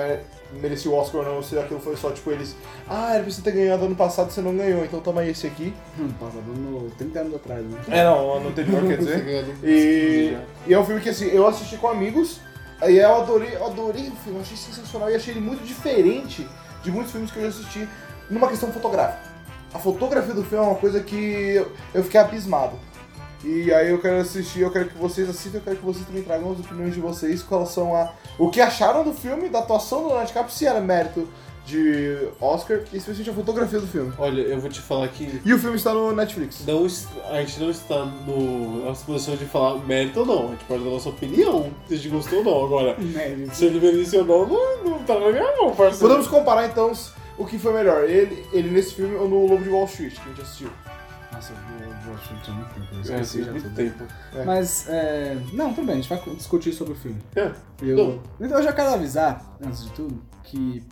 [0.53, 2.57] merecia o Oscar ou não, se aquilo foi só tipo eles,
[2.89, 5.47] ah, era pra você ter ganhado ano passado e você não ganhou, então toma esse
[5.47, 5.75] aqui.
[6.19, 7.81] Passado no 30 anos atrás, né?
[7.89, 9.47] É, não, ano anterior, quer dizer.
[9.63, 10.37] E,
[10.67, 12.41] e é um filme que assim, eu assisti com amigos,
[12.81, 16.47] aí eu adorei, eu adorei o filme, achei sensacional e achei ele muito diferente
[16.83, 17.89] de muitos filmes que eu já assisti
[18.31, 19.27] numa questão fotográfica.
[19.75, 22.79] A fotografia do filme é uma coisa que eu, eu fiquei abismado.
[23.45, 26.23] E aí eu quero assistir, eu quero que vocês assistam, eu quero que vocês também
[26.23, 29.99] tragam as opiniões de vocês com relação a o que acharam do filme, da atuação
[30.01, 31.29] do Leonardo DiCaprio, se era mérito
[31.65, 34.13] de Oscar, e especialmente a fotografia do filme.
[34.19, 36.65] Olha, eu vou te falar que E o filme está no Netflix.
[36.65, 36.87] não,
[37.29, 40.49] a gente não está no, na posição de falar mérito ou não.
[40.49, 42.65] A gente pode dar a nossa opinião, se a gente gostou ou não.
[42.65, 45.99] Agora, Né, se ele merecia ou não, não, não tá na minha mão, parceiro.
[46.07, 46.93] Podemos comparar então
[47.37, 50.21] o que foi melhor, ele, ele nesse filme ou no Lobo de Wall Street, que
[50.21, 50.71] a gente assistiu.
[51.37, 51.53] Nossa,
[52.07, 52.87] eu achar que muito tempo.
[52.93, 53.77] Eu É, esqueci faz já muito tudo.
[53.77, 54.05] tempo.
[54.35, 54.45] É.
[54.45, 55.39] Mas, é...
[55.53, 57.23] Não, tudo bem, a gente vai discutir sobre o filme.
[57.35, 57.53] É.
[57.83, 58.23] Eu...
[58.41, 60.83] Então eu já quero avisar, antes de tudo, que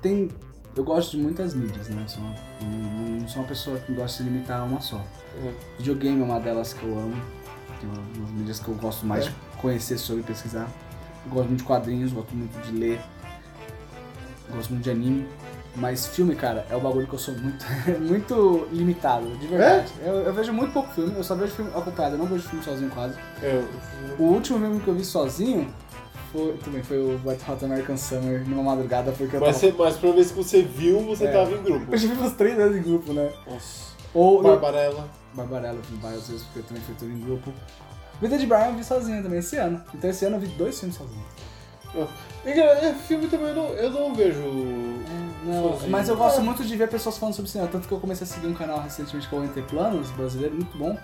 [0.00, 0.28] tem.
[0.76, 2.02] Eu gosto de muitas mídias, né?
[2.02, 4.80] Eu sou uma- não não sou uma pessoa que gosta de se limitar a uma
[4.80, 5.04] só.
[5.44, 5.52] É.
[5.78, 7.16] Videogame é uma delas que eu amo.
[7.80, 9.28] Tem umas mídias que eu gosto mais É.
[9.28, 10.68] de conhecer sobre pesquisar.
[11.26, 13.00] Eu gosto muito de quadrinhos, gosto muito de ler.
[14.50, 15.26] Gosto muito de anime.
[15.74, 17.64] Mas filme, cara, é o bagulho que eu sou muito,
[18.00, 19.90] muito limitado, de verdade.
[20.04, 22.62] Eu, eu vejo muito pouco filme, eu só vejo filme acompanhado, eu não vejo filme
[22.64, 23.14] sozinho quase.
[23.42, 23.64] É,
[24.18, 25.72] O último filme que eu vi sozinho
[26.30, 29.72] foi, também foi o White Hot American Summer numa madrugada, porque eu mas, tava...
[29.72, 31.32] você, mas pra vez que você viu, você É.
[31.32, 31.86] tava em grupo.
[31.90, 33.32] Eu já vi umas três vezes em grupo, né?
[33.46, 33.92] Nossa.
[34.12, 35.08] Ou eu- Barbarella.
[35.32, 37.50] Barbarella eu vi várias vezes, porque eu também fui tudo em grupo.
[38.20, 39.82] Vida de Brian eu vi sozinho também esse ano.
[39.94, 41.24] Então esse ano eu vi dois filmes sozinho.
[42.44, 42.50] É,
[42.88, 44.40] é, filme também eu não, eu não vejo.
[45.44, 45.90] Não, Sozinho.
[45.90, 46.42] mas eu gosto É.
[46.44, 47.68] muito de ver pessoas falando sobre cinema.
[47.70, 50.54] Tanto que eu comecei a seguir um canal recentemente que é o Entre Planos, brasileiro,
[50.54, 50.96] muito bom.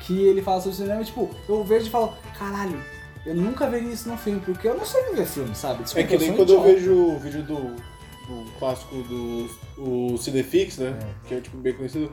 [0.00, 2.78] Que ele fala sobre cinema e, tipo, eu vejo e falo, caralho,
[3.24, 5.82] eu nunca veria isso num filme, porque eu não sei ver filme, sabe?
[5.84, 6.74] Desculpa, É que nem quando eu idiota.
[6.74, 9.48] vejo o vídeo do, do clássico do
[9.78, 10.98] o Cinefix, né?
[11.26, 12.12] Que é tipo bem conhecido.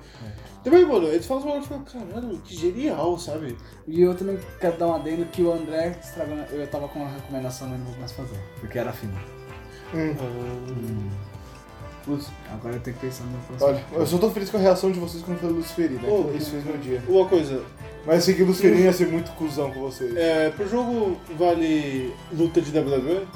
[0.64, 3.58] Também, mano, eles falam uma falam, caralho, que genial, sabe?
[3.88, 6.36] E eu também quero dar um adendo que o André estragou.
[6.52, 8.38] Eu tava com uma recomendação, mas não vou mais fazer.
[8.60, 9.18] Porque era filme.
[9.94, 11.10] Hum.
[12.52, 13.68] Agora eu tenho que pensar no meu próximo.
[13.69, 16.07] Olha, eu só tô feliz com a reação de vocês quando foi Luciferina.
[16.07, 16.38] Ô, né?
[16.38, 17.03] Isso fez meu dia.
[17.07, 17.64] Uma coisa,
[18.06, 20.15] Mas eu sei que Luciferina ia ser muito cuzão com vocês.
[20.15, 23.27] é, pro jogo vale luta de WWE?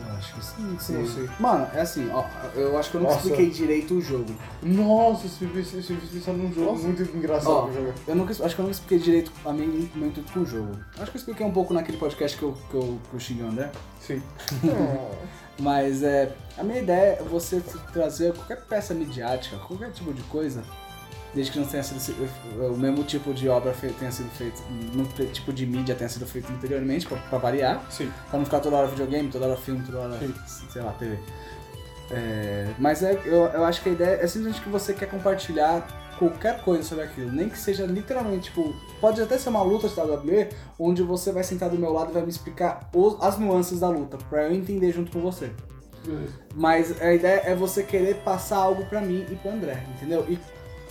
[0.00, 0.92] Eu acho que sim, sim.
[0.94, 1.28] Não sei.
[1.38, 2.24] Mano, é assim, ó,
[2.56, 3.20] eu acho que eu não Nossa.
[3.28, 4.34] expliquei direito o jogo.
[4.62, 6.82] Nossa, esse filme pensar num jogo Nossa.
[6.82, 7.94] muito engraçado Ó, pra jogar.
[8.06, 10.72] eu nunca, acho que eu não expliquei direito a minha intuito com o jogo.
[10.98, 13.44] Acho que eu expliquei um pouco naquele podcast que eu, que eu, que eu xinguei
[13.44, 13.70] o André.
[14.00, 14.20] Sim.
[15.58, 17.60] Mas é, a minha ideia é você
[17.92, 20.62] trazer qualquer peça midiática, qualquer tipo de coisa,
[21.34, 22.00] desde que não tenha sido
[22.72, 24.62] o mesmo tipo de obra tenha sido feito,
[24.94, 28.10] no tipo de mídia tenha sido feito anteriormente, pra, pra variar, Sim.
[28.30, 30.32] pra não ficar toda hora videogame, toda hora filme, toda hora, Sim.
[30.70, 31.18] sei lá, TV.
[32.10, 35.86] É, mas é, eu, eu acho que a ideia é simplesmente que você quer compartilhar
[36.18, 39.94] qualquer coisa sobre aquilo, nem que seja literalmente, tipo, pode até ser uma luta de
[40.00, 43.80] WWE, onde você vai sentar do meu lado e vai me explicar os- as nuances
[43.80, 45.50] da luta, pra eu entender junto com você.
[46.54, 50.24] Mas a ideia é você querer passar algo pra mim e pro André, entendeu?
[50.28, 50.38] E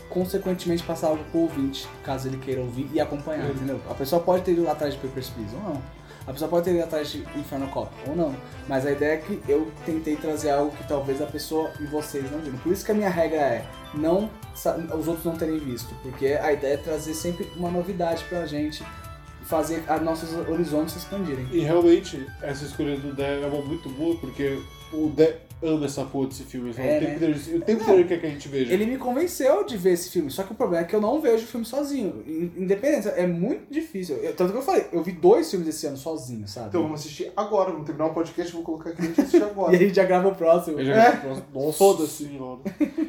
[0.10, 3.80] consequentemente passar algo pro ouvinte, caso ele queira ouvir e acompanhar, entendeu?
[3.90, 5.82] A pessoa pode ter ido atrás de Papers, Please ou não.
[6.28, 8.36] A pessoa pode ter ido atrás de Inferno Cop ou não.
[8.68, 12.30] Mas a ideia é que eu tentei trazer algo que talvez a pessoa e vocês
[12.30, 12.58] não viram.
[12.58, 14.30] Por isso que a minha regra é não
[14.94, 15.96] os outros não terem visto.
[16.04, 18.84] Porque a ideia é trazer sempre uma novidade pra gente,
[19.44, 21.48] fazer os nossos horizontes se expandirem.
[21.52, 26.04] E realmente, essa escolha do Dé é uma muito boa, porque o Dé ama essa
[26.06, 26.72] porra desse filme.
[26.74, 27.16] Fala, É, o tempo né?
[27.16, 27.90] inteiro, o tempo Não.
[27.90, 28.74] inteiro quer que a gente veja.
[28.74, 31.20] Ele me convenceu de ver esse filme, só que o problema é que eu não
[31.20, 32.24] vejo o filme sozinho.
[32.28, 34.18] In- Independente, é muito difícil.
[34.18, 36.68] Eu- tanto que eu falei, eu vi dois filmes esse ano sozinho, sabe?
[36.68, 39.38] Então vamos assistir agora, vamos terminar o podcast, vou colocar aqui e a gente assistir
[39.42, 39.76] E agora.
[39.76, 40.80] a gente já grava o próximo.
[40.80, 41.22] Eu já- É.
[41.54, 42.26] Nossa Foda-se.
[42.26, 42.60] senhora.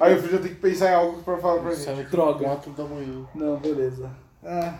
[0.01, 1.85] Aí o filho já tem que pensar em algo pra falar pra gente.
[1.85, 2.45] Sai Droga.
[2.45, 3.27] 4 da manhã.
[3.35, 4.11] Não, beleza.
[4.45, 4.75] Ah,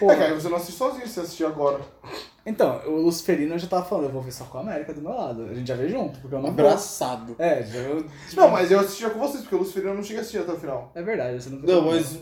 [0.00, 1.80] É, cara, você não assiste sozinho, você assistir agora.
[2.44, 5.02] Então, o Luciferino eu já tava falando, eu vou ver só com a América do
[5.02, 5.44] meu lado.
[5.44, 6.66] A gente já vê junto, porque eu não vou.
[6.66, 7.36] Abraçado.
[7.38, 8.06] É, já eu...
[8.34, 10.52] Não, mas eu assistia com vocês, porque o Luciferino eu não chega a assistir até
[10.52, 10.90] o final.
[10.94, 12.18] É verdade, você não Não, mas.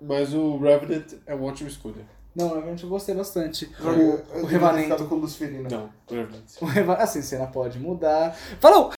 [0.00, 2.06] Mas o Revenant é uma ótima escolha.
[2.34, 3.70] Não, realmente eu gostei bastante.
[3.80, 5.04] O, o Revanento.
[5.06, 5.68] com o Luciferino.
[5.68, 6.44] Não, o Revenant.
[6.60, 6.94] O Reva...
[6.94, 8.34] Assim, cena pode mudar.
[8.60, 8.92] Falou!